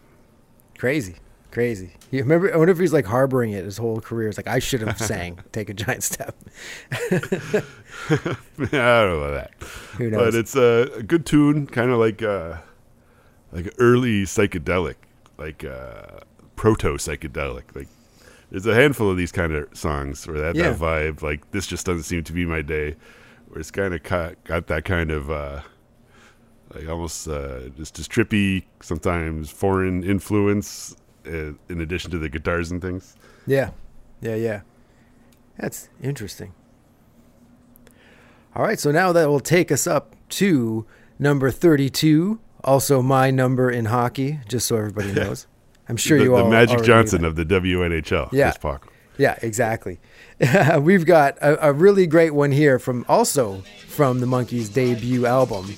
crazy, 0.76 1.16
crazy. 1.50 1.92
You 2.10 2.20
remember? 2.20 2.52
I 2.52 2.56
wonder 2.58 2.72
if 2.72 2.78
he's 2.78 2.92
like 2.92 3.06
harboring 3.06 3.52
it 3.52 3.64
his 3.64 3.78
whole 3.78 4.00
career. 4.00 4.28
It's 4.28 4.36
like 4.38 4.48
I 4.48 4.58
should 4.58 4.80
have 4.82 4.98
sang 5.00 5.38
"Take 5.52 5.70
a 5.70 5.74
Giant 5.74 6.02
Step." 6.02 6.36
I 6.92 7.20
don't 8.58 8.72
know 8.72 9.20
about 9.22 9.34
that. 9.34 9.52
Who 9.96 10.10
knows? 10.10 10.20
But 10.20 10.34
it's 10.34 10.56
a, 10.56 10.90
a 10.96 11.02
good 11.02 11.24
tune, 11.24 11.66
kind 11.66 11.90
of 11.90 11.98
like 11.98 12.22
uh, 12.22 12.58
like 13.52 13.72
early 13.78 14.24
psychedelic, 14.24 14.96
like 15.38 15.64
uh, 15.64 16.20
proto 16.56 16.94
psychedelic. 16.94 17.64
Like 17.74 17.88
there's 18.50 18.66
a 18.66 18.74
handful 18.74 19.10
of 19.10 19.16
these 19.16 19.32
kind 19.32 19.52
of 19.52 19.68
songs 19.76 20.26
where 20.26 20.44
have 20.44 20.56
Yeah. 20.56 20.70
that 20.70 20.78
vibe. 20.78 21.22
Like 21.22 21.50
this 21.50 21.66
just 21.66 21.86
doesn't 21.86 22.04
seem 22.04 22.24
to 22.24 22.32
be 22.32 22.44
my 22.44 22.62
day. 22.62 22.96
Where 23.48 23.60
it's 23.60 23.70
kind 23.70 23.94
of 23.94 24.02
got, 24.02 24.42
got 24.44 24.66
that 24.66 24.84
kind 24.84 25.10
of 25.10 25.30
uh, 25.30 25.62
like 26.74 26.88
almost 26.88 27.26
uh, 27.28 27.68
just 27.76 27.96
just 27.96 28.10
trippy, 28.10 28.64
sometimes 28.80 29.50
foreign 29.50 30.02
influence. 30.04 30.96
Uh, 31.26 31.52
in 31.68 31.80
addition 31.82 32.10
to 32.10 32.16
the 32.18 32.28
guitars 32.28 32.70
and 32.70 32.80
things. 32.80 33.14
Yeah, 33.46 33.70
yeah, 34.22 34.34
yeah. 34.36 34.60
That's 35.58 35.90
interesting. 36.02 36.54
All 38.56 38.62
right, 38.62 38.78
so 38.78 38.90
now 38.90 39.12
that 39.12 39.28
will 39.28 39.40
take 39.40 39.70
us 39.70 39.86
up 39.86 40.16
to 40.30 40.86
number 41.18 41.50
thirty-two. 41.50 42.40
Also, 42.64 43.02
my 43.02 43.30
number 43.30 43.70
in 43.70 43.86
hockey, 43.86 44.40
just 44.48 44.66
so 44.66 44.76
everybody 44.76 45.12
knows. 45.12 45.46
I'm 45.88 45.96
sure 45.96 46.18
the, 46.18 46.24
you 46.24 46.30
the 46.30 46.44
all 46.44 46.50
Magic 46.50 46.82
Johnson 46.82 47.24
of 47.24 47.36
the 47.36 47.44
WNHL. 47.44 48.30
Yeah. 48.32 48.50
Chris 48.50 48.58
Paul. 48.58 48.80
Yeah, 49.16 49.36
exactly. 49.42 49.98
We've 50.80 51.04
got 51.04 51.36
a, 51.38 51.68
a 51.68 51.72
really 51.72 52.06
great 52.06 52.32
one 52.32 52.52
here 52.52 52.78
from 52.78 53.04
also 53.08 53.62
from 53.88 54.20
the 54.20 54.26
Monkees' 54.26 54.72
debut 54.72 55.26
album, 55.26 55.74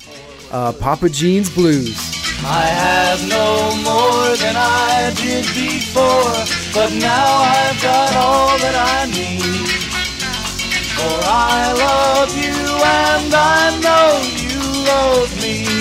uh, 0.50 0.72
Papa 0.72 1.08
Gene's 1.08 1.52
Blues. 1.54 1.96
I 2.42 2.64
have 2.66 3.20
no 3.28 3.76
more 3.84 4.36
than 4.36 4.56
I 4.56 5.12
did 5.16 5.44
before, 5.54 6.32
but 6.74 6.92
now 6.98 7.42
I've 7.42 7.82
got 7.82 8.16
all 8.16 8.58
that 8.58 8.74
I 8.76 9.10
need. 9.10 9.68
For 10.96 11.20
I 11.24 11.72
love 11.72 12.36
you 12.36 12.60
and 12.84 13.34
I 13.34 13.80
know 13.80 14.20
you 14.36 14.60
love 14.84 15.42
me. 15.42 15.79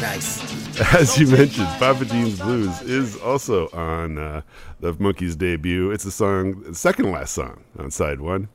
Nice, 0.00 0.42
nice. 0.78 0.94
As 0.94 1.18
you 1.18 1.26
mentioned, 1.26 1.68
Papa 1.78 2.04
Gene's 2.04 2.38
Blues 2.38 2.82
is 2.82 3.16
also 3.16 3.68
on 3.70 4.18
uh, 4.18 4.42
the 4.80 4.92
Monkees' 4.94 5.36
debut. 5.36 5.90
It's 5.90 6.04
the 6.04 6.10
song, 6.10 6.62
the 6.64 6.74
second 6.74 7.12
last 7.12 7.32
song 7.32 7.64
on 7.78 7.90
side 7.90 8.20
one. 8.20 8.48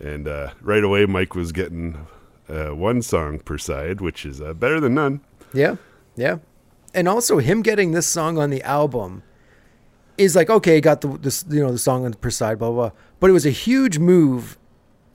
And 0.00 0.26
uh, 0.26 0.50
right 0.60 0.82
away, 0.82 1.06
Mike 1.06 1.36
was 1.36 1.52
getting 1.52 2.06
uh, 2.48 2.74
one 2.74 3.02
song 3.02 3.38
per 3.38 3.56
side, 3.56 4.00
which 4.00 4.26
is 4.26 4.40
uh, 4.40 4.52
better 4.54 4.80
than 4.80 4.94
none. 4.94 5.20
Yeah, 5.52 5.76
yeah. 6.16 6.38
And 6.92 7.08
also 7.08 7.38
him 7.38 7.62
getting 7.62 7.92
this 7.92 8.08
song 8.08 8.36
on 8.36 8.50
the 8.50 8.62
album 8.62 9.22
is 10.18 10.34
like 10.34 10.50
okay, 10.50 10.80
got 10.80 11.02
the 11.02 11.08
this 11.18 11.44
you 11.48 11.60
know 11.60 11.70
the 11.70 11.78
song 11.78 12.04
on 12.04 12.14
per 12.14 12.30
side, 12.30 12.58
blah 12.58 12.70
blah. 12.70 12.88
blah. 12.88 12.98
But 13.20 13.30
it 13.30 13.32
was 13.32 13.46
a 13.46 13.50
huge 13.50 13.98
move 13.98 14.58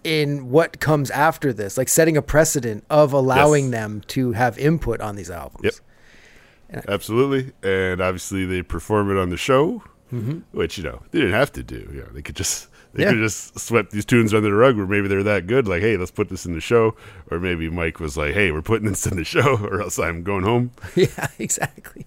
in 0.05 0.49
what 0.49 0.79
comes 0.79 1.09
after 1.11 1.51
this, 1.51 1.77
like 1.77 1.89
setting 1.89 2.15
a 2.15 2.21
precedent 2.21 2.85
of 2.89 3.11
allowing 3.11 3.65
Yes. 3.65 3.71
them 3.71 4.01
to 4.07 4.31
have 4.33 4.57
input 4.59 5.01
on 5.01 5.15
these 5.15 5.29
albums. 5.31 5.63
Yep. 5.63 6.85
Absolutely. 6.87 7.51
And 7.63 8.01
obviously, 8.01 8.45
they 8.45 8.61
perform 8.61 9.09
it 9.11 9.17
on 9.19 9.29
the 9.29 9.37
show, 9.37 9.83
Mm-hmm. 10.13 10.39
which, 10.51 10.77
you 10.77 10.83
know, 10.83 11.01
they 11.11 11.19
didn't 11.19 11.33
have 11.33 11.51
to 11.53 11.63
do. 11.63 11.89
You 11.91 12.01
know, 12.01 12.09
they 12.13 12.21
could 12.21 12.35
just. 12.35 12.67
They 12.93 13.03
Yeah. 13.03 13.09
could 13.09 13.19
just 13.19 13.59
swept 13.59 13.91
these 13.91 14.05
tunes 14.05 14.33
under 14.33 14.47
the 14.49 14.55
rug 14.55 14.77
where 14.77 14.85
maybe 14.87 15.07
they're 15.09 15.23
that 15.23 15.47
good, 15.47 15.67
like, 15.67 15.81
hey, 15.81 15.97
let's 15.97 16.11
put 16.11 16.29
this 16.29 16.45
in 16.45 16.53
the 16.53 16.61
show. 16.61 16.95
Or 17.29 17.39
maybe 17.39 17.69
Mike 17.69 17.99
was 17.99 18.15
like, 18.15 18.33
hey, 18.33 18.51
we're 18.51 18.61
putting 18.61 18.87
this 18.87 19.05
in 19.05 19.17
the 19.17 19.25
show, 19.25 19.57
or 19.63 19.81
else 19.81 19.99
I'm 19.99 20.23
going 20.23 20.43
home. 20.43 20.71
Yeah, 20.95 21.27
exactly. 21.39 22.05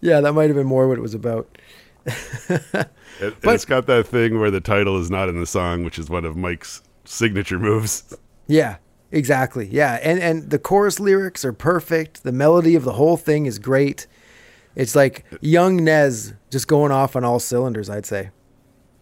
Yeah, 0.00 0.20
that 0.20 0.32
might 0.32 0.48
have 0.48 0.56
been 0.56 0.66
more 0.66 0.88
what 0.88 0.98
it 0.98 1.02
was 1.02 1.14
about. 1.14 1.46
And, 3.20 3.34
and 3.42 3.52
it's 3.52 3.66
got 3.66 3.86
that 3.86 4.06
thing 4.06 4.40
where 4.40 4.50
the 4.50 4.62
title 4.62 4.98
is 4.98 5.10
not 5.10 5.28
in 5.28 5.38
the 5.38 5.46
song, 5.46 5.84
which 5.84 5.98
is 5.98 6.08
one 6.08 6.24
of 6.24 6.36
Mike's 6.38 6.80
signature 7.04 7.58
moves. 7.58 8.16
Yeah, 8.46 8.76
exactly. 9.10 9.68
Yeah, 9.70 9.98
and 10.02 10.18
and 10.20 10.50
the 10.50 10.58
chorus 10.58 10.98
lyrics 11.00 11.44
are 11.44 11.52
perfect. 11.52 12.22
The 12.22 12.32
melody 12.32 12.74
of 12.74 12.84
the 12.84 12.92
whole 12.92 13.16
thing 13.16 13.46
is 13.46 13.58
great. 13.58 14.06
It's 14.76 14.94
like 14.94 15.24
young 15.40 15.84
Nez 15.84 16.34
just 16.50 16.68
going 16.68 16.92
off 16.92 17.16
on 17.16 17.24
all 17.24 17.38
cylinders. 17.40 17.90
I'd 17.90 18.06
say. 18.06 18.30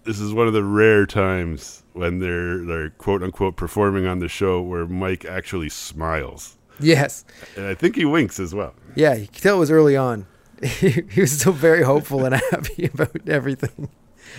This 0.04 0.20
is 0.20 0.32
one 0.32 0.46
of 0.46 0.54
the 0.54 0.64
rare 0.64 1.04
times 1.04 1.82
when 1.92 2.18
they're 2.20 2.64
they're 2.64 2.90
quote 2.90 3.22
unquote 3.22 3.56
performing 3.56 4.06
on 4.06 4.20
the 4.20 4.28
show 4.28 4.62
where 4.62 4.86
Mike 4.86 5.26
actually 5.26 5.68
smiles, 5.68 6.56
Yes. 6.80 7.24
and 7.56 7.66
I 7.66 7.74
think 7.74 7.94
he 7.96 8.06
winks 8.06 8.40
as 8.40 8.54
well. 8.54 8.74
Yeah, 8.94 9.14
you 9.14 9.26
could 9.26 9.42
tell 9.42 9.56
it 9.56 9.60
was 9.60 9.70
early 9.70 9.96
on. 9.96 10.26
he 10.62 11.20
was 11.20 11.38
still 11.38 11.52
very 11.52 11.82
hopeful 11.82 12.24
and 12.24 12.34
happy 12.50 12.86
about 12.86 13.28
everything. 13.28 13.90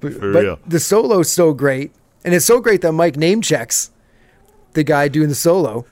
but, 0.00 0.20
but 0.20 0.68
the 0.68 0.80
solo's 0.80 1.30
so 1.30 1.52
great, 1.52 1.92
and 2.24 2.34
it's 2.34 2.44
so 2.46 2.60
great 2.60 2.80
that 2.82 2.92
Mike 2.92 3.16
name 3.16 3.40
checks 3.42 3.90
the 4.74 4.84
guy 4.84 5.08
doing 5.08 5.28
the 5.28 5.34
solo. 5.34 5.84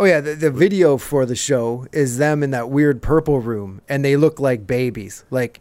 Oh 0.00 0.04
yeah, 0.04 0.20
the, 0.20 0.34
the 0.34 0.50
video 0.50 0.96
for 0.96 1.26
the 1.26 1.34
show 1.34 1.86
is 1.92 2.18
them 2.18 2.42
in 2.42 2.50
that 2.52 2.70
weird 2.70 3.02
purple 3.02 3.40
room, 3.40 3.80
and 3.88 4.04
they 4.04 4.16
look 4.16 4.38
like 4.38 4.66
babies. 4.66 5.24
Like 5.30 5.60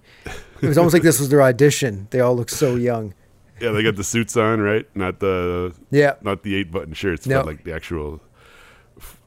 it 0.61 0.67
was 0.67 0.77
almost 0.77 0.93
like 0.93 1.01
this 1.03 1.19
was 1.19 1.29
their 1.29 1.41
audition. 1.41 2.07
They 2.11 2.19
all 2.19 2.35
look 2.35 2.49
so 2.49 2.75
young. 2.75 3.13
Yeah, 3.59 3.71
they 3.71 3.81
got 3.81 3.95
the 3.95 4.03
suits 4.03 4.37
on, 4.37 4.61
right? 4.61 4.85
Not 4.95 5.19
the 5.19 5.73
Yeah, 5.89 6.13
not 6.21 6.43
the 6.43 6.55
eight 6.55 6.71
button 6.71 6.93
shirts, 6.93 7.25
No. 7.25 7.39
but 7.39 7.47
like 7.47 7.63
the 7.63 7.73
actual 7.73 8.21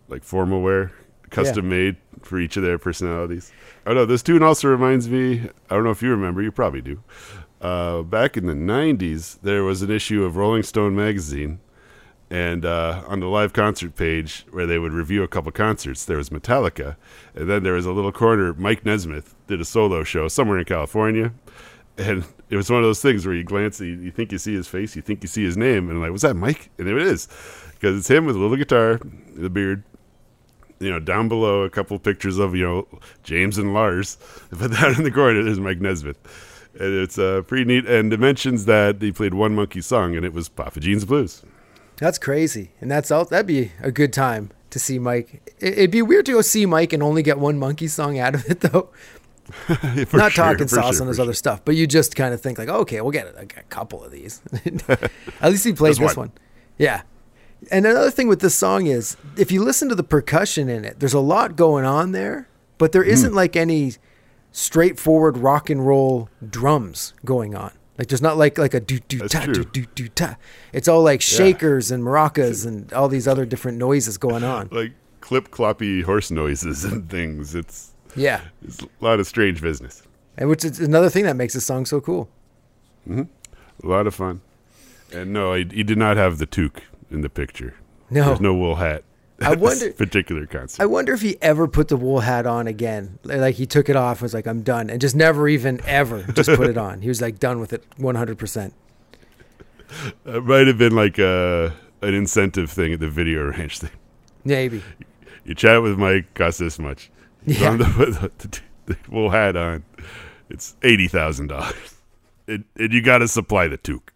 like 0.08 0.22
formal 0.22 0.62
wear, 0.62 0.92
custom 1.30 1.68
made 1.68 1.96
for 2.22 2.38
each 2.38 2.56
of 2.56 2.62
their 2.62 2.78
personalities. 2.78 3.50
Oh 3.86 3.94
no, 3.94 4.06
this 4.06 4.22
tune 4.22 4.42
also 4.44 4.68
reminds 4.68 5.08
me. 5.08 5.48
I 5.68 5.74
don't 5.74 5.82
know 5.82 5.90
if 5.90 6.02
you 6.02 6.10
remember. 6.10 6.40
You 6.42 6.52
probably 6.52 6.82
do. 6.82 7.02
Uh, 7.60 8.02
back 8.02 8.36
in 8.36 8.46
the 8.46 8.54
'90s, 8.54 9.38
there 9.42 9.62
was 9.64 9.82
an 9.82 9.90
issue 9.90 10.24
of 10.24 10.36
Rolling 10.36 10.62
Stone 10.62 10.96
magazine, 10.96 11.60
and 12.30 12.64
uh, 12.64 13.02
on 13.06 13.20
the 13.20 13.26
live 13.26 13.52
concert 13.52 13.96
page 13.96 14.46
where 14.50 14.66
they 14.66 14.78
would 14.78 14.92
review 14.92 15.22
a 15.22 15.28
couple 15.28 15.52
concerts, 15.52 16.04
there 16.04 16.16
was 16.16 16.30
Metallica, 16.30 16.96
and 17.34 17.50
then 17.50 17.62
there 17.62 17.74
was 17.74 17.86
a 17.86 17.92
little 17.92 18.12
corner. 18.12 18.54
Mike 18.54 18.86
Nesmith 18.86 19.34
did 19.46 19.60
a 19.60 19.64
solo 19.64 20.04
show 20.04 20.28
somewhere 20.28 20.58
in 20.58 20.64
California, 20.64 21.32
and 21.98 22.24
it 22.48 22.56
was 22.56 22.70
one 22.70 22.78
of 22.78 22.84
those 22.84 23.02
things 23.02 23.26
where 23.26 23.34
you 23.34 23.44
glance, 23.44 23.80
you, 23.80 23.94
you 23.94 24.10
think 24.10 24.32
you 24.32 24.38
see 24.38 24.54
his 24.54 24.68
face, 24.68 24.96
you 24.96 25.02
think 25.02 25.22
you 25.22 25.28
see 25.28 25.44
his 25.44 25.56
name, 25.56 25.90
and 25.90 26.00
like, 26.00 26.12
was 26.12 26.22
that 26.22 26.34
Mike? 26.34 26.70
And 26.78 26.86
there 26.86 26.98
it 26.98 27.06
is, 27.06 27.28
because 27.74 27.98
it's 27.98 28.08
him 28.08 28.26
with 28.26 28.36
a 28.36 28.38
little 28.38 28.56
guitar, 28.56 29.00
the 29.34 29.50
beard. 29.50 29.84
You 30.78 30.88
know, 30.88 30.98
down 30.98 31.28
below 31.28 31.64
a 31.64 31.68
couple 31.68 31.98
pictures 31.98 32.38
of 32.38 32.56
you 32.56 32.64
know 32.64 32.88
James 33.22 33.58
and 33.58 33.74
Lars, 33.74 34.16
but 34.50 34.70
down 34.70 34.94
in 34.94 35.02
the 35.02 35.10
corner 35.10 35.42
there's 35.42 35.60
Mike 35.60 35.78
Nesmith, 35.78 36.16
and 36.78 36.94
it's 36.94 37.18
uh, 37.18 37.42
pretty 37.46 37.64
neat. 37.64 37.86
And 37.86 38.12
it 38.12 38.20
mentions 38.20 38.64
that 38.66 39.00
he 39.02 39.12
played 39.12 39.34
one 39.34 39.54
Monkee 39.56 39.82
song, 39.82 40.16
and 40.16 40.24
it 40.24 40.32
was 40.32 40.48
Papa 40.48 40.80
Gene's 40.80 41.04
Blues. 41.04 41.42
that's 41.96 42.18
crazy, 42.18 42.72
and 42.80 42.90
that's 42.90 43.10
all. 43.10 43.24
That'd 43.24 43.46
be 43.46 43.72
a 43.82 43.90
good 43.90 44.12
time 44.12 44.50
to 44.70 44.78
see 44.78 44.98
Mike. 44.98 45.42
It- 45.58 45.78
It'd 45.78 45.90
be 45.90 46.02
weird 46.02 46.26
to 46.26 46.32
go 46.32 46.40
see 46.42 46.64
Mike 46.66 46.92
and 46.92 47.02
only 47.02 47.22
get 47.22 47.38
one 47.38 47.58
Monkee 47.58 47.88
song 47.90 48.18
out 48.18 48.34
of 48.34 48.48
it, 48.50 48.60
though. 48.60 48.88
Not 49.68 50.32
sure, 50.32 50.44
talking 50.44 50.68
sauce 50.68 50.94
sure, 50.96 51.02
on 51.02 51.08
his 51.08 51.16
for 51.16 51.22
other 51.22 51.32
stuff, 51.32 51.62
but 51.64 51.74
you 51.74 51.86
just 51.86 52.14
kind 52.14 52.32
of 52.32 52.40
think 52.40 52.56
like, 52.58 52.68
okay, 52.68 53.00
we'll 53.00 53.10
get 53.10 53.26
a, 53.26 53.40
a 53.42 53.62
couple 53.64 54.02
of 54.04 54.12
these. 54.12 54.40
At 55.40 55.50
least 55.50 55.64
he 55.64 55.72
played 55.72 55.96
this 55.96 56.16
one. 56.16 56.28
one. 56.28 56.32
Yeah. 56.78 57.02
And 57.70 57.84
another 57.84 58.10
thing 58.12 58.28
with 58.28 58.40
this 58.40 58.54
song 58.54 58.86
is, 58.86 59.16
if 59.36 59.50
you 59.52 59.62
listen 59.62 59.88
to 59.88 59.94
the 59.96 60.04
percussion 60.04 60.68
in 60.68 60.84
it, 60.84 61.00
there's 61.00 61.14
a 61.14 61.20
lot 61.20 61.56
going 61.56 61.84
on 61.84 62.12
there, 62.12 62.48
but 62.78 62.90
Hmm. 62.90 62.92
there 62.92 63.02
isn't 63.02 63.34
like 63.34 63.56
any 63.56 63.94
straightforward 64.52 65.38
rock 65.38 65.70
and 65.70 65.86
roll 65.86 66.28
drums 66.48 67.14
going 67.24 67.54
on. 67.54 67.72
Like 67.98 68.08
there's 68.08 68.22
not 68.22 68.36
like 68.38 68.56
like 68.58 68.72
a 68.74 68.80
do 68.80 68.98
do 69.00 69.18
ta 69.28 69.44
do 69.46 69.64
do 69.64 69.84
do 69.94 70.08
ta. 70.08 70.36
It's 70.72 70.88
all 70.88 71.02
like 71.02 71.20
shakers 71.20 71.90
and 71.90 72.02
maracas 72.02 72.66
and 72.66 72.90
all 72.92 73.08
these 73.08 73.28
other 73.28 73.44
different 73.44 73.78
noises 73.78 74.16
going 74.18 74.42
on. 74.44 74.68
like 74.72 74.92
clip 75.20 75.50
cloppy 75.50 76.02
horse 76.02 76.30
noises 76.30 76.84
and 76.90 77.08
things. 77.10 77.54
It's 77.54 77.92
Yeah. 78.16 78.40
it's 78.62 78.82
a 78.82 78.88
lot 79.00 79.20
of 79.20 79.26
strange 79.26 79.60
business. 79.60 80.02
And 80.38 80.48
which 80.48 80.64
is 80.64 80.80
another 80.80 81.10
thing 81.10 81.24
that 81.24 81.36
makes 81.36 81.52
this 81.54 81.66
song 81.66 81.84
so 81.84 82.00
cool. 82.00 82.30
Hmm. 83.06 83.24
A 83.84 83.86
lot 83.86 84.06
of 84.06 84.14
fun. 84.14 84.40
And 85.12 85.32
no, 85.32 85.52
he, 85.54 85.64
he 85.70 85.82
did 85.82 85.98
not 85.98 86.16
have 86.16 86.38
the 86.38 86.46
toque 86.46 86.82
in 87.10 87.20
the 87.20 87.28
picture. 87.28 87.74
No. 88.08 88.24
There's 88.26 88.40
no 88.40 88.54
wool 88.54 88.76
hat. 88.76 89.02
I 89.40 89.54
wonder- 89.54 89.92
particular 89.92 90.46
concert. 90.46 90.82
I 90.82 90.86
wonder 90.86 91.12
if 91.14 91.22
he 91.22 91.36
ever 91.40 91.66
put 91.66 91.88
the 91.88 91.96
wool 91.96 92.20
hat 92.20 92.46
on 92.46 92.66
again. 92.66 93.18
Like 93.24 93.54
he 93.56 93.66
took 93.66 93.88
it 93.88 93.96
off, 93.96 94.18
and 94.18 94.22
was 94.22 94.34
like, 94.34 94.46
"I'm 94.46 94.62
done," 94.62 94.90
and 94.90 95.00
just 95.00 95.16
never 95.16 95.48
even 95.48 95.80
ever 95.86 96.22
just 96.34 96.50
put 96.50 96.68
it 96.68 96.76
on. 96.76 97.00
He 97.00 97.08
was 97.08 97.20
like 97.22 97.38
done 97.38 97.58
with 97.60 97.72
it, 97.72 97.84
100. 97.96 98.38
percent 98.38 98.74
it 100.24 100.44
might 100.44 100.68
have 100.68 100.78
been 100.78 100.94
like 100.94 101.18
a, 101.18 101.74
an 102.02 102.14
incentive 102.14 102.70
thing 102.70 102.92
at 102.92 103.00
the 103.00 103.08
video 103.10 103.50
ranch 103.50 103.80
thing. 103.80 103.90
Maybe. 104.44 104.82
You 105.44 105.54
chat 105.56 105.82
with 105.82 105.98
Mike, 105.98 106.32
costs 106.34 106.60
this 106.60 106.78
much. 106.78 107.10
You 107.44 107.54
Yeah. 107.54 107.70
yeah. 107.72 107.76
the, 107.78 108.30
the, 108.38 108.60
the 108.86 108.96
wool 109.10 109.30
hat 109.30 109.56
on. 109.56 109.82
It's 110.48 110.76
eighty 110.82 111.08
thousand 111.08 111.48
dollars. 111.48 111.94
And 112.46 112.64
and 112.76 112.92
you 112.92 113.00
got 113.02 113.18
to 113.18 113.28
supply 113.28 113.68
the 113.68 113.78
toque. 113.78 114.10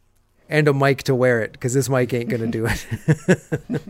And 0.48 0.68
a 0.68 0.72
mic 0.74 1.02
to 1.04 1.14
wear 1.14 1.40
it 1.40 1.52
because 1.52 1.72
this 1.74 1.88
mic 1.88 2.12
ain't 2.12 2.28
gonna 2.28 2.46
do 2.48 2.66
it. 2.66 2.86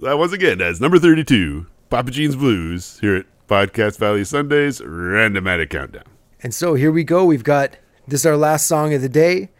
That 0.00 0.18
once 0.18 0.32
again 0.32 0.60
as 0.60 0.80
number 0.80 0.98
thirty-two, 0.98 1.66
Papa 1.90 2.10
Gene's 2.10 2.36
Blues 2.36 2.98
here 3.00 3.16
at 3.16 3.26
Podcast 3.48 3.98
Valley 3.98 4.24
Sundays 4.24 4.80
Randomatic 4.80 5.70
Countdown. 5.70 6.04
and 6.42 6.54
so 6.54 6.74
here 6.74 6.92
we 6.92 7.02
go. 7.04 7.24
We've 7.24 7.44
got 7.44 7.76
this 8.06 8.20
is 8.20 8.26
our 8.26 8.36
last 8.36 8.66
song 8.66 8.92
of 8.92 9.00
the 9.00 9.08
day, 9.08 9.50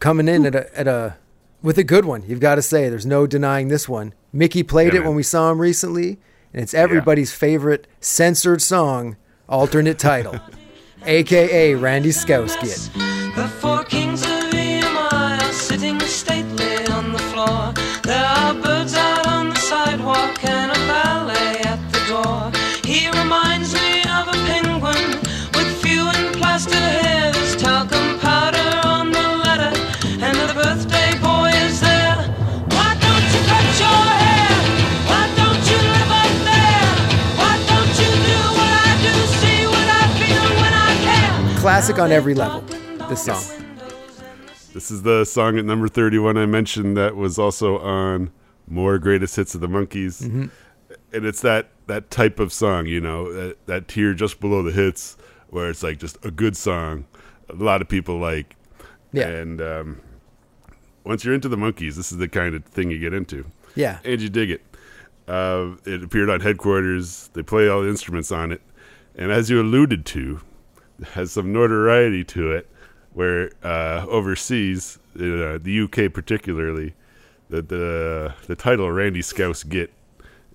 coming 0.00 0.28
in 0.28 0.46
at 0.46 0.54
a 0.54 0.78
at 0.78 0.88
a 0.88 1.16
with 1.62 1.78
a 1.78 1.84
good 1.84 2.04
one. 2.04 2.24
You've 2.26 2.40
got 2.40 2.56
to 2.56 2.62
say, 2.62 2.88
there's 2.88 3.06
no 3.06 3.26
denying 3.26 3.68
this 3.68 3.88
one. 3.88 4.14
Micky 4.32 4.62
played 4.62 4.92
Yeah, 4.92 4.98
it 4.98 5.02
man. 5.02 5.08
when 5.10 5.16
we 5.16 5.22
saw 5.22 5.50
him 5.50 5.60
recently, 5.60 6.18
and 6.52 6.62
it's 6.62 6.74
everybody's 6.74 7.32
favorite 7.32 7.86
censored 8.00 8.60
song, 8.62 9.16
alternate 9.48 9.98
title, 9.98 10.38
aka 11.06 11.74
Randy 11.74 12.10
Scouse 12.12 12.56
Git. 12.56 12.90
Classic 41.78 42.00
on 42.00 42.10
every 42.10 42.34
level. 42.34 42.60
This 43.08 43.22
song. 43.22 43.40
This 44.74 44.90
is 44.90 45.02
the 45.02 45.24
song 45.24 45.60
at 45.60 45.64
number 45.64 45.86
31 45.86 46.36
I 46.36 46.44
mentioned 46.44 46.96
that 46.96 47.14
was 47.14 47.38
also 47.38 47.78
on 47.78 48.32
More 48.66 48.98
Greatest 48.98 49.36
Hits 49.36 49.54
of 49.54 49.60
the 49.60 49.68
Monkees. 49.68 50.20
Mm-hmm. 50.24 50.46
And 51.12 51.24
it's 51.24 51.40
that, 51.42 51.68
that 51.86 52.10
type 52.10 52.40
of 52.40 52.52
song, 52.52 52.86
you 52.86 53.00
know, 53.00 53.32
that, 53.32 53.64
that 53.66 53.86
tier 53.86 54.12
just 54.12 54.40
below 54.40 54.64
the 54.64 54.72
hits 54.72 55.16
where 55.50 55.70
it's 55.70 55.84
like 55.84 56.00
just 56.00 56.18
a 56.24 56.32
good 56.32 56.56
song. 56.56 57.04
A 57.48 57.54
lot 57.54 57.80
of 57.80 57.88
people 57.88 58.18
like. 58.18 58.56
Yeah. 59.12 59.28
And 59.28 59.62
um, 59.62 60.00
once 61.04 61.24
you're 61.24 61.32
into 61.32 61.48
the 61.48 61.56
Monkees, 61.56 61.94
this 61.94 62.10
is 62.10 62.18
the 62.18 62.26
kind 62.26 62.56
of 62.56 62.64
thing 62.64 62.90
you 62.90 62.98
get 62.98 63.14
into. 63.14 63.44
Yeah. 63.76 64.00
And 64.02 64.20
you 64.20 64.28
dig 64.28 64.50
it. 64.50 64.62
Uh, 65.28 65.76
it 65.84 66.02
appeared 66.02 66.28
on 66.28 66.40
Headquarters. 66.40 67.30
They 67.34 67.44
play 67.44 67.68
all 67.68 67.82
the 67.82 67.88
instruments 67.88 68.32
on 68.32 68.50
it. 68.50 68.62
And 69.14 69.30
as 69.30 69.48
you 69.48 69.60
alluded 69.60 70.04
to, 70.06 70.40
it 70.40 70.47
has 71.12 71.32
some 71.32 71.52
notoriety 71.52 72.24
to 72.24 72.52
it 72.52 72.68
where 73.12 73.50
uh, 73.62 74.06
overseas, 74.08 74.98
uh, 75.16 75.58
the 75.60 75.80
UK 75.84 76.12
particularly, 76.12 76.94
the, 77.50 77.62
the, 77.62 78.34
the 78.46 78.54
title 78.56 78.90
Randy 78.90 79.22
Scouse 79.22 79.64
Git 79.64 79.92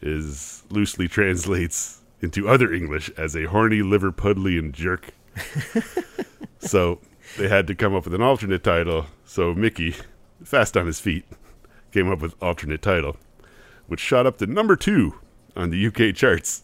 is 0.01 0.63
loosely 0.69 1.07
translates 1.07 2.01
into 2.21 2.47
other 2.47 2.73
English 2.73 3.09
as 3.17 3.35
a 3.35 3.45
horny 3.45 3.81
Liverpudlian 3.81 4.71
jerk. 4.71 5.13
so 6.59 6.99
they 7.37 7.47
had 7.47 7.67
to 7.67 7.75
come 7.75 7.95
up 7.95 8.05
with 8.05 8.13
an 8.13 8.21
alternate 8.21 8.63
title. 8.63 9.07
So 9.25 9.53
Micky, 9.53 9.95
fast 10.43 10.77
on 10.77 10.85
his 10.85 10.99
feet, 10.99 11.25
came 11.91 12.11
up 12.11 12.21
with 12.21 12.35
alternate 12.41 12.81
title, 12.81 13.17
which 13.87 13.99
shot 13.99 14.25
up 14.25 14.37
to 14.37 14.45
number 14.45 14.75
two 14.75 15.15
on 15.55 15.69
the 15.69 15.87
UK 15.87 16.15
charts, 16.15 16.63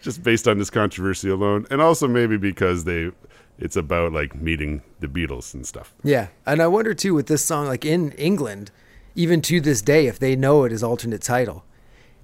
just 0.00 0.22
based 0.22 0.48
on 0.48 0.58
this 0.58 0.70
controversy 0.70 1.28
alone, 1.30 1.66
and 1.70 1.80
also 1.80 2.08
maybe 2.08 2.36
because 2.36 2.84
they, 2.84 3.10
it's 3.58 3.76
about 3.76 4.12
like 4.12 4.34
meeting 4.34 4.82
the 5.00 5.06
Beatles 5.08 5.54
and 5.54 5.66
stuff. 5.66 5.94
Yeah, 6.02 6.28
and 6.46 6.60
I 6.62 6.66
wonder 6.66 6.94
too 6.94 7.14
with 7.14 7.26
this 7.26 7.44
song, 7.44 7.66
like 7.66 7.84
in 7.84 8.12
England, 8.12 8.70
even 9.14 9.40
to 9.42 9.60
this 9.60 9.82
day, 9.82 10.06
if 10.06 10.18
they 10.18 10.36
know 10.36 10.64
it 10.64 10.72
is 10.72 10.82
alternate 10.82 11.22
title, 11.22 11.64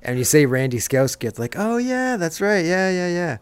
and 0.03 0.19
you 0.19 0.25
say 0.25 0.47
Randy 0.47 0.79
Scouse 0.79 1.17
Git, 1.17 1.39
like, 1.39 1.55
oh 1.57 1.77
yeah, 1.77 2.17
that's 2.17 2.41
right, 2.41 2.65
yeah, 2.65 2.91
yeah, 2.91 3.09
yeah, 3.09 3.39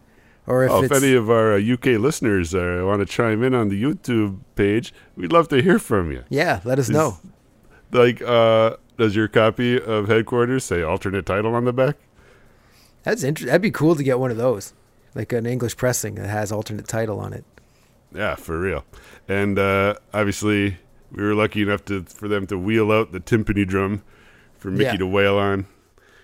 or 0.47 0.63
if 0.63 0.71
Oh, 0.71 0.83
if 0.83 0.91
any 0.91 1.13
of 1.13 1.29
our 1.29 1.53
uh, 1.53 1.59
UK 1.59 1.99
listeners 1.99 2.53
uh, 2.55 2.81
want 2.83 2.99
to 2.99 3.05
chime 3.05 3.43
in 3.43 3.53
on 3.53 3.69
the 3.69 3.81
YouTube 3.81 4.39
page, 4.55 4.93
we'd 5.15 5.31
love 5.31 5.47
to 5.49 5.61
hear 5.61 5.79
from 5.79 6.11
you. 6.11 6.23
yeah, 6.29 6.59
let 6.65 6.79
us 6.79 6.89
know. 6.89 7.17
Like, 7.91 8.21
uh, 8.21 8.75
does 8.97 9.15
your 9.15 9.27
copy 9.27 9.79
of 9.79 10.07
Headquarters 10.07 10.63
say 10.65 10.81
alternate 10.81 11.25
title 11.25 11.53
on 11.55 11.65
the 11.65 11.71
back? 11.73 11.97
That's 13.05 13.23
interesting. 13.23 13.47
That'd 13.47 13.61
be 13.61 13.71
cool 13.71 13.95
to 13.95 14.03
get 14.03 14.19
one 14.19 14.31
of 14.31 14.37
those, 14.37 14.73
like 15.13 15.31
an 15.31 15.45
English 15.45 15.77
pressing 15.77 16.15
that 16.15 16.27
has 16.27 16.51
alternate 16.51 16.87
title 16.87 17.19
on 17.19 17.31
it. 17.33 17.45
Yeah, 18.13 18.35
for 18.35 18.59
real. 18.59 18.83
And 19.27 19.57
uh, 19.57 19.95
obviously, 20.13 20.77
we 21.11 21.23
were 21.23 21.33
lucky 21.35 21.61
enough 21.61 21.85
to 21.85 22.03
for 22.03 22.27
them 22.27 22.47
to 22.47 22.57
wheel 22.57 22.91
out 22.91 23.11
the 23.11 23.19
timpani 23.19 23.65
drum 23.67 24.03
for 24.57 24.71
Micky 24.71 24.83
Yeah. 24.83 24.97
to 24.97 25.07
wail 25.07 25.37
on. 25.37 25.67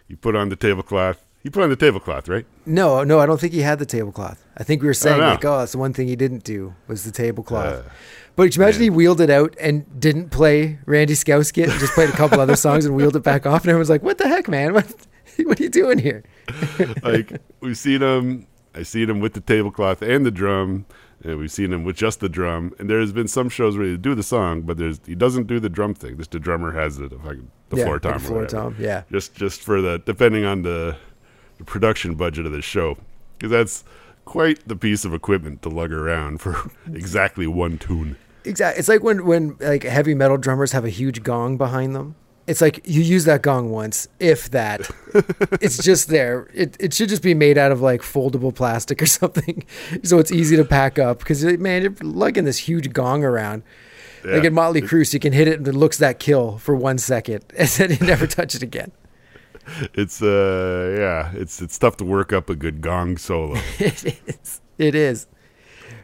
He 0.08 0.16
put 0.16 0.36
on 0.36 0.50
the 0.50 0.56
tablecloth. 0.56 1.24
He 1.44 1.50
put 1.50 1.64
on 1.64 1.70
the 1.70 1.76
tablecloth, 1.76 2.28
right? 2.30 2.46
No, 2.66 3.04
no, 3.04 3.20
I 3.20 3.26
don't 3.26 3.40
think 3.40 3.54
he 3.54 3.62
had 3.62 3.80
the 3.80 3.86
tablecloth. 3.86 4.46
I 4.58 4.64
think 4.64 4.82
we 4.84 4.88
were 4.88 4.94
saying 4.94 5.20
no. 5.20 5.30
like, 5.30 5.44
oh, 5.46 5.60
that's 5.60 5.72
the 5.72 5.80
one 5.80 5.92
thing 5.92 6.08
he 6.08 6.16
didn't 6.16 6.44
do 6.44 6.76
was 6.88 7.04
the 7.04 7.12
tablecloth. 7.12 7.86
Uh, 7.86 7.90
but 8.36 8.56
you 8.56 8.62
imagine 8.62 8.80
man. 8.80 8.84
he 8.84 8.90
wheeled 8.92 9.22
it 9.22 9.30
out 9.32 9.56
and 9.60 10.00
didn't 10.00 10.30
play 10.30 10.78
Randy 10.86 11.16
Scouse 11.16 11.52
Git 11.52 11.70
and 11.70 11.80
just 11.80 11.94
played 11.94 12.10
a 12.10 12.14
couple 12.14 12.40
other 12.40 12.56
songs 12.56 12.86
and 12.86 12.96
wheeled 12.96 13.16
it 13.16 13.24
back 13.24 13.46
off, 13.46 13.62
and 13.64 13.70
everyone's 13.72 13.90
like, 13.90 14.04
"What 14.04 14.18
the 14.20 14.28
heck, 14.28 14.48
man? 14.48 14.74
What, 14.76 14.94
what 15.48 15.60
are 15.60 15.64
you 15.64 15.70
doing 15.70 16.00
here?" 16.00 16.24
like 17.04 17.42
we've 17.60 17.78
seen 17.78 18.02
him. 18.02 18.48
I 18.74 18.84
seen 18.84 19.10
him 19.10 19.20
with 19.20 19.34
the 19.34 19.42
tablecloth 19.42 20.02
and 20.02 20.26
the 20.26 20.32
drum, 20.32 20.86
and 21.26 21.38
we've 21.38 21.52
seen 21.52 21.74
him 21.74 21.84
with 21.84 21.98
just 21.98 22.22
the 22.22 22.30
drum. 22.30 22.74
And 22.80 22.90
there's 22.90 23.12
been 23.12 23.28
some 23.28 23.50
shows 23.50 23.78
where 23.78 23.86
he 23.86 23.98
do 23.98 24.16
the 24.16 24.24
song, 24.24 24.62
but 24.62 24.78
there's 24.78 25.02
he 25.06 25.14
doesn't 25.14 25.48
do 25.48 25.60
the 25.60 25.68
drum 25.70 25.94
thing. 25.94 26.18
Just 26.18 26.32
the 26.32 26.40
drummer 26.40 26.72
has 26.72 26.98
it, 26.98 27.12
like 27.26 27.40
the 27.70 27.78
Yeah, 27.78 27.84
floor 27.84 27.96
like 27.96 28.04
tom, 28.04 28.14
or 28.16 28.20
floor 28.20 28.46
tom, 28.46 28.76
yeah. 28.80 29.04
Just 29.12 29.36
just 29.36 29.62
for 29.62 29.82
the 29.82 30.00
depending 30.00 30.46
on 30.46 30.62
the, 30.62 30.96
the 31.58 31.66
production 31.66 32.16
budget 32.16 32.46
of 32.46 32.54
the 32.54 32.62
show, 32.62 32.98
because 33.38 33.52
that's 33.52 33.84
quite 34.24 34.66
the 34.68 34.76
piece 34.78 35.04
of 35.04 35.14
equipment 35.14 35.62
to 35.64 35.70
lug 35.70 35.92
around 35.92 36.40
for 36.40 36.72
exactly 36.94 37.48
one 37.48 37.78
tune. 37.78 38.16
Exactly. 38.46 38.80
It's 38.80 38.88
like 38.88 39.04
when 39.04 39.26
when 39.26 39.58
like 39.60 39.84
heavy 39.84 40.16
metal 40.16 40.38
drummers 40.38 40.72
have 40.72 40.86
a 40.86 40.90
huge 40.90 41.24
gong 41.24 41.58
behind 41.58 41.94
them. 41.94 42.16
It's 42.52 42.62
like 42.62 42.82
you 42.86 43.02
use 43.02 43.24
that 43.26 43.42
gong 43.42 43.72
once, 43.72 44.08
if 44.20 44.50
that. 44.52 44.90
it's 45.62 45.78
just 45.82 46.10
there. 46.10 46.48
It 46.54 46.76
it 46.80 46.94
should 46.94 47.10
just 47.10 47.24
be 47.24 47.34
made 47.34 47.58
out 47.58 47.72
of 47.72 47.82
like 47.82 48.02
foldable 48.02 48.54
plastic 48.54 49.02
or 49.02 49.06
something, 49.22 49.64
so 50.04 50.20
it's 50.20 50.32
easy 50.32 50.56
to 50.58 50.66
pack 50.66 51.00
up. 51.00 51.20
Because 51.20 51.44
man, 51.58 51.82
you're 51.82 51.96
lugging 52.02 52.46
this 52.46 52.58
huge 52.60 52.92
gong 52.94 53.24
around. 53.24 53.64
Like 54.24 54.44
Yeah. 54.44 54.48
in 54.50 54.54
Motley 54.54 54.82
Crue, 54.82 55.08
so 55.08 55.16
you 55.16 55.20
can 55.20 55.34
hit 55.34 55.48
it 55.48 55.58
and 55.58 55.68
it 55.68 55.74
looks 55.74 55.98
that 55.98 56.20
kill 56.20 56.58
for 56.60 56.76
one 56.76 56.98
second, 57.00 57.44
and 57.58 57.68
then 57.70 57.90
you 57.92 58.06
never 58.06 58.28
touch 58.28 58.54
it 58.54 58.62
again. 58.64 58.92
It's 59.94 60.22
uh 60.22 60.96
yeah, 61.00 61.32
it's 61.42 61.62
it's 61.62 61.78
tough 61.78 61.96
to 61.98 62.04
work 62.06 62.34
up 62.34 62.50
a 62.50 62.56
good 62.56 62.82
gong 62.82 63.18
solo. 63.18 63.56
It 63.80 64.04
is. 64.28 64.62
It 64.78 64.96
is. 64.96 65.28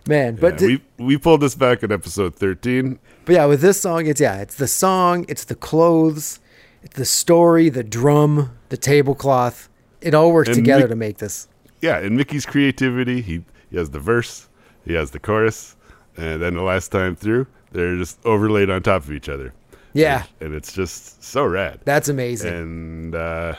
Man, 0.07 0.35
but 0.35 0.53
Yeah, 0.53 0.67
th- 0.67 0.81
we 0.97 1.05
we 1.05 1.17
pulled 1.17 1.41
this 1.41 1.55
back 1.55 1.83
in 1.83 1.91
episode 1.91 2.35
thirteen. 2.35 2.99
But 3.25 3.33
yeah, 3.35 3.45
with 3.45 3.61
this 3.61 3.79
song, 3.81 4.07
it's 4.07 4.21
yeah, 4.21 4.37
it's 4.41 4.55
the 4.55 4.67
song, 4.67 5.25
it's 5.27 5.43
the 5.45 5.55
clothes, 5.55 6.39
it's 6.83 6.95
the 6.95 7.05
story, 7.05 7.69
the 7.69 7.83
drum, 7.83 8.57
the 8.69 8.77
tablecloth. 8.77 9.69
It 10.01 10.13
all 10.13 10.31
works 10.31 10.49
And 10.49 10.55
together 10.55 10.85
Mick- 10.85 10.89
to 10.89 10.95
make 10.95 11.17
this. 11.17 11.47
yeah, 11.81 11.97
and 11.97 12.15
Micky's 12.15 12.45
creativity, 12.45 13.21
he 13.21 13.43
he 13.69 13.77
has 13.77 13.89
the 13.89 13.99
verse, 13.99 14.47
he 14.85 14.93
has 14.93 15.11
the 15.11 15.19
chorus, 15.19 15.75
and 16.15 16.41
then 16.41 16.53
the 16.53 16.61
last 16.63 16.91
time 16.91 17.15
through, 17.15 17.47
they're 17.71 17.97
just 17.97 18.17
overlaid 18.25 18.69
on 18.69 18.81
top 18.83 19.03
of 19.03 19.11
each 19.11 19.27
other. 19.27 19.53
Yeah, 19.93 20.23
And 20.39 20.53
it's 20.53 20.71
just 20.73 21.23
so 21.23 21.43
rad. 21.45 21.79
that's 21.83 22.07
amazing. 22.07 22.53
And 22.53 23.15
uh, 23.15 23.55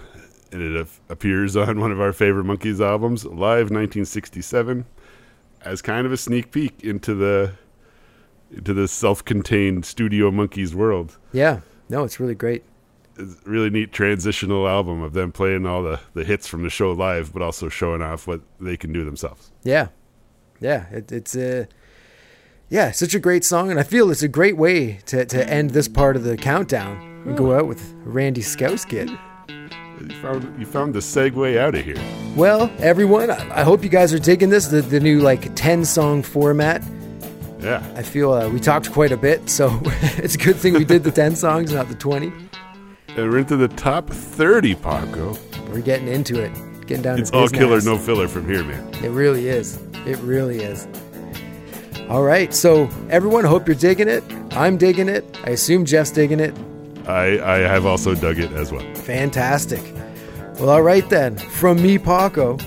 and 0.53 0.63
it 0.63 0.87
appears 1.11 1.57
on 1.57 1.81
one 1.81 1.91
of 1.93 2.01
our 2.01 2.13
favorite 2.13 2.45
Monkees 2.47 2.81
albums, 2.81 3.25
Live 3.27 3.71
1967, 3.71 4.85
as 5.65 5.83
kind 5.83 6.07
of 6.07 6.13
a 6.13 6.17
sneak 6.17 6.51
peek 6.51 6.83
into 6.83 7.15
the 7.15 7.53
into 8.51 8.73
the 8.73 8.89
self-contained 8.89 9.85
Studio 9.85 10.31
Monkees 10.31 10.75
world. 10.75 11.19
yeah, 11.33 11.61
no, 11.91 12.05
it's 12.05 12.19
really 12.19 12.35
great. 12.35 12.65
It's 13.19 13.35
a 13.47 13.51
really 13.51 13.69
neat 13.69 13.93
transitional 13.93 14.67
album 14.67 15.03
of 15.03 15.13
them 15.13 15.33
playing 15.33 15.67
all 15.67 15.83
the, 15.83 16.01
the 16.15 16.25
hits 16.25 16.47
from 16.47 16.63
the 16.63 16.71
show 16.71 16.93
live, 16.93 17.33
but 17.33 17.43
also 17.43 17.69
showing 17.69 18.01
off 18.01 18.27
what 18.27 18.41
they 18.61 18.77
can 18.77 18.93
do 18.93 19.05
themselves. 19.05 19.51
Yeah, 19.65 19.89
yeah, 20.61 20.87
it, 20.91 21.13
it's 21.13 21.37
uh, 21.37 21.67
Yeah, 22.71 22.91
such 22.93 23.15
a 23.15 23.19
great 23.19 23.45
song, 23.45 23.71
and 23.71 23.79
I 23.79 23.83
feel 23.83 24.11
it's 24.11 24.23
a 24.23 24.29
great 24.29 24.57
way 24.57 25.01
to, 25.07 25.25
to 25.27 25.51
end 25.51 25.71
this 25.71 25.89
part 25.89 26.17
of 26.17 26.23
the 26.25 26.37
countdown 26.37 27.25
and 27.27 27.37
go 27.37 27.55
out 27.59 27.67
with 27.67 27.93
Randy 28.05 28.43
Scouse 28.43 28.85
Git. 28.85 29.11
You 30.01 30.15
found, 30.23 30.61
you 30.61 30.67
found 30.67 30.95
the 30.95 31.01
segue 31.01 31.59
out 31.59 31.75
of 31.75 31.85
here. 31.85 31.99
Well, 32.37 32.71
everyone, 32.79 33.31
I 33.31 33.61
I 33.61 33.63
hope 33.63 33.83
you 33.83 33.89
guys 33.89 34.15
are 34.15 34.19
digging 34.19 34.49
this, 34.51 34.67
the, 34.69 34.81
the 34.81 35.01
new 35.01 35.21
like 35.21 35.55
10 35.55 35.85
song 35.85 36.23
format. 36.23 36.83
Yeah. 37.61 37.83
I 37.97 38.03
feel 38.03 38.33
uh, 38.33 38.49
we 38.49 38.61
talked 38.61 38.93
quite 38.93 39.11
a 39.11 39.17
bit, 39.17 39.51
so 39.51 39.81
it's 40.19 40.37
a 40.37 40.39
good 40.39 40.57
thing 40.57 40.75
we 40.75 40.85
did 40.85 41.03
the 41.03 41.11
10 41.11 41.35
songs, 41.35 41.73
not 41.73 41.89
the 41.89 41.95
20. 41.95 42.33
And 43.09 43.17
we're 43.17 43.39
into 43.39 43.57
the 43.57 43.69
top 43.69 44.09
30, 44.09 44.77
Paco. 44.77 45.37
We're 45.71 45.81
getting 45.81 46.09
into 46.09 46.41
it, 46.41 46.53
getting 46.87 47.03
down 47.03 47.19
It's 47.19 47.31
to 47.31 47.37
all 47.37 47.49
killer, 47.49 47.81
no 47.81 47.99
filler 47.99 48.29
from 48.29 48.47
here, 48.47 48.63
man. 48.63 48.95
It 49.03 49.11
really 49.11 49.49
is. 49.49 49.81
It 50.07 50.19
really 50.19 50.61
is. 50.61 50.87
All 52.09 52.23
right, 52.23 52.55
so 52.55 52.89
everyone, 53.11 53.45
hope 53.45 53.67
you're 53.67 53.75
digging 53.75 54.09
it. 54.09 54.23
I'm 54.53 54.77
digging 54.79 55.09
it. 55.09 55.25
I 55.45 55.51
assume 55.51 55.85
Jef's 55.85 56.11
digging 56.13 56.41
it. 56.41 56.57
I, 57.09 57.41
I 57.41 57.59
have 57.61 57.87
also 57.87 58.15
dug 58.15 58.39
it 58.39 58.53
as 58.53 58.71
well. 58.71 58.85
Fantastic. 58.95 59.83
Well, 60.59 60.71
all 60.71 60.83
right 60.83 61.09
then. 61.09 61.37
From 61.37 61.81
me, 61.83 61.99
Paco, 61.99 62.59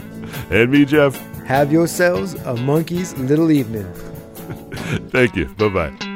And 0.50 0.72
me, 0.72 0.86
Jef. 0.86 1.16
have 1.46 1.72
yourselves 1.72 2.34
a 2.34 2.56
monkey's 2.56 3.16
little 3.18 3.52
evening. 3.52 3.86
Thank 5.10 5.36
you. 5.36 5.46
Bye 5.58 5.70
bye. 5.70 6.11